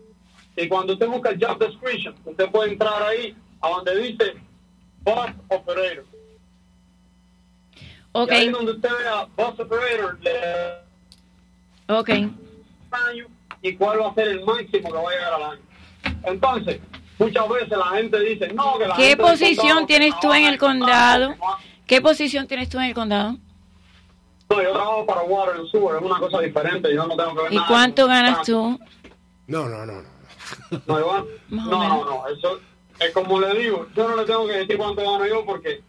y 0.57 0.68
cuando 0.68 0.94
usted 0.94 1.07
busca 1.07 1.30
el 1.30 1.44
Job 1.44 1.59
Description, 1.59 2.16
usted 2.24 2.50
puede 2.50 2.72
entrar 2.72 3.03
ahí 3.05 3.36
a 3.61 3.68
donde 3.68 3.96
dice 3.96 4.34
Bus 5.05 5.30
Operator, 5.48 6.05
Ok, 8.14 8.32
y 8.32 8.34
ahí 8.34 8.48
donde 8.50 8.72
usted 8.72 8.90
vea 8.98 9.28
Bus 9.36 9.61
Operator, 9.61 10.18
le 10.22 10.32
ok. 11.86 12.09
año 12.90 13.26
y 13.62 13.76
cuál 13.76 14.00
va 14.00 14.09
a 14.11 14.14
ser 14.14 14.26
el 14.28 14.44
máximo 14.44 14.90
que 14.90 14.98
va 14.98 15.09
a 15.09 15.12
llegar 15.14 15.34
al 15.34 15.42
año. 15.44 15.62
Entonces, 16.24 16.80
muchas 17.22 17.48
veces 17.48 17.78
la 17.78 17.86
gente 17.96 18.20
dice, 18.20 18.48
no, 18.52 18.78
que 18.78 18.86
la 18.86 18.94
¿Qué 18.96 19.02
gente 19.08 19.22
posición 19.22 19.68
condado 19.68 19.86
tienes 19.86 20.20
tú 20.20 20.32
en 20.32 20.44
el 20.46 20.58
condado? 20.58 21.34
¿Qué 21.86 22.00
posición 22.00 22.46
tienes 22.46 22.68
tú 22.68 22.78
en 22.78 22.84
el 22.84 22.94
condado? 22.94 23.36
No, 24.50 24.62
yo 24.62 24.72
trabajo 24.72 25.06
para 25.06 25.22
Water 25.22 25.54
and 25.56 25.70
Sewer, 25.70 25.96
es 25.96 26.02
una 26.02 26.18
cosa 26.18 26.40
diferente, 26.40 26.94
yo 26.94 27.06
no 27.06 27.16
tengo 27.16 27.34
que 27.34 27.42
ver 27.44 27.52
¿Y 27.52 27.56
nada 27.56 27.68
cuánto 27.68 28.06
ganas 28.06 28.42
tú? 28.46 28.78
No, 29.46 29.68
no, 29.68 29.86
no. 29.86 29.92
no. 30.02 30.08
No, 30.86 30.98
yo 30.98 31.26
no, 31.48 31.64
no, 31.70 32.04
no, 32.04 32.22
eso 32.28 32.60
es 33.00 33.10
como 33.12 33.40
le 33.40 33.54
digo, 33.58 33.86
yo 33.94 34.08
no 34.08 34.16
le 34.16 34.24
tengo 34.24 34.46
que 34.46 34.52
decir 34.54 34.76
cuánto 34.76 35.00
gano 35.02 35.26
yo 35.26 35.44
porque 35.46 35.80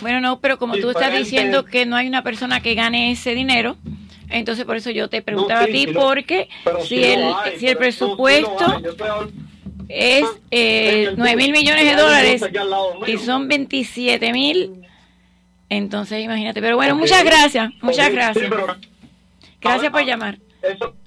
Bueno, 0.00 0.20
no, 0.20 0.40
pero 0.40 0.58
como 0.58 0.74
tú 0.74 0.88
estás 0.90 0.94
Diferente. 1.12 1.18
diciendo 1.24 1.64
que 1.64 1.84
no 1.86 1.96
hay 1.96 2.08
una 2.08 2.22
persona 2.22 2.60
que 2.60 2.74
gane 2.74 3.10
ese 3.10 3.34
dinero, 3.34 3.76
entonces 4.30 4.64
por 4.64 4.76
eso 4.76 4.90
yo 4.90 5.08
te 5.08 5.20
preguntaba 5.22 5.60
No, 5.60 5.64
a 5.64 5.66
sí, 5.66 5.72
ti, 5.72 5.84
sí 5.86 5.92
lo- 5.92 6.00
porque 6.00 6.48
pero 6.64 6.80
si 6.82 6.86
sí 6.88 7.04
el, 7.04 7.22
hay, 7.22 7.58
si 7.58 7.68
el 7.68 7.76
pero 7.76 7.90
no, 7.90 7.90
sí 7.90 7.94
es 9.88 10.24
eh, 10.50 11.02
en 11.04 11.08
el 11.10 11.16
9 11.16 11.36
mil 11.36 11.52
millones 11.52 11.84
de 11.84 11.94
dólares 12.00 12.44
y 13.06 13.18
son 13.18 13.48
27 13.48 14.32
mil, 14.32 14.82
entonces 15.68 16.22
imagínate. 16.24 16.60
Pero 16.60 16.76
bueno, 16.76 16.94
muchas 16.96 17.24
gracias, 17.24 17.70
muchas 17.82 18.10
gracias. 18.12 18.50
Gracias 19.60 19.90
por 19.90 20.00
ver, 20.00 20.06
llamar. 20.06 20.38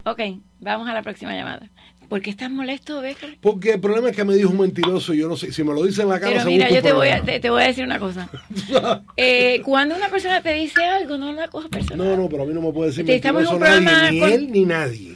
Ok, 0.05 0.19
vamos 0.59 0.87
a 0.89 0.93
la 0.93 1.01
próxima 1.01 1.33
llamada. 1.35 1.69
¿Por 2.09 2.21
qué 2.21 2.29
estás 2.29 2.49
molesto, 2.49 3.01
Becker? 3.01 3.37
Porque 3.41 3.73
el 3.73 3.81
problema 3.81 4.09
es 4.09 4.15
que 4.15 4.23
me 4.23 4.33
dijo 4.33 4.49
un 4.49 4.59
mentiroso 4.59 5.13
yo 5.13 5.27
no 5.27 5.35
sé. 5.35 5.51
Si 5.51 5.61
me 5.61 5.73
lo 5.73 5.83
dice 5.83 6.03
en 6.03 6.07
la 6.09 6.19
cara, 6.21 6.31
Pero 6.37 6.45
mira, 6.45 6.69
yo 6.69 6.81
te 6.81 6.93
voy, 6.93 7.09
a, 7.09 7.21
te, 7.21 7.41
te 7.41 7.49
voy 7.49 7.63
a 7.63 7.67
decir 7.67 7.83
una 7.83 7.99
cosa. 7.99 8.29
Eh, 9.17 9.61
cuando 9.65 9.95
una 9.95 10.07
persona 10.07 10.41
te 10.41 10.53
dice 10.53 10.85
algo, 10.85 11.17
no 11.17 11.33
la 11.33 11.47
cojas 11.49 11.69
personal. 11.69 12.07
No, 12.07 12.15
no, 12.15 12.29
pero 12.29 12.43
a 12.43 12.45
mí 12.45 12.53
no 12.53 12.61
me 12.61 12.71
puede 12.71 12.91
decir 12.91 13.05
Te 13.05 13.15
estamos 13.15 13.41
en 13.43 13.59
mentiroso 13.59 13.77
un 13.77 13.83
nadie, 13.83 13.89
programa 13.89 14.11
ni 14.11 14.19
con- 14.19 14.31
él 14.31 14.51
ni 14.51 14.65
nadie. 14.65 15.15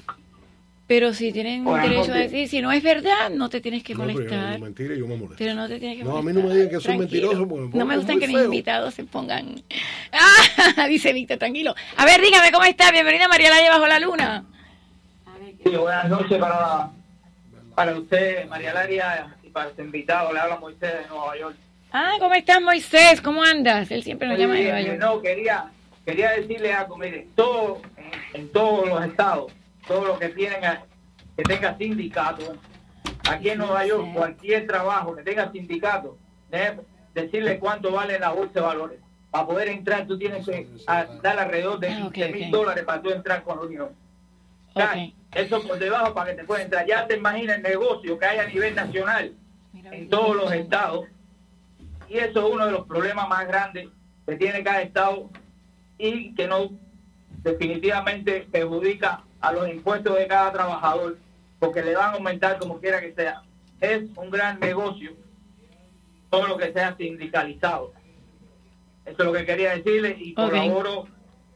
Pero 0.92 1.14
si 1.14 1.32
tienen 1.32 1.64
Bueno, 1.64 1.88
derecho 1.88 2.12
a 2.12 2.18
decir, 2.18 2.50
si 2.50 2.62
no 2.62 2.70
es 2.70 2.84
verdad, 2.84 3.30
no 3.30 3.48
te 3.48 3.62
tienes 3.62 3.82
que 3.82 3.94
No, 3.96 4.02
pero 4.02 4.12
molestar. 4.14 4.50
digo 4.56 4.66
mentira 4.66 4.96
yo 4.96 5.08
me 5.08 5.16
molesto. 5.16 5.36
Pero 5.38 5.54
no 5.54 5.66
te 5.70 5.80
tienes 5.80 5.98
que 6.00 6.04
No, 6.04 6.18
a 6.18 6.22
mí 6.22 6.34
molestar. 6.34 6.44
no 6.44 6.50
me 6.50 6.56
digan 6.56 6.70
que 6.70 6.76
soy 6.76 6.98
Tranquilo. 6.98 7.28
mentiroso 7.30 7.48
porque 7.48 7.68
me 7.72 7.80
No 7.80 7.86
me 7.86 7.96
gustan 7.96 8.20
que 8.20 8.28
mis 8.28 8.36
feo. 8.36 8.44
invitados 8.46 8.94
se 8.94 9.04
pongan. 9.06 9.64
Ah, 10.12 10.88
dice 10.90 11.14
Víctor, 11.14 11.38
tranquilo. 11.38 11.74
A 11.96 12.04
ver, 12.04 12.20
dígame 12.20 12.52
cómo 12.52 12.66
está. 12.66 12.92
Bienvenida 12.92 13.30
María 13.30 13.50
Laia 13.52 13.70
bajo 13.72 13.88
la 13.88 14.00
luna. 14.00 14.44
Sí, 15.64 15.70
buenas 15.70 16.10
noches 16.10 16.38
para, 16.38 16.90
para 17.74 17.98
usted, 17.98 18.50
María 18.50 18.74
Laria, 18.74 19.34
y 19.44 19.50
para 19.50 19.74
su 19.74 19.82
invitado. 19.82 20.34
Le 20.34 20.42
habla 20.42 20.58
Moisés 20.58 20.92
de 20.94 21.08
Nueva 21.08 21.38
York. 21.40 21.56
Ah, 21.94 22.16
¿cómo 22.20 22.36
estás, 22.36 22.62
Moisés? 22.62 23.22
¿Cómo 23.22 23.42
andas? 23.44 23.90
Él 23.92 24.04
siempre 24.04 24.28
nos 24.28 24.38
llama 24.38 24.56
de 24.56 24.64
Nueva 24.64 24.82
York. 24.82 25.00
No, 25.00 25.22
quería, 25.22 25.68
quería 26.06 26.32
decirle 26.32 26.74
algo. 26.74 26.98
Mire, 26.98 27.28
todo, 27.34 27.82
en, 27.96 28.42
en 28.42 28.50
todos 28.52 28.90
los 28.90 29.06
estados, 29.06 29.54
todos 29.92 30.08
los 30.08 30.20
que 30.20 30.30
tienen, 30.30 30.64
a- 30.64 30.84
que 31.36 31.44
tenga 31.44 31.78
sindicato, 31.78 32.56
aquí 33.30 33.50
en 33.50 33.58
Nueva 33.58 33.86
York, 33.86 34.08
cualquier 34.14 34.66
trabajo 34.66 35.16
que 35.16 35.24
tenga 35.24 35.52
sindicato, 35.52 36.18
debe 36.50 36.82
decirle 37.14 37.60
cuánto 37.60 37.92
vale 37.92 38.18
la 38.18 38.30
bolsa 38.32 38.54
de 38.54 38.62
valores. 38.62 39.00
Para 39.32 39.46
poder 39.48 39.68
entrar, 39.70 40.08
tú 40.08 40.18
tienes 40.18 40.46
que 40.46 40.68
a- 40.88 41.06
dar 41.22 41.40
alrededor 41.40 41.80
de 41.80 41.90
Ah, 41.90 42.10
15 42.14 42.32
mil 42.32 42.52
dólares 42.52 42.84
para 42.86 43.02
tú 43.02 43.10
entrar 43.10 43.44
con 43.44 43.58
la 43.58 43.64
unión. 43.66 43.90
Eso 45.34 45.62
por 45.68 45.78
debajo 45.80 46.14
para 46.14 46.32
que 46.32 46.38
te 46.38 46.44
pueda 46.46 46.64
entrar. 46.64 46.86
Ya 46.86 47.06
te 47.08 47.16
imaginas 47.18 47.58
el 47.58 47.64
negocio 47.64 48.18
que 48.18 48.26
hay 48.26 48.40
a 48.40 48.46
nivel 48.48 48.74
nacional 48.76 49.34
en 49.74 50.10
todos 50.10 50.36
los 50.38 50.52
estados. 50.54 51.06
Y 52.10 52.18
eso 52.18 52.46
es 52.48 52.54
uno 52.54 52.66
de 52.66 52.72
los 52.72 52.86
problemas 52.88 53.28
más 53.30 53.46
grandes 53.48 53.88
que 54.26 54.36
tiene 54.36 54.64
cada 54.64 54.82
estado 54.82 55.30
y 55.98 56.34
que 56.36 56.48
no 56.48 56.70
definitivamente 57.44 58.48
perjudica 58.52 59.24
a 59.42 59.52
los 59.52 59.68
impuestos 59.70 60.18
de 60.18 60.28
cada 60.28 60.52
trabajador 60.52 61.18
porque 61.60 61.82
le 61.84 61.96
van 61.96 62.12
a 62.12 62.14
aumentar 62.14 62.58
como 62.58 62.80
quiera 62.80 63.02
que 63.02 63.14
sea. 63.14 63.42
Es 63.80 64.04
un 64.16 64.30
gran 64.30 64.60
negocio 64.60 65.14
todo 66.30 66.48
lo 66.48 66.58
que 66.58 66.72
sea 66.72 66.96
sindicalizado. 66.98 67.94
Eso 69.06 69.18
es 69.20 69.26
lo 69.26 69.34
que 69.34 69.46
quería 69.46 69.76
decirle 69.76 70.16
y 70.20 70.34
colaboro 70.34 71.08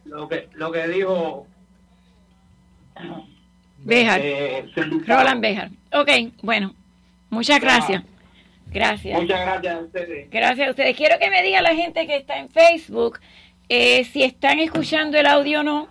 lo 0.05 0.27
que 0.27 0.49
lo 0.53 0.71
que 0.71 0.87
dijo 0.87 1.47
Béjar. 3.79 4.19
eh, 4.23 4.65
invitado. 4.75 5.19
Roland 5.19 5.41
Béjar. 5.41 5.69
Ok, 5.93 6.09
bueno. 6.41 6.73
Muchas 7.29 7.59
gracias. 7.59 8.03
Gracias. 8.67 9.21
Muchas 9.21 9.41
gracias 9.41 9.75
a 9.75 9.79
ustedes. 9.79 10.29
Gracias 10.29 10.67
a 10.67 10.71
ustedes. 10.71 10.95
Quiero 10.97 11.17
que 11.19 11.29
me 11.29 11.43
diga 11.43 11.61
la 11.61 11.75
gente 11.75 12.07
que 12.07 12.17
está 12.17 12.37
en 12.37 12.49
Facebook 12.49 13.19
eh, 13.69 14.03
si 14.05 14.23
están 14.23 14.59
escuchando 14.59 15.17
el 15.17 15.25
audio 15.25 15.61
o 15.61 15.63
no, 15.63 15.87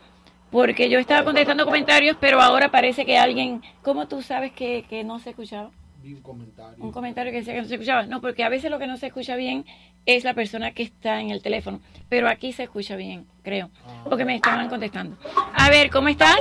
porque 0.54 0.88
yo 0.88 1.00
estaba 1.00 1.24
contestando 1.24 1.64
comentarios, 1.64 2.16
pero 2.20 2.40
ahora 2.40 2.70
parece 2.70 3.04
que 3.04 3.18
alguien, 3.18 3.60
¿cómo 3.82 4.06
tú 4.06 4.22
sabes 4.22 4.52
que, 4.52 4.84
que 4.88 5.02
no 5.02 5.18
se 5.18 5.30
escuchaba? 5.30 5.70
Vi 6.00 6.14
un 6.14 6.22
comentario. 6.22 6.84
Un 6.84 6.92
comentario 6.92 7.32
que 7.32 7.38
decía 7.38 7.54
que 7.54 7.62
no 7.62 7.66
se 7.66 7.74
escuchaba. 7.74 8.04
No, 8.04 8.20
porque 8.20 8.44
a 8.44 8.48
veces 8.48 8.70
lo 8.70 8.78
que 8.78 8.86
no 8.86 8.96
se 8.96 9.08
escucha 9.08 9.34
bien 9.34 9.66
es 10.06 10.22
la 10.22 10.32
persona 10.32 10.70
que 10.70 10.84
está 10.84 11.20
en 11.20 11.30
el 11.30 11.42
teléfono, 11.42 11.80
pero 12.08 12.28
aquí 12.28 12.52
se 12.52 12.62
escucha 12.62 12.94
bien, 12.94 13.26
creo, 13.42 13.68
porque 14.08 14.24
me 14.24 14.36
estaban 14.36 14.68
contestando. 14.68 15.16
A 15.54 15.70
ver, 15.70 15.90
¿cómo 15.90 16.06
estás? 16.06 16.38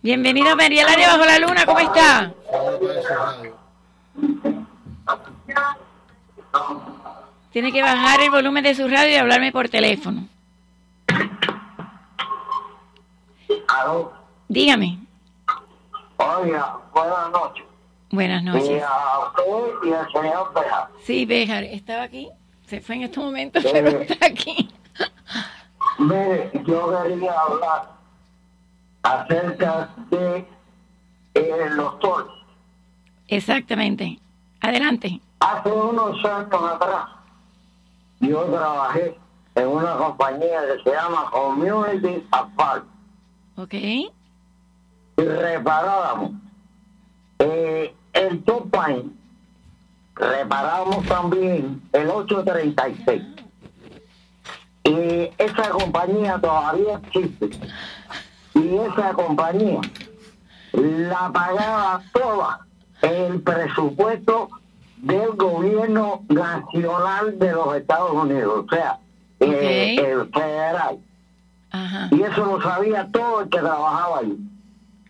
Bienvenida 0.00 0.54
María 0.54 0.84
Laria 0.84 1.08
Bajo 1.08 1.26
la 1.26 1.38
Luna, 1.40 1.66
¿cómo 1.66 1.80
está? 1.80 2.32
Tiene 7.50 7.72
que 7.72 7.82
bajar 7.82 8.20
el 8.20 8.30
volumen 8.30 8.62
de 8.62 8.76
su 8.76 8.86
radio 8.86 9.10
y 9.10 9.16
hablarme 9.16 9.50
por 9.50 9.68
teléfono. 9.68 10.28
Aló, 13.80 14.12
Dígame. 14.48 14.98
oiga, 16.18 16.78
buenas 16.92 17.30
noches. 17.30 17.64
Buenas 18.10 18.42
Y 18.42 18.44
noches. 18.44 18.82
a 18.82 19.18
usted 19.28 19.88
y 19.88 19.92
al 19.94 20.12
señor 20.12 20.52
Beja. 20.54 20.90
Sí, 21.04 21.24
Béjar, 21.24 21.64
estaba 21.64 22.02
aquí. 22.02 22.28
Se 22.66 22.80
fue 22.80 22.96
en 22.96 23.02
estos 23.04 23.24
momentos, 23.24 23.64
pero 23.72 23.88
está 24.02 24.26
aquí. 24.26 24.68
Mire, 25.98 26.50
yo 26.66 27.02
quería 27.02 27.32
hablar 27.32 27.88
acerca 29.02 29.88
de 30.10 30.46
eh, 31.34 31.66
los 31.70 31.98
toros. 32.00 32.30
Exactamente. 33.28 34.18
Adelante. 34.60 35.20
Hace 35.40 35.70
unos 35.72 36.22
años 36.24 36.52
atrás, 36.52 37.06
yo 38.20 38.42
trabajé 38.44 39.18
en 39.54 39.68
una 39.68 39.96
compañía 39.96 40.60
que 40.66 40.82
se 40.84 40.94
llama 40.96 41.30
Community 41.30 42.26
Asphalt 42.30 42.84
Ok. 43.56 43.74
reparábamos 45.16 46.32
eh, 47.38 47.94
el 48.12 48.42
top 48.44 48.74
line, 48.74 49.10
reparábamos 50.14 51.04
también 51.06 51.82
el 51.92 52.08
836. 52.08 53.22
Y 54.84 55.30
esa 55.38 55.70
compañía 55.70 56.38
todavía 56.40 57.00
existe. 57.04 57.50
Y 58.54 58.76
esa 58.76 59.12
compañía 59.12 59.80
la 60.72 61.30
pagaba 61.32 62.02
toda 62.12 62.66
el 63.02 63.40
presupuesto 63.42 64.48
del 64.98 65.30
gobierno 65.32 66.24
nacional 66.28 67.38
de 67.38 67.52
los 67.52 67.76
Estados 67.76 68.12
Unidos, 68.12 68.64
o 68.66 68.74
sea, 68.74 68.98
eh, 69.40 69.96
el 69.98 70.30
federal. 70.30 70.98
Ajá. 71.72 72.08
Y 72.10 72.22
eso 72.22 72.44
lo 72.44 72.62
sabía 72.62 73.08
todo 73.10 73.40
el 73.42 73.48
que 73.48 73.58
trabajaba 73.58 74.18
ahí. 74.18 74.38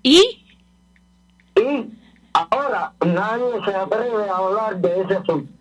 ¿Y? 0.02 0.44
Y 1.56 1.90
ahora 2.32 2.92
nadie 3.04 3.64
se 3.64 3.74
atreve 3.74 4.28
a 4.28 4.36
hablar 4.36 4.76
de 4.80 5.00
ese 5.02 5.14
asunto. 5.16 5.52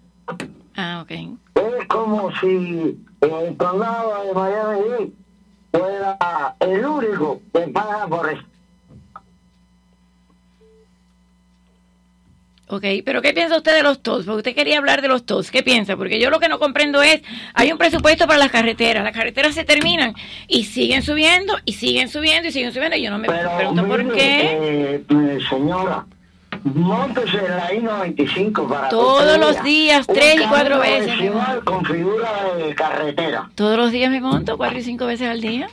Ah, 0.75 1.01
ok. 1.03 1.11
Es 1.11 1.87
como 1.87 2.31
si 2.39 3.03
el 3.21 3.57
condado 3.57 4.23
de 4.25 4.33
Miami 4.33 5.13
fuera 5.71 6.55
el 6.59 6.85
único 6.85 7.41
que 7.53 7.67
paga 7.67 8.07
por 8.07 8.29
eso. 8.29 8.43
Ok, 12.71 12.85
pero 13.03 13.21
¿qué 13.21 13.33
piensa 13.33 13.57
usted 13.57 13.75
de 13.75 13.83
los 13.83 14.01
TOS? 14.01 14.25
Porque 14.25 14.37
usted 14.37 14.55
quería 14.55 14.77
hablar 14.77 15.01
de 15.01 15.09
los 15.09 15.25
TOS. 15.25 15.51
¿Qué 15.51 15.61
piensa? 15.61 15.97
Porque 15.97 16.21
yo 16.21 16.29
lo 16.29 16.39
que 16.39 16.47
no 16.47 16.57
comprendo 16.57 17.01
es, 17.01 17.21
hay 17.53 17.69
un 17.69 17.77
presupuesto 17.77 18.27
para 18.27 18.39
las 18.39 18.49
carreteras, 18.49 19.03
las 19.03 19.13
carreteras 19.13 19.53
se 19.53 19.65
terminan 19.65 20.13
y 20.47 20.63
siguen 20.63 21.03
subiendo 21.03 21.57
y 21.65 21.73
siguen 21.73 22.07
subiendo 22.07 22.47
y 22.47 22.51
siguen 22.53 22.71
subiendo 22.71 22.95
y 22.95 23.01
yo 23.03 23.11
no 23.11 23.17
me 23.17 23.27
pregunto 23.27 23.85
por 23.85 24.03
mire, 24.05 24.15
qué. 24.15 25.03
eh, 25.09 25.39
señora, 25.49 26.05
montese 26.63 27.41
la 27.41 27.73
I-95 27.73 28.69
para 28.69 28.87
Todos 28.87 29.37
los 29.37 29.61
días, 29.63 30.07
tres 30.07 30.35
y 30.39 30.45
cuatro 30.45 30.79
veces, 30.79 31.07
mi 31.17 31.27
vecinal 31.27 31.63
con 31.65 31.83
figura 31.83 32.29
de 32.57 32.73
carretera. 32.73 33.49
Todos 33.55 33.77
los 33.77 33.91
días 33.91 34.09
me 34.09 34.21
monto, 34.21 34.55
cuatro 34.57 34.79
y 34.79 34.83
cinco 34.83 35.07
veces 35.07 35.27
al 35.27 35.41
día. 35.41 35.67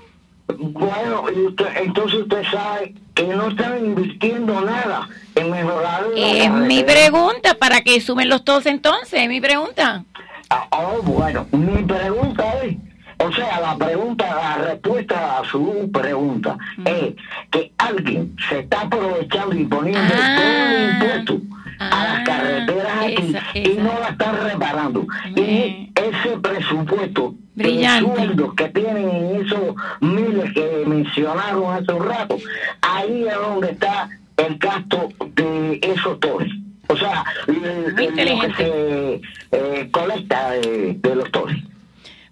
Bueno, 0.56 1.24
y 1.34 1.46
usted- 1.46 1.76
entonces 1.76 2.20
usted 2.20 2.42
sabe 2.50 2.94
que 3.14 3.24
no 3.28 3.48
están 3.48 3.78
invirtiendo 3.84 4.60
nada 4.62 5.08
en 5.34 5.50
mejorar 5.50 6.06
Es 6.16 6.50
mi 6.50 6.82
pregunta, 6.84 7.54
¿para 7.54 7.82
qué 7.82 8.00
sumen 8.00 8.28
los 8.28 8.44
TOS 8.44 8.66
entonces? 8.66 9.20
Es 9.20 9.28
mi 9.28 9.40
pregunta. 9.40 10.04
Ah, 10.50 10.66
oh, 10.70 11.02
bueno, 11.02 11.46
mi 11.52 11.82
pregunta 11.82 12.44
es, 12.62 12.76
o 13.18 13.30
sea, 13.32 13.60
la 13.60 13.76
pregunta, 13.76 14.34
la 14.34 14.56
respuesta 14.64 15.38
a 15.38 15.44
su 15.44 15.90
pregunta 15.92 16.56
es 16.86 17.14
que 17.50 17.72
alguien 17.76 18.34
se 18.48 18.60
está 18.60 18.80
aprovechando 18.82 19.54
y 19.54 19.64
poniendo 19.66 20.00
todo 20.14 20.66
el 20.66 20.90
impuesto 20.94 21.40
a 21.78 22.04
las 22.04 22.24
carreteras 22.24 22.98
aquí 22.98 23.34
y 23.54 23.76
no 23.76 23.92
la 24.00 24.08
está 24.10 24.32
reparando. 24.32 25.06
Y 25.36 25.90
ese 25.94 26.38
presupuesto 26.40 27.34
Brillante. 27.54 28.10
de 28.10 28.16
sueldos 28.16 28.54
que 28.54 28.68
tienen 28.68 29.08
en 29.08 29.46
esos 29.46 29.74
miles 30.00 30.52
que 30.54 30.84
mencionaron 30.86 31.72
hace 31.74 31.92
un 31.92 32.06
rato, 32.06 32.36
ahí 32.82 33.24
es 33.26 33.34
donde 33.34 33.70
está 33.72 34.08
el 34.36 34.56
gasto 34.58 35.08
de 35.34 35.78
esos 35.82 36.18
torres. 36.20 36.52
O 36.88 36.96
sea, 36.96 37.24
el- 37.46 37.94
lo 37.94 38.40
que 38.40 38.54
se 38.56 39.20
eh, 39.52 39.88
colecta 39.90 40.50
de, 40.52 40.94
de 41.00 41.14
los 41.16 41.30
torres. 41.30 41.58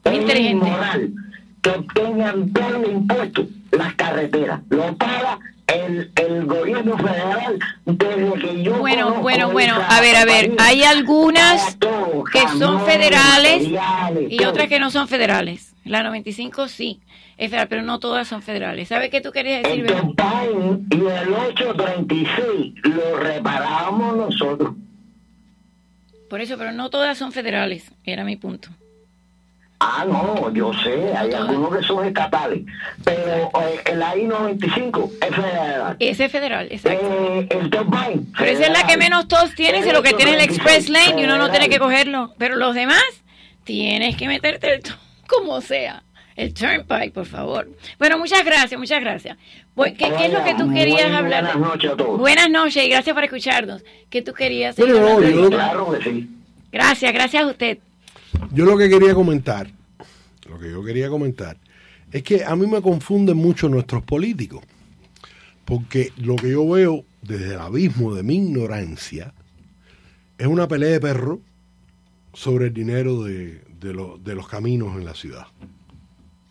es 0.05 0.41
inmoral 0.41 1.11
que 1.63 1.73
tengan 1.95 2.51
el 2.55 2.91
impuesto 2.93 3.47
las 3.73 3.95
carreteras. 3.95 4.61
Lo 4.71 4.95
paga 4.97 5.39
el, 5.67 6.13
el 6.17 6.47
gobierno 6.47 6.97
federal 6.97 7.59
desde 7.85 8.33
que 8.35 8.63
yo 8.63 8.79
Bueno, 8.79 9.21
bueno, 9.21 9.51
bueno, 9.51 9.75
a 9.89 10.01
ver, 10.01 10.17
a 10.17 10.25
ver, 10.25 10.53
hay 10.59 10.85
algunas 10.85 11.77
que 12.33 12.49
son 12.59 12.85
federales 12.85 13.69
y 14.29 14.45
otras 14.45 14.69
que 14.69 14.79
no 14.79 14.91
son 14.91 15.09
federales. 15.09 15.75
La 15.85 16.03
95 16.03 16.69
sí, 16.69 17.01
es 17.37 17.51
federal, 17.51 17.69
pero 17.69 17.83
no 17.83 17.99
todas 18.01 18.27
son 18.27 18.43
federales. 18.43 18.89
¿Sabes 18.89 19.11
qué 19.11 19.21
tú 19.21 19.31
querías 19.31 19.63
decir? 19.63 19.87
El 19.87 19.97
y 20.91 21.07
el 21.07 21.33
836 21.33 22.75
lo 22.85 23.17
reparábamos 23.19 24.17
nosotros. 24.17 24.75
Por 26.29 26.41
eso, 26.41 26.59
pero 26.59 26.73
no 26.73 26.91
todas 26.91 27.17
son 27.19 27.31
federales, 27.31 27.93
era 28.05 28.25
mi 28.25 28.37
punto. 28.37 28.71
Ah, 29.79 30.07
no, 30.09 30.53
yo 30.55 30.73
sé, 30.83 31.15
hay 31.15 31.33
algunos 31.33 31.77
que 31.77 31.83
son 31.85 32.07
estatales, 32.07 32.63
pero 33.05 33.51
eh, 33.61 33.81
el 33.85 34.01
I-95 34.01 35.11
es 35.21 35.37
federal. 35.37 35.97
Ese 35.99 36.25
es 36.25 36.33
federal, 36.33 36.69
exacto. 36.71 37.07
Eh, 37.11 37.47
el 37.51 37.71
Topine. 37.71 38.23
Pero 38.39 38.51
esa 38.51 38.67
es 38.67 38.71
la 38.73 38.87
que 38.87 38.97
menos 38.97 39.29
todos 39.29 39.55
tiene, 39.55 39.83
si 39.83 39.93
lo 39.93 40.03
que 40.03 40.15
tiene 40.15 40.33
es 40.33 40.37
el 40.39 40.45
Express 40.45 40.89
Lane 40.89 41.21
y 41.21 41.25
uno 41.25 41.37
no 41.37 41.51
tiene 41.51 41.69
que 41.69 41.79
cogerlo. 41.79 42.33
Pero 42.39 42.57
los 42.57 42.75
demás, 42.75 43.03
tienes 43.65 44.17
que 44.17 44.29
meterte 44.29 44.75
el 44.75 44.83
como 45.29 45.61
sea. 45.61 46.03
El 46.37 46.55
Turnpike, 46.55 47.13
por 47.13 47.27
favor. 47.27 47.69
Bueno, 47.99 48.19
muchas 48.19 48.45
gracias, 48.45 48.79
muchas 48.79 49.01
gracias. 49.01 49.37
¿Qué, 49.77 49.95
qué 49.95 50.27
es 50.27 50.33
lo 50.33 50.43
que 50.45 50.55
tú 50.55 50.73
querías 50.73 51.09
Muy 51.09 51.17
hablar? 51.17 51.45
buenas 51.45 51.57
noches 51.59 51.91
a 51.91 51.97
todos. 51.97 52.19
Buenas 52.19 52.51
noches 52.51 52.85
yo- 58.57 58.65
lo 58.65 58.77
que 58.77 58.89
quería 58.89 59.15
comentar, 59.15 59.71
lo 60.49 60.59
que 60.59 60.71
yo 60.71 60.83
quería 60.85 61.09
comentar, 61.09 61.59
es 62.13 62.23
que 62.23 62.45
a 62.45 62.55
mí 62.57 62.67
me 62.67 62.81
confunden 62.83 63.37
mucho 63.37 63.69
nuestros 63.69 64.03
políticos. 64.03 64.63
Porque 65.65 66.13
lo 66.17 66.37
que 66.37 66.51
yo 66.51 66.69
veo 66.69 67.05
desde 67.23 67.55
el 67.55 67.61
abismo 67.61 68.15
de 68.15 68.23
mi 68.23 68.37
ignorancia 68.37 69.35
es 70.39 70.47
una 70.47 70.69
pelea 70.69 70.91
de 70.91 71.01
perro 71.01 71.41
sobre 72.33 72.67
el 72.67 72.75
dinero 72.75 73.25
de, 73.25 73.63
de 73.81 73.93
de 74.23 74.35
los 74.35 74.47
caminos 74.49 74.97
en 74.97 75.05
la 75.05 75.15
ciudad. 75.15 75.47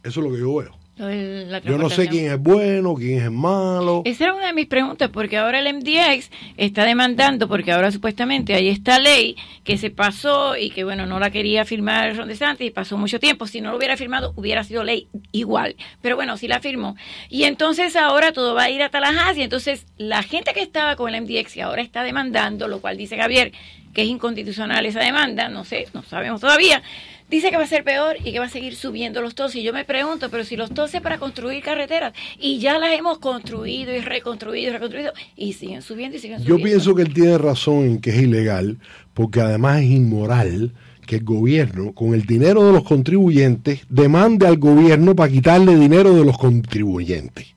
Eso 0.04 0.20
es 0.20 0.26
lo 0.26 0.32
que 0.34 0.40
yo 0.40 0.56
veo. 0.56 0.78
Yo 0.98 1.78
no 1.78 1.90
sé 1.90 2.08
quién 2.08 2.32
es 2.32 2.40
bueno, 2.40 2.96
quién 2.96 3.22
es 3.22 3.30
malo. 3.30 4.02
Esa 4.06 4.26
era 4.26 4.34
una 4.34 4.48
de 4.48 4.54
mis 4.54 4.68
preguntas, 4.68 5.10
porque 5.10 5.38
ahora 5.38 5.60
el 5.60 5.76
MDX 5.76 6.32
está 6.56 6.86
demandando, 6.86 7.50
porque 7.50 7.74
ahora 7.74 7.92
supuestamente 7.92 8.54
hay 8.54 8.70
esta 8.70 8.98
ley 8.98 9.36
que 9.66 9.78
se 9.78 9.90
pasó 9.90 10.56
y 10.56 10.70
que, 10.70 10.86
bueno, 10.86 11.06
no 11.06 11.20
la 11.20 11.32
quería 11.32 11.66
firmar 11.66 12.16
Ron 12.16 12.30
DeSantis 12.30 12.68
y 12.68 12.72
pasó 12.72 12.98
mucho 12.98 13.20
tiempo. 13.20 13.46
Si 13.46 13.60
no 13.60 13.72
lo 13.72 13.78
hubiera 13.78 13.98
firmado, 13.98 14.32
hubiera 14.38 14.64
sido 14.64 14.86
ley 14.86 15.10
igual. 15.34 15.76
Pero 16.02 16.16
bueno, 16.16 16.38
sí 16.38 16.48
la 16.48 16.62
firmó. 16.62 16.96
Y 17.30 17.44
entonces 17.44 17.98
ahora 17.98 18.32
todo 18.32 18.56
va 18.56 18.64
a 18.64 18.70
ir 18.70 18.82
a 18.82 18.90
Tallahassee. 18.90 19.44
Entonces, 19.44 19.86
la 19.98 20.24
gente 20.24 20.54
que 20.54 20.62
estaba 20.62 20.96
con 20.96 21.14
el 21.14 21.22
MDX 21.24 21.58
y 21.58 21.62
ahora 21.62 21.82
está 21.82 22.04
demandando, 22.04 22.70
lo 22.70 22.80
cual 22.80 22.96
dice 22.96 23.18
Javier 23.18 23.52
que 23.96 24.02
es 24.02 24.10
inconstitucional 24.10 24.86
esa 24.86 25.00
demanda, 25.00 25.48
no 25.48 25.64
sé, 25.64 25.88
no 25.94 26.04
sabemos 26.04 26.42
todavía. 26.42 26.84
Dice 27.30 27.50
que 27.50 27.58
va 27.58 27.64
a 27.64 27.68
ser 27.68 27.84
peor 27.84 28.18
y 28.24 28.32
que 28.32 28.40
va 28.40 28.46
a 28.46 28.50
seguir 28.50 28.76
subiendo 28.76 29.20
los 29.22 29.34
tos. 29.34 29.56
Y 29.56 29.64
yo 29.64 29.74
me 29.74 29.84
pregunto, 29.84 30.30
pero 30.30 30.44
si 30.44 30.56
los 30.56 30.70
tos 30.72 30.94
es 30.94 31.02
para 31.02 31.18
construir 31.18 31.64
carreteras 31.64 32.14
y 32.40 32.60
ya 32.60 32.78
las 32.78 32.94
hemos 32.94 33.18
construido 33.18 33.94
y 33.96 34.00
reconstruido 34.00 34.70
y 34.70 34.74
reconstruido 34.74 35.12
y 35.36 35.54
siguen 35.54 35.82
subiendo 35.82 36.18
y 36.18 36.20
siguen 36.20 36.38
Yo 36.40 36.44
subiendo. 36.44 36.64
pienso 36.66 36.94
que 36.96 37.02
él 37.02 37.14
tiene 37.14 37.38
razón 37.40 37.86
en 37.86 38.00
que 38.00 38.12
es 38.12 38.22
ilegal, 38.22 38.78
porque 39.16 39.42
además 39.42 39.80
es 39.82 39.90
inmoral 39.90 40.74
que 41.08 41.16
el 41.18 41.24
gobierno, 41.24 41.94
con 41.94 42.14
el 42.14 42.26
dinero 42.26 42.66
de 42.68 42.74
los 42.74 42.84
contribuyentes, 42.84 43.82
demande 43.90 44.46
al 44.48 44.58
gobierno 44.58 45.16
para 45.16 45.32
quitarle 45.32 45.76
dinero 45.76 46.14
de 46.16 46.26
los 46.26 46.38
contribuyentes. 46.38 47.48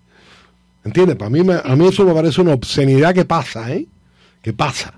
¿Entiendes? 0.84 1.16
Para 1.16 1.30
mí, 1.30 1.42
me- 1.44 1.60
a 1.62 1.76
mí 1.76 1.86
eso 1.88 2.04
me 2.06 2.14
parece 2.14 2.40
una 2.40 2.54
obscenidad 2.54 3.14
que 3.14 3.24
pasa, 3.26 3.72
¿eh? 3.74 3.86
Que 4.42 4.52
pasa. 4.54 4.97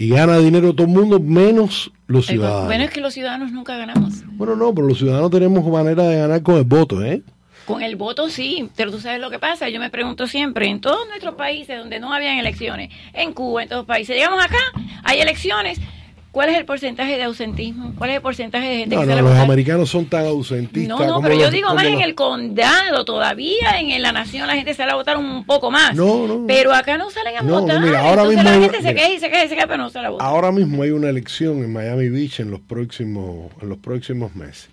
Y 0.00 0.08
gana 0.08 0.38
dinero 0.38 0.72
todo 0.72 0.86
el 0.86 0.94
mundo, 0.94 1.20
menos 1.20 1.92
los 2.06 2.24
ciudadanos. 2.24 2.64
bueno, 2.64 2.84
es 2.84 2.90
que 2.90 3.02
los 3.02 3.12
ciudadanos 3.12 3.52
nunca 3.52 3.76
ganamos. 3.76 4.24
Bueno, 4.32 4.56
no, 4.56 4.74
pero 4.74 4.86
los 4.86 4.96
ciudadanos 4.96 5.30
tenemos 5.30 5.62
manera 5.66 6.04
de 6.04 6.16
ganar 6.16 6.42
con 6.42 6.56
el 6.56 6.64
voto, 6.64 7.04
¿eh? 7.04 7.22
Con 7.66 7.82
el 7.82 7.96
voto 7.96 8.30
sí, 8.30 8.70
pero 8.76 8.90
tú 8.90 8.98
sabes 8.98 9.20
lo 9.20 9.28
que 9.28 9.38
pasa. 9.38 9.68
Yo 9.68 9.78
me 9.78 9.90
pregunto 9.90 10.26
siempre, 10.26 10.68
en 10.68 10.80
todos 10.80 11.06
nuestros 11.08 11.34
países 11.34 11.78
donde 11.78 12.00
no 12.00 12.14
habían 12.14 12.38
elecciones, 12.38 12.88
en 13.12 13.34
Cuba, 13.34 13.62
en 13.62 13.68
todos 13.68 13.80
los 13.80 13.86
países, 13.86 14.16
llegamos 14.16 14.42
acá, 14.42 14.56
hay 15.04 15.20
elecciones. 15.20 15.78
¿Cuál 16.32 16.48
es 16.50 16.58
el 16.58 16.64
porcentaje 16.64 17.16
de 17.16 17.24
ausentismo? 17.24 17.92
¿Cuál 17.98 18.10
es 18.10 18.16
el 18.16 18.22
porcentaje 18.22 18.68
de 18.68 18.76
gente 18.78 18.94
No, 18.94 19.00
que 19.02 19.06
no, 19.08 19.14
a 19.14 19.22
los 19.22 19.34
americanos 19.36 19.90
son 19.90 20.06
tan 20.06 20.26
ausentistas. 20.26 20.96
No, 21.00 21.04
no, 21.04 21.20
pero 21.20 21.34
yo 21.34 21.50
digo 21.50 21.74
más 21.74 21.84
en 21.84 22.00
el 22.00 22.14
condado 22.14 23.04
todavía, 23.04 23.80
en, 23.80 23.90
en 23.90 24.00
la 24.00 24.12
nación 24.12 24.46
la 24.46 24.54
gente 24.54 24.72
sale 24.74 24.92
a 24.92 24.94
votar 24.94 25.16
un 25.16 25.44
poco 25.44 25.72
más. 25.72 25.94
No, 25.96 26.28
no. 26.28 26.44
Pero 26.46 26.72
acá 26.72 26.96
no 26.96 27.10
salen 27.10 27.36
a 27.38 27.42
No, 27.42 27.62
votar. 27.62 27.80
mira, 27.82 27.98
ahora 28.00 28.22
entonces 28.22 28.36
mismo 28.36 28.42
la 28.50 28.54
hay- 28.56 28.62
gente 28.62 28.82
se 28.82 28.94
queja 28.94 29.10
y 29.10 29.18
se 29.18 29.28
queja 29.28 29.44
y 29.44 29.48
se 29.48 29.54
queja, 29.56 29.66
pero 29.66 29.82
no 29.82 29.90
sale 29.90 30.06
a 30.06 30.10
votar. 30.10 30.26
Ahora 30.28 30.52
mismo 30.52 30.82
hay 30.84 30.90
una 30.90 31.08
elección 31.08 31.64
en 31.64 31.72
Miami 31.72 32.08
Beach 32.10 32.38
en 32.38 32.52
los 32.52 32.60
próximos, 32.60 33.50
en 33.60 33.68
los 33.68 33.78
próximos 33.78 34.36
meses. 34.36 34.70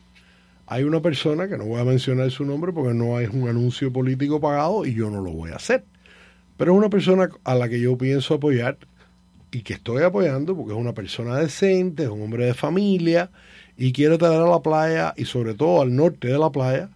Hay 0.67 0.83
una 0.83 0.99
persona 1.01 1.47
que 1.47 1.57
no 1.57 1.65
voy 1.65 1.79
a 1.81 1.85
mencionar 1.85 2.29
su 2.29 2.45
nombre 2.45 2.71
porque 2.71 2.93
no 2.93 3.19
es 3.19 3.29
un 3.29 3.47
anuncio 3.49 3.91
político 3.91 4.39
pagado 4.39 4.85
y 4.85 4.93
yo 4.93 5.09
no 5.09 5.21
lo 5.21 5.31
voy 5.31 5.49
a 5.51 5.55
hacer. 5.55 5.85
Pero 6.55 6.73
es 6.73 6.77
una 6.77 6.89
persona 6.89 7.29
a 7.45 7.55
la 7.55 7.67
que 7.69 7.79
yo 7.79 7.97
pienso 7.97 8.35
apoyar 8.35 8.77
y 9.51 9.61
que 9.61 9.73
estoy 9.73 10.03
apoyando 10.03 10.55
porque 10.55 10.73
es 10.73 10.79
una 10.79 10.93
persona 10.93 11.37
decente, 11.37 12.03
es 12.03 12.09
un 12.09 12.21
hombre 12.21 12.45
de 12.45 12.53
familia 12.53 13.29
y 13.77 13.91
quiere 13.93 14.17
traer 14.17 14.41
a 14.41 14.49
la 14.49 14.61
playa 14.61 15.13
y 15.15 15.25
sobre 15.25 15.53
todo 15.53 15.81
al 15.81 15.95
norte 15.95 16.27
de 16.27 16.39
la 16.39 16.51
playa 16.51 16.89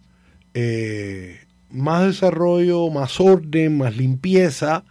eh, 0.54 1.38
más 1.70 2.06
desarrollo, 2.06 2.90
más 2.90 3.18
orden, 3.20 3.78
más 3.78 3.96
limpieza, 3.96 4.84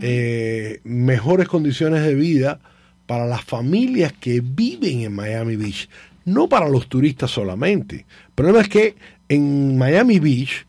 eh, 0.00 0.80
mejores 0.84 1.48
condiciones 1.48 2.04
de 2.04 2.14
vida 2.14 2.60
para 3.06 3.26
las 3.26 3.42
familias 3.44 4.12
que 4.12 4.40
viven 4.40 5.00
en 5.00 5.12
Miami 5.12 5.56
Beach, 5.56 5.88
no 6.24 6.48
para 6.48 6.68
los 6.68 6.88
turistas 6.88 7.32
solamente. 7.32 7.96
El 7.96 8.34
problema 8.34 8.60
es 8.60 8.68
que 8.68 8.94
en 9.28 9.76
Miami 9.76 10.20
Beach, 10.20 10.66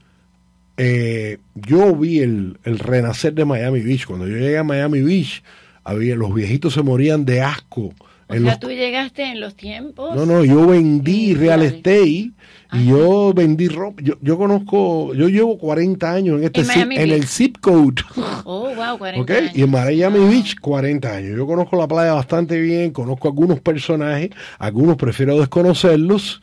eh, 0.78 1.38
yo 1.54 1.96
vi 1.96 2.20
el, 2.20 2.58
el 2.64 2.80
renacer 2.80 3.34
de 3.34 3.46
Miami 3.46 3.82
Beach. 3.82 4.06
Cuando 4.06 4.28
yo 4.28 4.36
llegué 4.36 4.58
a 4.58 4.64
Miami 4.64 5.02
Beach, 5.02 5.44
había, 5.86 6.16
los 6.16 6.34
viejitos 6.34 6.74
se 6.74 6.82
morían 6.82 7.24
de 7.24 7.42
asco. 7.42 7.94
O 8.28 8.34
en 8.34 8.42
sea, 8.44 8.52
los- 8.54 8.60
tú 8.60 8.70
llegaste 8.70 9.24
en 9.24 9.40
los 9.40 9.56
tiempos. 9.56 10.14
no, 10.16 10.26
no, 10.26 10.44
yo 10.44 10.66
vendí 10.68 11.36
real 11.36 11.62
estate 11.62 12.32
y 12.74 12.86
yo 12.88 13.32
vendí 13.36 13.68
ropa. 13.68 14.02
Yo, 14.04 14.16
yo 14.20 14.36
conozco, 14.38 15.14
yo 15.14 15.30
llevo 15.30 15.58
40 15.60 16.12
años 16.12 16.40
en 16.40 16.46
este 16.46 16.62
En 16.62 16.68
zip- 16.68 16.98
en 17.00 17.12
el 17.12 17.26
zip 17.28 17.58
code. 17.62 18.02
Oh, 18.48 18.74
wow, 18.76 18.98
40 18.98 19.22
¿ok? 19.22 19.30
años. 19.40 19.56
Y 19.56 19.62
en 19.64 19.72
Miami 19.72 20.20
Beach, 20.28 20.56
40 20.60 21.16
años. 21.16 21.38
Yo 21.38 21.46
conozco 21.48 21.78
la 21.78 21.88
playa 21.88 22.14
bastante 22.14 22.60
bien, 22.60 22.92
conozco 22.92 23.28
algunos 23.28 23.60
personajes, 23.60 24.30
algunos 24.60 24.98
prefiero 24.98 25.40
desconocerlos, 25.40 26.42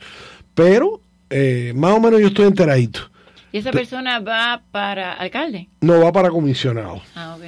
pero 0.53 1.01
eh, 1.29 1.71
más 1.75 1.93
o 1.93 1.99
menos 1.99 2.19
yo 2.21 2.27
estoy 2.27 2.45
enteradito. 2.47 2.99
¿Y 3.51 3.57
esa 3.57 3.71
persona 3.71 4.19
va 4.19 4.63
para 4.71 5.13
alcalde? 5.13 5.67
No 5.81 5.99
va 6.01 6.11
para 6.11 6.29
comisionado, 6.29 7.01
Ah, 7.15 7.35
ok. 7.37 7.43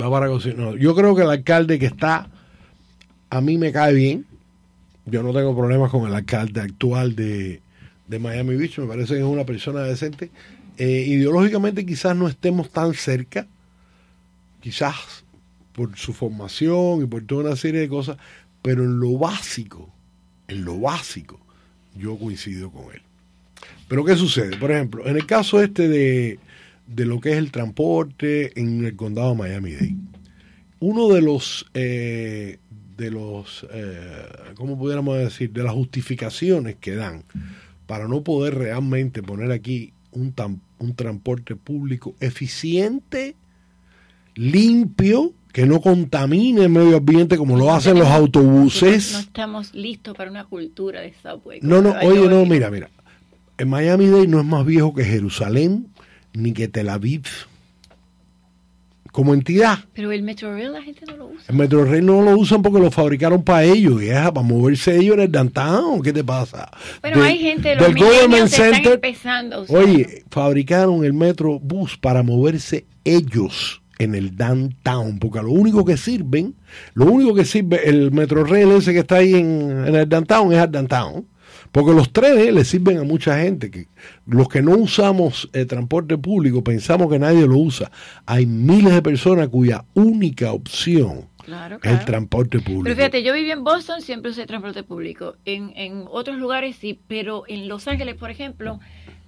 Va 0.00 0.10
para 0.10 0.28
comisionado. 0.28 0.76
Yo 0.76 0.94
creo 0.94 1.14
que 1.14 1.22
el 1.22 1.30
alcalde 1.30 1.78
que 1.78 1.86
está, 1.86 2.28
a 3.30 3.40
mí 3.40 3.58
me 3.58 3.72
cae 3.72 3.94
bien. 3.94 4.26
Yo 5.06 5.22
no 5.22 5.32
tengo 5.32 5.56
problemas 5.56 5.90
con 5.90 6.06
el 6.06 6.14
alcalde 6.14 6.60
actual 6.60 7.16
de, 7.16 7.60
de 8.06 8.18
Miami 8.18 8.56
Beach, 8.56 8.78
me 8.78 8.86
parece 8.86 9.14
que 9.14 9.20
es 9.20 9.26
una 9.26 9.44
persona 9.44 9.82
decente. 9.82 10.30
Eh, 10.76 11.04
ideológicamente 11.06 11.86
quizás 11.86 12.16
no 12.16 12.28
estemos 12.28 12.70
tan 12.70 12.94
cerca, 12.94 13.46
quizás 14.60 15.24
por 15.72 15.96
su 15.96 16.12
formación 16.12 17.02
y 17.02 17.06
por 17.06 17.22
toda 17.22 17.44
una 17.44 17.56
serie 17.56 17.80
de 17.80 17.88
cosas, 17.88 18.16
pero 18.62 18.82
en 18.84 18.98
lo 18.98 19.16
básico, 19.18 19.88
en 20.48 20.64
lo 20.64 20.78
básico, 20.80 21.40
yo 21.96 22.16
coincido 22.16 22.70
con 22.70 22.92
él. 22.92 23.02
Pero 23.88 24.04
¿qué 24.04 24.16
sucede? 24.16 24.56
Por 24.56 24.70
ejemplo, 24.70 25.06
en 25.06 25.16
el 25.16 25.26
caso 25.26 25.62
este 25.62 25.88
de, 25.88 26.38
de 26.94 27.06
lo 27.06 27.20
que 27.20 27.30
es 27.32 27.38
el 27.38 27.50
transporte 27.52 28.58
en 28.60 28.84
el 28.84 28.96
condado 28.96 29.30
de 29.30 29.36
Miami-Dade, 29.36 29.96
uno 30.80 31.08
de 31.08 31.22
los, 31.22 31.66
eh, 31.74 32.58
de 32.96 33.10
los, 33.10 33.66
eh, 33.72 34.26
¿cómo 34.54 34.78
pudiéramos 34.78 35.18
decir? 35.18 35.52
De 35.52 35.62
las 35.62 35.72
justificaciones 35.72 36.76
que 36.80 36.94
dan 36.94 37.22
para 37.86 38.08
no 38.08 38.22
poder 38.22 38.54
realmente 38.56 39.22
poner 39.22 39.52
aquí 39.52 39.92
un, 40.12 40.34
un 40.78 40.94
transporte 40.94 41.54
público 41.56 42.14
eficiente, 42.20 43.36
limpio, 44.34 45.32
que 45.52 45.66
no 45.66 45.80
contamine 45.80 46.62
el 46.62 46.68
medio 46.70 46.96
ambiente 46.98 47.36
como 47.36 47.56
lo 47.58 47.72
hacen 47.72 47.98
los 47.98 48.08
No 48.08 48.14
autobuses. 48.14 49.14
estamos 49.18 49.74
listos 49.74 50.16
para 50.16 50.30
una 50.30 50.44
cultura 50.44 51.00
de 51.00 51.12
subway. 51.22 51.58
No, 51.62 51.82
no, 51.82 51.94
oye, 52.02 52.28
no, 52.28 52.44
mira, 52.46 52.70
mira. 52.70 52.88
En 53.58 53.68
Miami 53.68 54.06
Dade 54.06 54.26
no 54.28 54.38
es 54.40 54.46
más 54.46 54.64
viejo 54.64 54.94
que 54.94 55.04
Jerusalén 55.04 55.88
ni 56.34 56.52
que 56.52 56.68
Tel 56.68 56.88
Aviv. 56.88 57.24
Como 59.12 59.34
entidad. 59.34 59.80
Pero 59.92 60.12
el 60.12 60.22
Metrorail 60.22 60.72
la 60.72 60.82
gente 60.82 61.04
no 61.04 61.16
lo 61.16 61.26
usa. 61.26 61.44
El 61.48 61.56
Metrorail 61.56 62.06
no 62.06 62.22
lo 62.22 62.38
usan 62.38 62.62
porque 62.62 62.78
lo 62.78 62.92
fabricaron 62.92 63.42
para 63.42 63.64
ellos, 63.64 63.98
vieja, 63.98 64.32
para 64.32 64.46
moverse 64.46 64.96
ellos 64.96 65.14
en 65.14 65.22
el 65.22 65.32
downtown. 65.32 66.00
¿Qué 66.00 66.12
te 66.12 66.22
pasa? 66.22 66.70
Bueno, 67.00 67.20
De- 67.20 67.26
hay 67.26 67.38
gente, 67.40 67.74
los 67.74 67.88
del 67.88 67.98
Government 67.98 68.44
están 68.44 68.72
Center, 68.74 68.92
empezando 68.94 69.62
usar. 69.62 69.76
Oye, 69.76 70.22
fabricaron 70.30 71.04
el 71.04 71.12
Metrobús 71.12 71.96
para 71.96 72.22
moverse 72.22 72.84
ellos 73.02 73.82
en 73.98 74.14
el 74.14 74.36
downtown, 74.36 75.18
porque 75.18 75.42
lo 75.42 75.50
único 75.50 75.84
que 75.84 75.96
sirven, 75.96 76.54
lo 76.94 77.06
único 77.06 77.34
que 77.34 77.44
sirve 77.44 77.80
el 77.88 78.12
Metrorail 78.12 78.70
ese 78.72 78.92
que 78.92 79.00
está 79.00 79.16
ahí 79.16 79.34
en, 79.34 79.86
en 79.88 79.94
el 79.96 80.08
downtown 80.08 80.52
es 80.52 80.58
al 80.60 80.70
downtown, 80.70 81.26
Porque 81.72 81.92
los 81.92 82.12
trenes 82.12 82.52
le 82.52 82.64
sirven 82.64 82.98
a 82.98 83.04
mucha 83.04 83.38
gente. 83.38 83.70
que 83.70 83.86
Los 84.26 84.48
que 84.48 84.62
no 84.62 84.72
usamos 84.72 85.48
el 85.52 85.66
transporte 85.66 86.18
público 86.18 86.64
pensamos 86.64 87.10
que 87.10 87.18
nadie 87.18 87.46
lo 87.46 87.56
usa. 87.58 87.90
Hay 88.26 88.46
miles 88.46 88.92
de 88.92 89.02
personas 89.02 89.48
cuya 89.48 89.84
única 89.94 90.52
opción 90.52 91.28
Claro, 91.44 91.78
es 91.82 91.90
el 91.90 92.04
transporte 92.04 92.60
público. 92.60 92.84
Pero 92.84 92.96
fíjate, 92.96 93.22
yo 93.22 93.32
viví 93.32 93.50
en 93.50 93.64
Boston, 93.64 94.02
siempre 94.02 94.30
usé 94.30 94.46
transporte 94.46 94.82
público. 94.82 95.36
En, 95.44 95.72
en 95.76 96.04
otros 96.08 96.36
lugares 96.36 96.76
sí, 96.76 97.00
pero 97.06 97.44
en 97.48 97.68
Los 97.68 97.88
Ángeles, 97.88 98.14
por 98.16 98.30
ejemplo, 98.30 98.78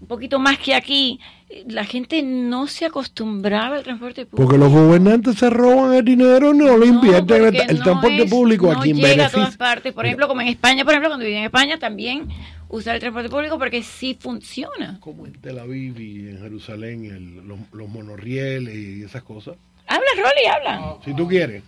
un 0.03 0.09
poquito 0.09 0.39
más 0.41 0.59
que 0.59 0.75
aquí, 0.75 1.21
la 1.69 1.85
gente 1.85 2.23
no 2.23 2.67
se 2.67 2.87
acostumbraba 2.87 3.77
al 3.77 3.85
transporte 3.85 4.27
público. 4.27 4.37
Porque 4.49 4.59
los 4.59 4.71
gobernantes 4.73 5.37
se 5.37 5.49
roban 5.49 5.95
el 5.95 6.05
dinero 6.05 6.53
no 6.53 6.77
lo 6.77 6.85
invierten 6.85 7.37
en 7.37 7.45
el, 7.45 7.53
porque 7.53 7.73
el 7.73 7.79
no 7.79 7.85
transporte 7.85 8.23
es- 8.25 8.31
público 8.31 8.73
no 8.73 8.81
a 8.81 8.83
quien 8.83 8.97
llega 8.97 9.27
a 9.27 9.31
todas 9.31 9.57
partes. 9.57 9.93
Por 9.93 10.05
ejemplo, 10.05 10.27
como 10.27 10.41
en 10.41 10.49
España, 10.49 10.85
por 10.85 10.93
ejemplo, 10.93 11.09
cuando 11.11 11.25
viví 11.25 11.37
en 11.39 11.45
España 11.45 11.79
también 11.79 12.29
usar 12.69 12.97
el 12.97 13.01
transporte 13.01 13.29
público 13.31 13.59
porque 13.59 13.83
sí 13.85 14.17
funciona. 14.19 14.99
Como 15.01 15.25
en 15.25 15.35
Tel 15.35 15.59
Aviv 15.61 16.01
y 16.01 16.29
en 16.31 16.41
Jerusalén, 16.41 17.05
el- 17.05 17.47
los, 17.47 17.59
los 17.73 17.89
monorrieles 17.89 18.75
y 18.75 19.03
esas 19.05 19.23
cosas. 19.23 19.57
Habla, 19.87 20.07
Rolly, 20.17 20.47
habla. 20.53 20.97
Si 21.05 21.15
tú 21.15 21.29
quieres. 21.29 21.63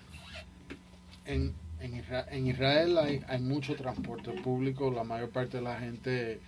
En, 1.26 1.52
en, 1.80 1.94
Isra- 2.02 2.26
en 2.30 2.46
Israel 2.48 2.98
hay, 2.98 3.20
hay 3.28 3.40
mucho 3.40 3.74
transporte 3.76 4.30
público, 4.32 4.90
la 4.90 5.04
mayor 5.04 5.30
parte 5.30 5.58
de 5.58 5.62
la 5.62 5.76
gente 5.78 6.40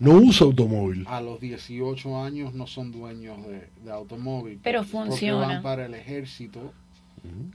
No 0.00 0.12
usa 0.14 0.46
automóvil. 0.46 1.04
a 1.08 1.20
los 1.20 1.40
18 1.40 2.22
años 2.22 2.52
no 2.54 2.66
son 2.66 2.90
dueños 2.92 3.38
de, 3.46 3.68
de 3.84 3.90
automóvil. 3.92 4.58
Pero 4.62 4.82
funciona. 4.84 5.46
van 5.46 5.62
para 5.62 5.86
el 5.86 5.94
ejército. 5.94 6.72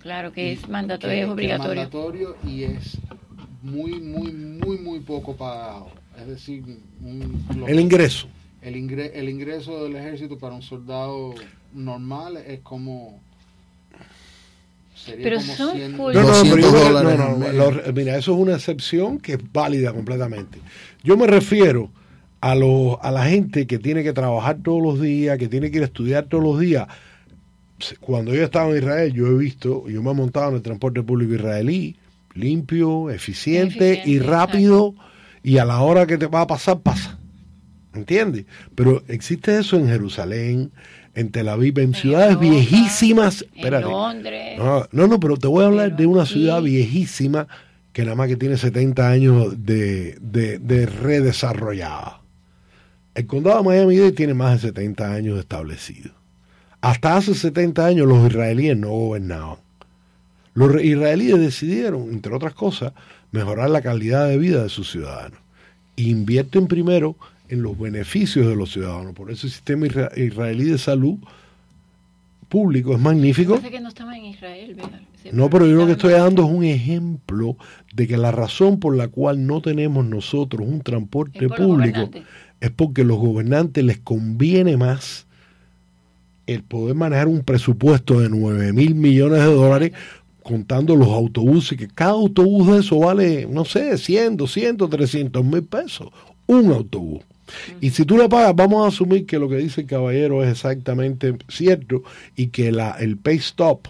Claro 0.01 0.31
que 0.31 0.53
es 0.53 0.67
mandatorio, 0.67 1.13
que- 1.15 1.19
es 1.21 1.25
que 1.27 1.31
obligatorio. 1.31 1.75
mandatorio 1.81 2.37
y 2.45 2.63
es 2.63 2.97
muy, 3.61 3.99
muy, 3.99 4.31
muy, 4.31 4.77
muy 4.79 4.99
poco 5.01 5.35
pagado. 5.35 5.89
Es 6.19 6.27
decir, 6.27 6.63
un- 7.03 7.45
lo- 7.57 7.67
El 7.67 7.79
ingreso. 7.79 8.27
El, 8.61 8.75
ingre- 8.75 9.11
el 9.13 9.29
ingreso 9.29 9.83
del 9.83 9.95
ejército 9.95 10.37
para 10.37 10.55
un 10.55 10.61
soldado 10.61 11.33
normal 11.73 12.37
es 12.37 12.59
como... 12.61 13.19
Sería 14.95 15.23
Pero 15.23 15.37
como 15.37 15.53
son 15.55 15.75
100 15.77 15.95
full. 15.95 16.13
No, 16.13 16.21
no, 16.23 16.27
no, 17.37 17.39
pero 17.39 17.85
yo- 17.85 17.93
mira, 17.93 18.17
eso 18.17 18.33
es 18.33 18.37
una 18.39 18.55
excepción 18.55 19.17
que 19.19 19.33
es 19.33 19.39
válida 19.53 19.93
completamente. 19.93 20.59
Yo 21.03 21.15
me 21.15 21.25
refiero 21.27 21.89
a, 22.41 22.55
los 22.55 22.97
a 23.01 23.11
la 23.11 23.25
gente 23.25 23.67
que 23.67 23.79
tiene 23.79 24.03
que 24.03 24.13
trabajar 24.13 24.59
todos 24.63 24.81
los 24.81 25.01
días, 25.01 25.37
que 25.37 25.47
tiene 25.47 25.71
que 25.71 25.77
ir 25.77 25.83
a 25.83 25.87
estudiar 25.87 26.25
todos 26.25 26.43
los 26.43 26.59
días. 26.59 26.87
Cuando 27.99 28.33
yo 28.33 28.43
estaba 28.43 28.69
en 28.71 28.77
Israel, 28.77 29.13
yo 29.13 29.27
he 29.27 29.37
visto, 29.37 29.87
yo 29.87 30.03
me 30.03 30.11
he 30.11 30.13
montado 30.13 30.49
en 30.49 30.55
el 30.55 30.61
transporte 30.61 31.01
público 31.01 31.33
israelí, 31.33 31.95
limpio, 32.33 33.09
eficiente, 33.09 33.93
Eficiente, 33.93 34.09
y 34.09 34.19
rápido, 34.19 34.95
y 35.43 35.57
a 35.57 35.65
la 35.65 35.79
hora 35.81 36.05
que 36.05 36.17
te 36.17 36.27
va 36.27 36.41
a 36.41 36.47
pasar, 36.47 36.79
pasa. 36.79 37.17
¿Entiendes? 37.93 38.45
Pero 38.75 39.01
existe 39.07 39.57
eso 39.57 39.77
en 39.77 39.87
Jerusalén, 39.87 40.71
en 41.15 41.31
Tel 41.31 41.49
Aviv, 41.49 41.79
en 41.79 41.93
ciudades 41.93 42.39
viejísimas. 42.39 43.41
En 43.41 43.57
Espérate. 43.57 43.85
Londres. 43.85 44.57
No, 44.57 44.85
no, 44.91 45.07
no, 45.07 45.19
pero 45.19 45.37
te 45.37 45.47
voy 45.47 45.63
a 45.63 45.67
hablar 45.67 45.95
de 45.95 46.05
una 46.05 46.25
ciudad 46.25 46.61
viejísima 46.61 47.47
que 47.93 48.03
nada 48.03 48.15
más 48.15 48.27
que 48.27 48.35
tiene 48.35 48.57
70 48.57 49.09
años 49.09 49.65
de, 49.65 50.17
de, 50.21 50.59
de 50.59 50.85
redesarrollada. 50.85 52.18
El 53.15 53.25
condado 53.27 53.57
de 53.59 53.63
Miami-Dade 53.69 54.11
tiene 54.13 54.33
más 54.33 54.61
de 54.61 54.69
70 54.69 55.13
años 55.13 55.39
establecido. 55.39 56.11
Hasta 56.81 57.17
hace 57.17 57.33
70 57.35 57.85
años 57.85 58.07
los 58.07 58.25
israelíes 58.29 58.77
no 58.77 58.89
gobernaban. 58.89 59.57
Los 60.53 60.81
israelíes 60.81 61.39
decidieron, 61.39 62.09
entre 62.11 62.33
otras 62.33 62.53
cosas, 62.53 62.93
mejorar 63.31 63.69
la 63.69 63.81
calidad 63.81 64.27
de 64.27 64.37
vida 64.37 64.63
de 64.63 64.69
sus 64.69 64.89
ciudadanos. 64.91 65.39
Invierten 65.95 66.67
primero 66.67 67.15
en 67.49 67.61
los 67.61 67.77
beneficios 67.77 68.47
de 68.47 68.55
los 68.55 68.71
ciudadanos. 68.71 69.13
Por 69.13 69.31
eso 69.31 69.47
el 69.47 69.51
sistema 69.53 69.87
isra- 69.87 70.11
israelí 70.17 70.65
de 70.65 70.77
salud 70.77 71.17
público 72.47 72.93
es 72.93 72.99
magnífico. 72.99 73.55
Pasa 73.55 73.69
que 73.69 73.79
no 73.79 73.89
en 74.13 74.25
Israel, 74.25 74.77
No, 75.31 75.49
pero 75.49 75.67
yo 75.67 75.75
lo 75.75 75.85
que 75.85 75.91
estoy 75.93 76.13
dando 76.13 76.43
es 76.45 76.49
un 76.49 76.63
ejemplo 76.63 77.57
de 77.93 78.07
que 78.07 78.17
la 78.17 78.31
razón 78.31 78.79
por 78.79 78.95
la 78.95 79.07
cual 79.07 79.45
no 79.45 79.61
tenemos 79.61 80.05
nosotros 80.05 80.67
un 80.67 80.81
transporte 80.81 81.47
público. 81.49 82.09
Es 82.61 82.71
porque 82.71 83.01
a 83.01 83.05
los 83.05 83.17
gobernantes 83.17 83.83
les 83.83 83.99
conviene 83.99 84.77
más 84.77 85.27
el 86.47 86.63
poder 86.63 86.95
manejar 86.95 87.27
un 87.27 87.43
presupuesto 87.43 88.19
de 88.19 88.29
9 88.29 88.73
mil 88.73 88.95
millones 88.95 89.39
de 89.39 89.53
dólares 89.53 89.91
contando 90.41 90.95
los 90.95 91.09
autobuses, 91.09 91.77
que 91.77 91.87
cada 91.87 92.11
autobús 92.11 92.71
de 92.71 92.79
eso 92.79 92.99
vale, 92.99 93.47
no 93.47 93.65
sé, 93.65 93.97
100, 93.97 94.37
200, 94.37 94.89
300 94.89 95.45
mil 95.45 95.63
pesos. 95.63 96.09
Un 96.47 96.71
autobús. 96.71 97.21
Y 97.81 97.91
si 97.91 98.05
tú 98.05 98.17
le 98.17 98.27
pagas, 98.27 98.55
vamos 98.55 98.83
a 98.83 98.87
asumir 98.87 99.25
que 99.25 99.37
lo 99.37 99.47
que 99.47 99.57
dice 99.57 99.81
el 99.81 99.87
caballero 99.87 100.43
es 100.43 100.51
exactamente 100.51 101.35
cierto 101.47 102.03
y 102.35 102.47
que 102.47 102.71
la, 102.71 102.91
el 102.91 103.17
pay 103.17 103.37
stop 103.37 103.87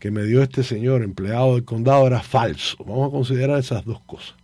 que 0.00 0.10
me 0.10 0.24
dio 0.24 0.42
este 0.42 0.62
señor 0.62 1.02
empleado 1.02 1.54
del 1.54 1.64
condado 1.64 2.06
era 2.06 2.20
falso. 2.20 2.76
Vamos 2.84 3.08
a 3.08 3.12
considerar 3.12 3.58
esas 3.58 3.84
dos 3.84 4.00
cosas. 4.00 4.34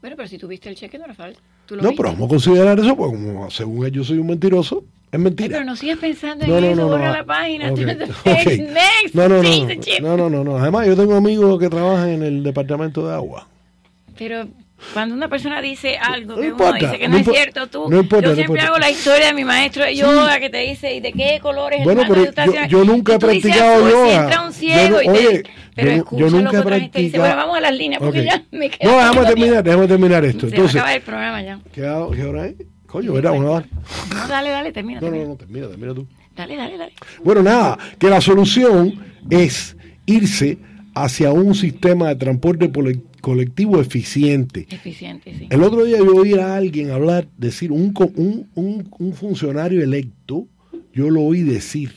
Bueno, 0.00 0.16
pero 0.16 0.28
si 0.28 0.36
tuviste 0.36 0.68
el 0.68 0.74
cheque 0.74 0.98
no 0.98 1.04
era 1.04 1.14
falta. 1.14 1.40
Tú 1.66 1.76
lo 1.76 1.82
No, 1.82 1.88
viste. 1.90 2.02
pero 2.02 2.12
vamos 2.14 2.26
a 2.26 2.28
considerar 2.30 2.78
eso, 2.78 2.96
porque 2.96 3.16
como 3.16 3.50
según 3.50 3.86
yo 3.88 4.04
soy 4.04 4.18
un 4.18 4.26
mentiroso, 4.26 4.84
es 5.10 5.18
Ay, 5.18 5.18
mentira. 5.20 5.48
pero 5.58 5.64
no 5.64 5.76
sigas 5.76 5.98
pensando 5.98 6.44
en 6.44 6.50
No, 6.50 6.58
eso, 6.58 6.74
no, 6.76 6.88
borra 6.88 7.06
no. 7.08 7.12
la 7.14 7.24
página. 7.24 7.72
Ok, 7.72 7.78
Next, 7.78 8.02
ok. 8.26 8.46
next, 8.58 9.14
No, 9.14 9.28
no, 9.28 9.42
no, 9.42 9.52
no, 10.00 10.16
no, 10.16 10.30
no, 10.30 10.44
no. 10.44 10.56
Además, 10.58 10.86
yo 10.86 10.96
tengo 10.96 11.14
amigos 11.14 11.58
que 11.58 11.68
trabajan 11.70 12.08
en 12.10 12.22
el 12.22 12.42
departamento 12.42 13.06
de 13.08 13.14
agua. 13.14 13.46
Pero 14.18 14.46
cuando 14.92 15.14
una 15.14 15.28
persona 15.28 15.62
dice 15.62 15.96
algo 15.96 16.34
que 16.34 16.40
No 16.42 16.46
uno 16.46 16.50
importa, 16.50 16.78
dice 16.86 16.98
que 16.98 17.08
no 17.08 17.14
no, 17.14 17.20
es 17.20 17.28
cierto, 17.28 17.66
tú, 17.68 17.88
no 17.88 18.00
importa, 18.00 18.24
yo 18.26 18.30
no 18.30 18.36
siempre 18.36 18.60
hago 18.60 18.78
la 18.78 18.90
historia 18.90 19.26
de 19.28 19.34
mi 19.34 19.44
maestro 19.44 19.84
de 19.84 19.96
yoga 19.96 20.38
que 20.40 20.50
te 20.50 20.58
dice, 20.58 20.94
¿y 20.94 21.00
de 21.00 21.12
qué 21.12 21.38
color 21.40 21.72
es 21.74 21.84
Bueno, 21.84 22.02
el 22.02 22.08
pero 22.08 22.24
yo, 22.52 22.66
yo 22.66 22.84
nunca 22.84 23.14
he 23.14 23.18
dices 23.18 23.40
practicado 23.42 23.86
si 23.86 23.92
yoga. 23.92 24.14
entra 24.22 24.40
un 24.42 24.46
Yo 24.48 24.52
ciego 24.52 24.96
no- 24.96 25.02
y 25.02 25.04
te- 25.06 25.10
oye, 25.28 25.42
pero 25.74 25.90
yo, 25.96 26.18
yo 26.18 26.30
nunca 26.30 26.58
he 26.58 26.62
practicado. 26.62 27.22
Bueno, 27.24 27.36
vamos 27.36 27.56
a 27.56 27.60
las 27.60 27.74
líneas 27.74 28.00
porque 28.02 28.24
ya 28.24 28.42
me 28.52 28.70
quedo. 28.70 28.90
No, 28.90 28.96
déjame 28.98 29.14
poquito 29.14 29.34
terminar, 29.34 29.88
terminar 29.88 30.24
esto. 30.24 30.48
Se 30.48 30.54
Entonces, 30.54 30.76
va 30.76 30.80
a 30.80 30.82
acabar 30.82 30.96
el 30.96 31.02
programa 31.02 31.42
ya. 31.42 31.60
¿qué, 31.72 31.82
hora 32.24 32.46
es? 32.46 32.54
Coño, 32.86 33.18
era 33.18 33.32
una 33.32 33.50
hora. 33.50 33.66
No, 34.14 34.28
dale, 34.28 34.50
dale, 34.50 34.72
termina. 34.72 35.00
No, 35.00 35.06
no, 35.06 35.12
termina. 35.12 35.28
no, 35.30 35.36
termina, 35.36 35.68
termina 35.68 35.94
tú. 35.94 36.06
Dale, 36.36 36.56
dale, 36.56 36.76
dale. 36.78 36.92
Bueno, 37.22 37.42
nada, 37.42 37.78
que 37.98 38.08
la 38.08 38.20
solución 38.20 38.92
es 39.30 39.76
irse 40.06 40.58
hacia 40.94 41.32
un 41.32 41.54
sistema 41.54 42.08
de 42.08 42.16
transporte 42.16 42.68
colectivo 43.24 43.80
eficiente. 43.80 44.66
Eficiente, 44.70 45.34
sí. 45.38 45.46
El 45.50 45.62
otro 45.62 45.84
día 45.84 45.96
yo 45.98 46.14
oí 46.14 46.34
a 46.34 46.56
alguien 46.56 46.90
hablar, 46.90 47.26
decir, 47.38 47.72
un, 47.72 47.92
co- 47.94 48.12
un, 48.16 48.48
un, 48.54 48.88
un 48.98 49.12
funcionario 49.14 49.82
electo, 49.82 50.46
yo 50.92 51.08
lo 51.08 51.22
oí 51.22 51.42
decir, 51.42 51.90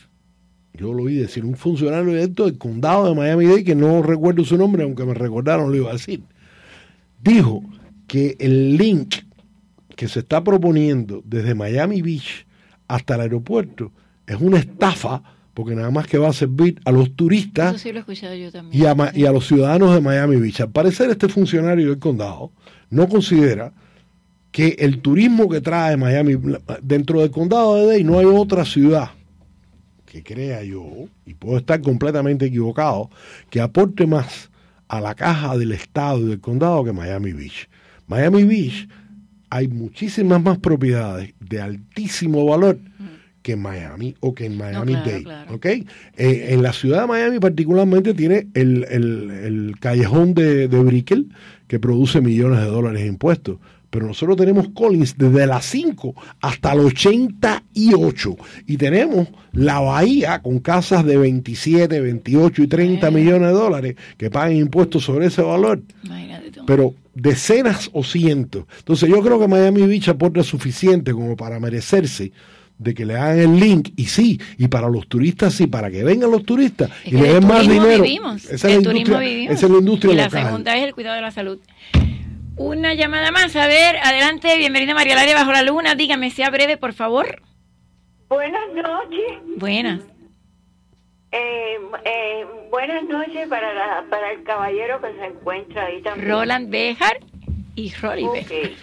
yo 0.74 0.94
lo 0.94 1.04
oí 1.04 1.16
decir, 1.16 1.44
un 1.44 1.56
funcionario 1.56 2.12
electo 2.12 2.46
del 2.46 2.58
condado 2.58 3.10
de 3.10 3.16
Miami-Dade, 3.16 3.64
que 3.66 3.76
no 3.76 4.02
recuerdo 4.02 4.46
su 4.46 4.58
nombre, 4.58 4.84
aunque 4.84 5.06
me 5.06 5.14
recordaron 5.14 5.70
lo 5.70 5.76
iba 5.76 5.90
a 5.90 5.94
decir, 5.94 6.22
dijo 7.22 7.62
que 8.08 8.38
el 8.40 8.78
link 8.78 9.16
que 9.96 10.08
se 10.08 10.20
está 10.20 10.44
proponiendo 10.44 11.22
desde 11.26 11.56
Miami 11.56 12.02
Beach 12.02 12.46
hasta 12.88 13.16
el 13.16 13.22
aeropuerto 13.22 13.92
es 14.26 14.38
una 14.40 14.60
estafa, 14.60 15.24
porque 15.58 15.74
nada 15.74 15.90
más 15.90 16.06
que 16.06 16.20
va 16.20 16.30
a 16.30 16.34
servir 16.34 16.80
a 16.86 16.92
los 16.92 17.16
turistas 17.16 17.82
sí 17.82 17.92
lo 17.92 18.06
yo 18.12 18.30
y 18.72 18.86
a, 18.86 19.12
y 19.16 19.26
a 19.26 19.32
los 19.32 19.48
ciudadanos 19.48 19.92
de 19.92 20.02
Miami 20.02 20.36
Beach. 20.36 20.62
Al 20.62 20.70
parecer, 20.70 21.10
este 21.10 21.28
funcionario 21.30 21.90
del 21.90 21.98
condado 21.98 22.52
no 22.92 23.10
considera 23.10 23.74
que 24.52 24.76
el 24.78 25.02
turismo 25.02 25.50
que 25.50 25.60
trae 25.60 25.98
Miami, 25.98 26.38
dentro 26.84 27.22
del 27.22 27.32
condado 27.32 27.74
de 27.74 27.88
Dade 27.88 28.04
no 28.04 28.20
hay 28.20 28.28
otra 28.28 28.66
ciudad 28.66 29.10
que 30.06 30.22
crea 30.22 30.64
yo, 30.64 31.08
y 31.26 31.34
puedo 31.34 31.58
estar 31.58 31.82
completamente 31.82 32.46
equivocado, 32.46 33.10
que 33.50 33.60
aporte 33.60 34.06
más 34.06 34.52
a 34.88 35.02
la 35.02 35.16
caja 35.16 35.58
del 35.58 35.72
estado 35.72 36.20
y 36.20 36.26
del 36.26 36.40
condado 36.40 36.84
que 36.84 36.94
Miami 36.94 37.34
Beach. 37.34 37.68
Miami 38.06 38.44
Beach 38.44 38.88
hay 39.50 39.70
muchísimas 39.70 40.40
más 40.40 40.60
propiedades 40.60 41.34
de 41.40 41.62
altísimo 41.62 42.46
valor 42.46 42.78
que 43.48 43.54
en 43.54 43.62
Miami 43.62 44.14
o 44.20 44.36
que 44.36 44.46
en 44.46 44.58
Miami 44.58 44.92
claro, 44.94 45.10
Dade. 45.10 45.24
claro. 45.24 45.60
Eh, 45.64 46.48
en 46.50 46.62
la 46.62 46.74
ciudad 46.74 47.02
de 47.02 47.08
Miami 47.08 47.40
particularmente 47.40 48.14
tiene 48.14 48.48
el, 48.54 48.86
el- 48.90 49.32
el 49.32 49.76
callejón 49.80 50.34
de, 50.34 50.68
de 50.68 50.80
Brickell 50.84 51.30
que 51.68 51.80
produce 51.80 52.20
millones 52.20 52.60
de 52.60 52.66
dólares 52.66 53.02
en 53.04 53.08
impuestos. 53.08 53.58
Pero 53.90 54.06
nosotros 54.06 54.36
tenemos 54.36 54.68
Collins 54.76 55.16
desde 55.18 55.48
las 55.48 55.64
5 55.66 56.14
hasta 56.42 56.74
el 56.74 56.80
88 56.82 58.36
y 58.68 58.76
tenemos 58.76 59.30
la 59.54 59.80
bahía 59.80 60.42
con 60.42 60.60
casas 60.60 61.06
de 61.06 61.16
27, 61.18 62.02
28 62.02 62.64
y 62.64 62.68
30 62.68 63.12
millones 63.12 63.48
de 63.48 63.54
dólares 63.54 63.96
que 64.18 64.30
pagan 64.30 64.58
impuestos 64.58 65.06
sobre 65.06 65.28
ese 65.28 65.42
valor 65.42 65.82
pero 66.66 66.96
decenas 67.16 67.90
o 67.94 68.04
cientos. 68.04 68.66
Entonces 68.80 69.10
yo 69.10 69.22
creo 69.22 69.40
que 69.40 69.48
Miami 69.48 69.88
Beach 69.88 70.10
aporta 70.10 70.44
suficiente 70.44 71.14
como 71.14 71.38
para 71.38 71.58
merecerse 71.60 72.34
de 72.78 72.94
que 72.94 73.06
le 73.06 73.16
hagan 73.16 73.40
el 73.40 73.60
link 73.60 73.90
y 73.96 74.06
sí, 74.06 74.40
y 74.58 74.68
para 74.68 74.88
los 74.90 75.08
turistas 75.08 75.54
sí, 75.54 75.68
para 75.68 75.90
que 75.90 76.04
vengan 76.04 76.30
los 76.32 76.44
turistas 76.46 76.92
Es 77.04 77.14
y 77.14 77.18
le 77.18 77.34
den 77.34 77.48
más 77.48 77.68
dinero. 77.68 78.04
Vivimos, 78.04 78.46
Esa 78.46 78.54
es 78.56 78.62
del 78.64 78.84
la 78.84 78.90
turismo 78.90 78.98
industria, 79.16 79.20
vivimos. 79.30 79.56
esa 79.56 79.66
es 79.66 79.72
la 79.72 79.78
industria 79.80 80.14
y 80.14 80.16
la 80.16 80.24
local. 80.26 80.44
segunda 80.46 80.78
es 80.78 80.84
el 80.84 80.94
cuidado 80.94 81.16
de 81.16 81.22
la 81.22 81.32
salud. 81.32 81.60
Una 82.56 82.94
llamada 82.96 83.32
más, 83.32 83.56
a 83.56 83.68
ver, 83.68 83.98
adelante, 84.04 84.58
bienvenida 84.58 84.94
María 84.94 85.16
Laria 85.16 85.36
Bajo 85.36 85.52
la 85.52 85.62
Luna, 85.64 85.96
dígame, 85.96 86.30
sea 86.32 86.50
breve, 86.50 86.78
por 86.78 86.94
favor. 86.94 87.42
Buenas 88.30 88.62
noches. 88.76 89.58
Buenas. 89.58 90.02
Eh, 91.32 91.78
eh, 92.06 92.46
buenas 92.72 93.04
noches 93.04 93.48
para, 93.48 93.74
la, 93.74 94.06
para 94.10 94.32
el 94.32 94.44
caballero 94.44 95.00
que 95.02 95.14
se 95.20 95.26
encuentra 95.26 95.86
ahí 95.86 96.02
también. 96.02 96.30
Roland 96.30 96.70
Bejar 96.70 97.20
y 97.76 97.92
Rolly 98.02 98.24
okay. 98.26 98.76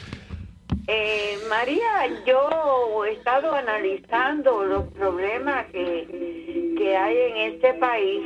Eh, 0.86 1.38
María, 1.48 2.24
yo 2.26 3.04
he 3.06 3.12
estado 3.12 3.54
analizando 3.54 4.64
los 4.64 4.84
problemas 4.92 5.66
que, 5.72 6.74
que 6.76 6.96
hay 6.96 7.16
en 7.16 7.36
este 7.54 7.74
país 7.74 8.20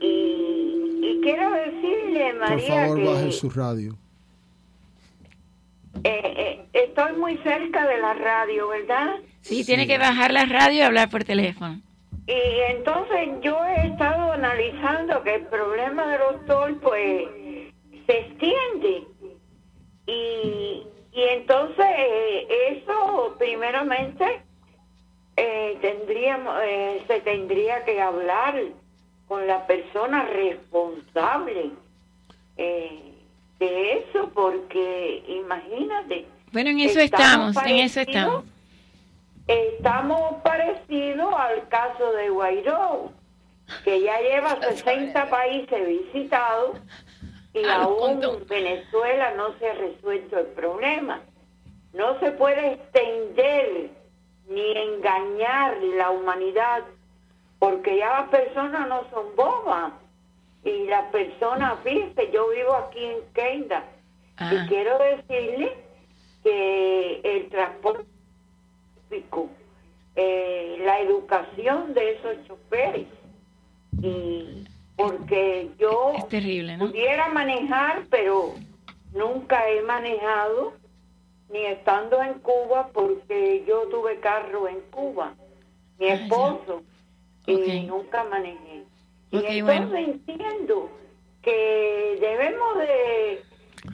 y, 0.00 1.00
y 1.02 1.20
quiero 1.22 1.50
decirle, 1.50 2.32
María, 2.34 2.56
Por 2.56 2.66
favor, 2.68 2.96
que 2.98 3.04
baje 3.04 3.32
su 3.32 3.50
radio. 3.50 3.96
eh, 6.04 6.34
eh, 6.36 6.64
estoy 6.72 7.12
muy 7.14 7.36
cerca 7.38 7.86
de 7.88 7.98
la 7.98 8.14
radio, 8.14 8.68
¿verdad? 8.68 9.16
Sí, 9.40 9.64
tiene 9.64 9.86
que 9.88 9.98
bajar 9.98 10.32
la 10.32 10.44
radio 10.44 10.78
y 10.78 10.82
hablar 10.82 11.10
por 11.10 11.24
teléfono. 11.24 11.80
Y 12.28 12.60
entonces 12.70 13.28
yo 13.42 13.56
he 13.64 13.86
estado 13.88 14.32
analizando 14.32 15.22
que 15.22 15.36
el 15.36 15.42
problema 15.46 16.06
del 16.08 16.18
doctor 16.20 16.80
pues 16.80 17.24
se 18.06 18.18
extiende 18.20 19.04
y, 20.08 20.82
y 21.16 21.22
entonces 21.22 21.86
eh, 21.98 22.46
eso 22.72 23.34
primeramente 23.38 24.42
eh, 25.34 25.78
tendríamos 25.80 26.54
eh, 26.62 27.02
se 27.06 27.20
tendría 27.22 27.84
que 27.86 28.02
hablar 28.02 28.60
con 29.26 29.46
la 29.46 29.66
persona 29.66 30.24
responsable 30.26 31.70
eh, 32.58 33.14
de 33.58 33.92
eso 33.94 34.30
porque 34.34 35.24
imagínate 35.26 36.26
Bueno, 36.52 36.68
en 36.70 36.80
eso 36.80 37.00
estamos, 37.00 37.56
en 37.64 37.76
eso 37.76 38.00
estamos. 38.00 38.44
Estamos 39.46 40.42
parecidos 40.42 41.32
al 41.34 41.66
caso 41.68 42.12
de 42.12 42.28
Guaidó, 42.28 43.12
que 43.84 44.02
ya 44.02 44.20
lleva 44.20 44.60
60 44.60 45.30
países 45.30 45.86
visitados 45.86 46.78
y 47.56 47.64
aún 47.64 48.20
Venezuela 48.46 49.32
no 49.34 49.56
se 49.58 49.68
ha 49.68 49.74
resuelto 49.74 50.38
el 50.38 50.46
problema. 50.48 51.22
No 51.94 52.20
se 52.20 52.32
puede 52.32 52.74
extender 52.74 53.90
ni 54.48 54.72
engañar 54.72 55.78
la 55.96 56.10
humanidad, 56.10 56.82
porque 57.58 57.96
ya 57.96 58.20
las 58.20 58.28
personas 58.28 58.86
no 58.88 59.08
son 59.10 59.34
bobas. 59.34 59.92
Y 60.64 60.84
las 60.86 61.06
personas, 61.06 61.78
fíjese, 61.82 62.30
yo 62.30 62.50
vivo 62.50 62.74
aquí 62.74 63.02
en 63.02 63.18
Kenda 63.32 63.84
y 64.38 64.68
quiero 64.68 64.98
decirle 64.98 65.74
que 66.42 67.20
el 67.24 67.48
transporte 67.48 68.04
público, 69.08 69.48
eh, 70.16 70.76
la 70.84 71.00
educación 71.00 71.94
de 71.94 72.12
esos 72.12 72.46
choferes 72.46 73.06
y 74.02 74.65
porque 74.96 75.70
yo 75.78 76.14
Es 76.16 76.28
terrible, 76.28 76.76
¿no? 76.76 76.86
pudiera 76.86 77.28
manejar 77.28 78.04
pero 78.10 78.54
nunca 79.12 79.68
he 79.68 79.82
manejado 79.82 80.72
ni 81.50 81.64
estando 81.66 82.20
en 82.22 82.34
Cuba 82.40 82.88
porque 82.92 83.64
yo 83.66 83.82
tuve 83.88 84.18
carro 84.20 84.68
en 84.68 84.80
Cuba 84.90 85.34
mi 85.98 86.08
esposo 86.08 86.82
y 87.46 87.82
nunca 87.82 88.24
manejé 88.24 88.84
y 89.30 89.36
entonces 89.36 89.62
bueno. 89.62 89.96
entiendo 89.96 90.90
que 91.42 92.18
debemos 92.20 92.78
de, 92.78 93.42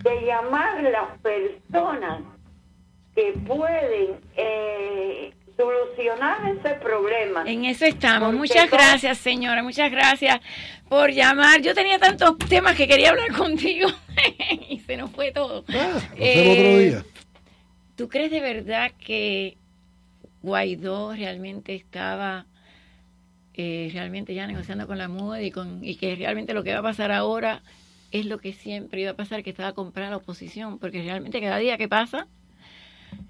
de 0.08 0.26
llamar 0.26 0.82
las 0.82 1.18
personas 1.20 2.22
que 3.14 3.32
pueden 3.46 4.20
eh, 4.36 5.31
solucionar 5.56 6.38
ese 6.56 6.74
problema. 6.76 7.44
En 7.46 7.64
eso 7.64 7.84
estamos. 7.84 8.28
Porque 8.28 8.38
Muchas 8.38 8.68
todo- 8.70 8.78
gracias, 8.78 9.18
señora. 9.18 9.62
Muchas 9.62 9.90
gracias 9.90 10.40
por 10.88 11.10
llamar. 11.10 11.60
Yo 11.62 11.74
tenía 11.74 11.98
tantos 11.98 12.36
temas 12.48 12.76
que 12.76 12.86
quería 12.88 13.10
hablar 13.10 13.32
contigo 13.36 13.88
y 14.68 14.80
se 14.80 14.96
nos 14.96 15.10
fue 15.10 15.32
todo. 15.32 15.64
Eh, 16.16 16.50
otro 16.52 16.78
día. 16.78 17.04
¿Tú 17.96 18.08
crees 18.08 18.30
de 18.30 18.40
verdad 18.40 18.90
que 18.98 19.56
Guaidó 20.42 21.14
realmente 21.14 21.74
estaba 21.74 22.46
eh, 23.54 23.90
realmente 23.92 24.34
ya 24.34 24.46
negociando 24.46 24.86
con 24.86 24.96
la 24.98 25.08
MUD 25.08 25.38
y, 25.38 25.50
con, 25.50 25.84
y 25.84 25.96
que 25.96 26.16
realmente 26.16 26.54
lo 26.54 26.64
que 26.64 26.72
va 26.72 26.78
a 26.80 26.82
pasar 26.82 27.12
ahora 27.12 27.62
es 28.10 28.26
lo 28.26 28.38
que 28.38 28.52
siempre 28.52 29.02
iba 29.02 29.12
a 29.12 29.16
pasar, 29.16 29.42
que 29.42 29.50
estaba 29.50 29.72
comprada 29.74 30.10
la 30.10 30.16
oposición? 30.16 30.78
Porque 30.78 31.02
realmente 31.02 31.40
cada 31.40 31.58
día 31.58 31.76
que 31.78 31.88
pasa, 31.88 32.26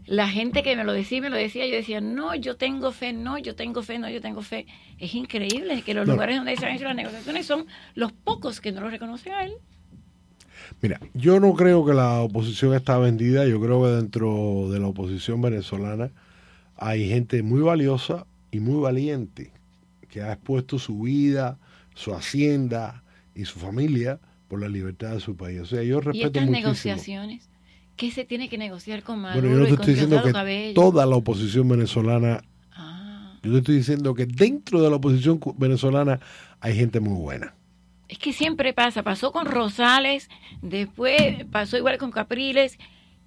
la 0.06 0.28
gente 0.28 0.62
que 0.62 0.76
me 0.76 0.84
lo 0.84 0.92
decía, 0.92 1.20
me 1.20 1.30
lo 1.30 1.36
decía, 1.36 1.66
yo 1.66 1.74
decía, 1.76 2.00
no, 2.00 2.34
yo 2.34 2.56
tengo 2.56 2.92
fe, 2.92 3.12
no, 3.12 3.38
yo 3.38 3.54
tengo 3.54 3.82
fe, 3.82 3.98
no, 3.98 4.10
yo 4.10 4.20
tengo 4.20 4.42
fe. 4.42 4.66
Es 4.98 5.14
increíble 5.14 5.82
que 5.82 5.94
los 5.94 6.06
No. 6.06 6.14
lugares 6.14 6.36
donde 6.36 6.56
se 6.56 6.66
han 6.66 6.74
hecho 6.74 6.84
las 6.84 6.96
negociaciones 6.96 7.46
son 7.46 7.66
los 7.94 8.12
pocos 8.12 8.60
que 8.60 8.72
no 8.72 8.80
lo 8.82 8.90
reconocen 8.90 9.32
a 9.32 9.44
él. 9.44 9.54
Mira, 10.80 11.00
yo 11.14 11.40
no 11.40 11.54
creo 11.54 11.84
que 11.84 11.94
la 11.94 12.20
oposición 12.20 12.74
está 12.74 12.98
vendida. 12.98 13.46
Yo 13.46 13.60
creo 13.60 13.82
que 13.82 13.90
dentro 13.90 14.68
de 14.70 14.80
la 14.80 14.88
oposición 14.88 15.40
venezolana 15.40 16.12
hay 16.76 17.08
gente 17.08 17.42
muy 17.42 17.60
valiosa 17.62 18.26
y 18.50 18.60
muy 18.60 18.80
valiente 18.82 19.52
que 20.08 20.22
ha 20.22 20.32
expuesto 20.32 20.78
su 20.78 21.00
vida, 21.00 21.58
su 21.94 22.14
hacienda 22.14 23.04
y 23.34 23.44
su 23.46 23.58
familia 23.60 24.20
por 24.48 24.60
la 24.60 24.68
libertad 24.68 25.12
de 25.12 25.20
su 25.20 25.36
país. 25.36 25.60
O 25.60 25.66
sea, 25.66 25.82
yo 25.84 26.00
Y 26.00 26.00
respeto 26.00 26.40
estas 26.40 26.46
muchísimo. 26.46 27.06
negociaciones, 27.06 27.50
¿qué 28.02 28.10
se 28.10 28.24
tiene 28.24 28.48
que 28.48 28.58
negociar 28.58 29.04
con 29.04 29.20
Maduro 29.20 29.42
Bueno, 29.48 29.54
yo 29.54 29.60
no 29.60 29.64
te 29.76 29.80
estoy 29.80 29.94
diciendo 29.94 30.22
que 30.24 30.72
toda 30.74 31.06
la 31.06 31.14
oposición 31.14 31.68
venezolana. 31.68 32.42
Yo 33.44 33.52
te 33.52 33.58
estoy 33.58 33.76
diciendo 33.76 34.12
que 34.14 34.26
dentro 34.26 34.82
de 34.82 34.90
la 34.90 34.96
oposición 34.96 35.38
venezolana 35.56 36.18
hay 36.60 36.74
gente 36.74 36.98
muy 36.98 37.14
buena. 37.20 37.54
Es 38.08 38.18
que 38.18 38.32
siempre 38.32 38.72
pasa, 38.72 39.04
pasó 39.04 39.30
con 39.30 39.46
Rosales, 39.46 40.28
después 40.62 41.44
pasó 41.52 41.76
igual 41.78 41.96
con 41.98 42.10
Capriles 42.10 42.76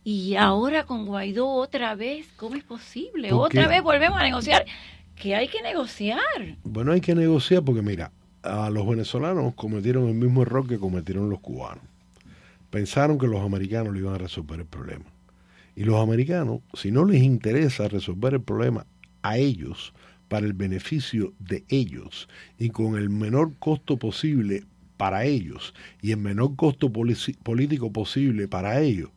y 0.04 0.36
ahora 0.36 0.86
con 0.86 1.06
Guaidó 1.06 1.48
otra 1.48 1.96
vez. 1.96 2.28
¿Cómo 2.36 2.56
es 2.56 2.64
posible? 2.66 3.30
Porque- 3.30 3.60
Otra 3.60 3.70
vez 3.70 3.82
volvemos 3.82 4.20
a 4.20 4.24
negociar. 4.24 4.66
Que 5.16 5.36
hay 5.36 5.48
que 5.48 5.62
negociar. 5.62 6.20
Bueno, 6.66 6.92
hay 6.92 7.00
que 7.00 7.16
negociar 7.16 7.64
porque 7.64 7.82
mira, 7.82 8.12
a 8.44 8.70
los 8.70 8.86
venezolanos 8.86 9.54
cometieron 9.56 10.10
el 10.10 10.16
mismo 10.16 10.42
error 10.42 10.68
que 10.68 10.78
cometieron 10.78 11.30
los 11.30 11.40
cubanos. 11.40 11.84
Pensaron 12.76 13.18
que 13.18 13.28
los 13.28 13.42
americanos 13.42 13.94
le 13.94 14.00
iban 14.00 14.16
a 14.16 14.18
resolver 14.18 14.60
el 14.60 14.66
problema. 14.66 15.06
Y 15.78 15.86
los 15.86 15.96
americanos, 15.96 16.60
si 16.74 16.92
no 16.92 17.06
les 17.06 17.24
interesa 17.24 17.88
resolver 17.88 18.34
el 18.34 18.42
problema 18.42 18.86
a 19.22 19.38
ellos, 19.38 19.94
para 20.28 20.46
el 20.46 20.52
beneficio 20.52 21.32
de 21.40 21.64
ellos 21.70 22.28
y 22.60 22.72
con 22.72 22.98
el 22.98 23.10
menor 23.10 23.54
costo 23.60 23.96
posible 23.96 24.66
para 24.98 25.24
ellos 25.24 25.74
y 26.02 26.12
el 26.12 26.18
menor 26.18 26.58
costo 26.58 26.92
político 26.92 27.94
posible 27.94 28.50
para 28.50 28.82
ellos, 28.82 29.10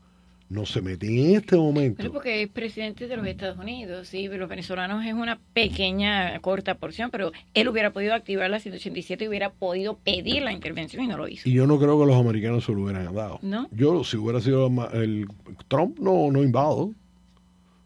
no 0.51 0.65
se 0.65 0.81
meten 0.81 1.19
en 1.19 1.37
este 1.37 1.57
momento. 1.57 1.97
Pero 1.99 2.13
porque 2.13 2.43
es 2.43 2.49
presidente 2.49 3.07
de 3.07 3.17
los 3.17 3.27
Estados 3.27 3.59
Unidos, 3.59 4.09
sí, 4.09 4.27
pero 4.29 4.41
los 4.41 4.49
venezolanos 4.49 5.05
es 5.05 5.13
una 5.13 5.39
pequeña, 5.53 6.39
corta 6.41 6.75
porción, 6.77 7.11
pero 7.11 7.33
él 7.55 7.69
hubiera 7.69 7.93
podido 7.93 8.15
activar 8.15 8.49
la 8.49 8.59
187 8.59 9.25
y 9.25 9.29
hubiera 9.29 9.51
podido 9.51 9.99
pedir 9.99 10.43
la 10.43 10.53
intervención 10.53 11.03
y 11.05 11.07
no 11.07 11.17
lo 11.19 11.29
hizo. 11.29 11.49
Y 11.49 11.53
yo 11.53 11.67
no 11.67 11.79
creo 11.79 12.01
que 12.01 12.07
los 12.07 12.17
americanos 12.17 12.65
se 12.65 12.73
lo 12.73 12.83
hubieran 12.83 13.15
dado. 13.15 13.39
¿No? 13.43 13.69
Yo, 13.73 14.05
si 14.05 14.17
hubiera 14.17 14.41
sido 14.41 14.71
el 14.95 15.27
Trump, 15.69 15.99
no, 15.99 16.31
no 16.31 16.43
invado. 16.43 16.93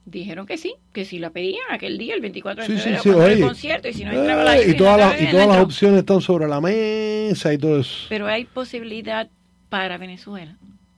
Dijeron 0.04 0.46
que 0.46 0.58
sí, 0.58 0.74
que 0.92 1.04
si 1.04 1.18
la 1.20 1.30
pedían 1.30 1.62
aquel 1.70 1.96
día, 1.96 2.14
el 2.14 2.20
24 2.20 2.64
de 2.64 2.68
Sí, 2.68 2.76
sí, 2.76 2.90
febrero, 2.96 3.26
sí, 3.26 3.32
el 3.40 3.46
concierto, 3.46 3.88
y 3.88 3.92
si 3.92 4.04
no 4.04 4.10
Eh, 4.10 4.18
entraba 4.18 4.44
la 4.44 4.60
y 4.60 4.76
todas 4.76 4.98
las, 4.98 5.20
y 5.22 5.30
todas 5.30 5.46
las 5.46 5.58
opciones 5.58 6.00
están 6.00 6.20
sobre 6.20 6.48
la 6.48 6.60
mesa 6.60 7.52
y 7.54 7.58
todo 7.58 7.78
eso. 7.78 8.06
Pero 8.08 8.26
hay 8.26 8.44
posibilidad 8.44 9.28
para 9.68 9.98
Venezuela, 9.98 10.56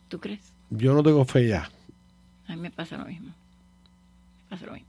¿tú 0.08 0.20
crees? 0.20 0.53
Yo 0.70 0.94
no 0.94 1.02
tengo 1.02 1.24
fe 1.24 1.48
ya. 1.48 1.70
A 2.48 2.56
mí 2.56 2.62
me 2.62 2.70
pasa 2.70 2.96
lo 2.96 3.04
mismo. 3.04 3.28
Me 3.28 4.50
pasa 4.50 4.66
lo 4.66 4.72
mismo. 4.72 4.88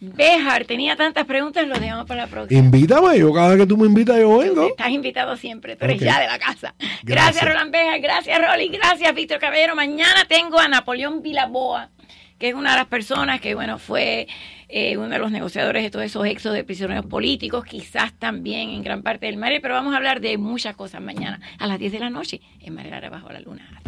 Béjar, 0.00 0.64
tenía 0.64 0.96
tantas 0.96 1.24
preguntas, 1.24 1.66
lo 1.66 1.78
dejamos 1.78 2.06
para 2.06 2.22
la 2.22 2.26
próxima. 2.26 2.58
Invítame, 2.60 3.18
yo 3.18 3.32
cada 3.32 3.50
vez 3.50 3.58
que 3.58 3.66
tú 3.66 3.76
me 3.76 3.86
invitas 3.86 4.18
yo 4.18 4.38
vengo. 4.38 4.68
Estás 4.68 4.90
invitado 4.90 5.36
siempre, 5.36 5.76
tú 5.76 5.84
eres 5.84 6.00
ya 6.00 6.20
de 6.20 6.26
la 6.26 6.38
casa. 6.38 6.74
Gracias, 6.78 7.02
Gracias. 7.04 7.44
Roland 7.44 7.72
Béjar, 7.72 8.00
gracias, 8.00 8.38
Rolly, 8.38 8.68
gracias, 8.68 9.14
Víctor 9.14 9.38
Caballero. 9.38 9.74
Mañana 9.74 10.24
tengo 10.28 10.58
a 10.58 10.68
Napoleón 10.68 11.22
Vilaboa, 11.22 11.90
que 12.38 12.48
es 12.48 12.54
una 12.54 12.72
de 12.72 12.76
las 12.76 12.86
personas 12.86 13.40
que, 13.40 13.54
bueno, 13.54 13.78
fue 13.78 14.26
eh, 14.68 14.96
uno 14.96 15.08
de 15.08 15.18
los 15.18 15.30
negociadores 15.30 15.82
de 15.82 15.90
todos 15.90 16.04
esos 16.04 16.26
exos 16.26 16.52
de 16.52 16.64
prisioneros 16.64 17.06
políticos, 17.06 17.64
quizás 17.64 18.12
también 18.18 18.70
en 18.70 18.82
gran 18.82 19.02
parte 19.02 19.26
del 19.26 19.36
mar, 19.36 19.52
pero 19.62 19.74
vamos 19.74 19.94
a 19.94 19.96
hablar 19.96 20.20
de 20.20 20.36
muchas 20.36 20.76
cosas 20.76 21.00
mañana 21.00 21.40
a 21.58 21.66
las 21.66 21.78
10 21.78 21.92
de 21.92 22.00
la 22.00 22.10
noche 22.10 22.40
en 22.60 22.74
Marelara 22.74 23.08
Bajo 23.08 23.30
la 23.30 23.40
Luna. 23.40 23.80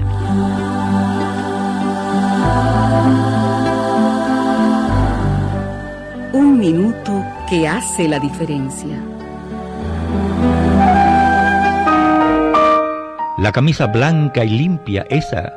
Un 6.32 6.58
minuto 6.58 7.24
que 7.48 7.68
hace 7.68 8.08
la 8.08 8.18
diferencia. 8.18 8.98
La 13.38 13.52
camisa 13.52 13.86
blanca 13.86 14.44
y 14.44 14.48
limpia, 14.48 15.06
esa 15.10 15.52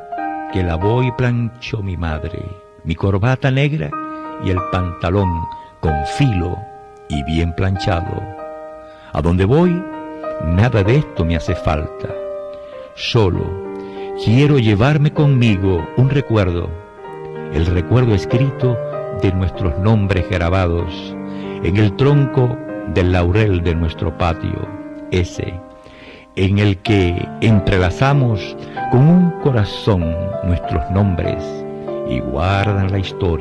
que 0.52 0.62
lavó 0.62 1.02
y 1.02 1.10
planchó 1.12 1.82
mi 1.82 1.96
madre, 1.96 2.42
mi 2.84 2.94
corbata 2.94 3.50
negra 3.50 3.90
y 4.44 4.50
el 4.50 4.58
pantalón 4.70 5.46
con 5.80 5.94
filo 6.18 6.58
y 7.08 7.22
bien 7.24 7.54
planchado. 7.54 8.22
A 9.12 9.22
donde 9.22 9.44
voy, 9.44 9.82
nada 10.44 10.82
de 10.82 10.96
esto 10.96 11.24
me 11.24 11.36
hace 11.36 11.54
falta. 11.54 12.08
Solo 12.94 13.44
quiero 14.24 14.58
llevarme 14.58 15.12
conmigo 15.12 15.88
un 15.96 16.10
recuerdo, 16.10 16.68
el 17.52 17.66
recuerdo 17.66 18.14
escrito 18.14 18.78
de 19.22 19.32
nuestros 19.32 19.78
nombres 19.78 20.28
grabados 20.30 21.14
en 21.62 21.76
el 21.76 21.94
tronco 21.96 22.56
del 22.94 23.12
laurel 23.12 23.62
de 23.62 23.74
nuestro 23.74 24.16
patio, 24.16 24.68
ese 25.10 25.60
en 26.36 26.58
el 26.58 26.78
que 26.78 27.28
entrelazamos 27.40 28.56
con 28.90 29.00
un 29.00 29.30
corazón 29.42 30.14
nuestros 30.44 30.90
nombres 30.90 31.44
y 32.08 32.20
guardan 32.20 32.90
la 32.90 32.98
historia 32.98 33.30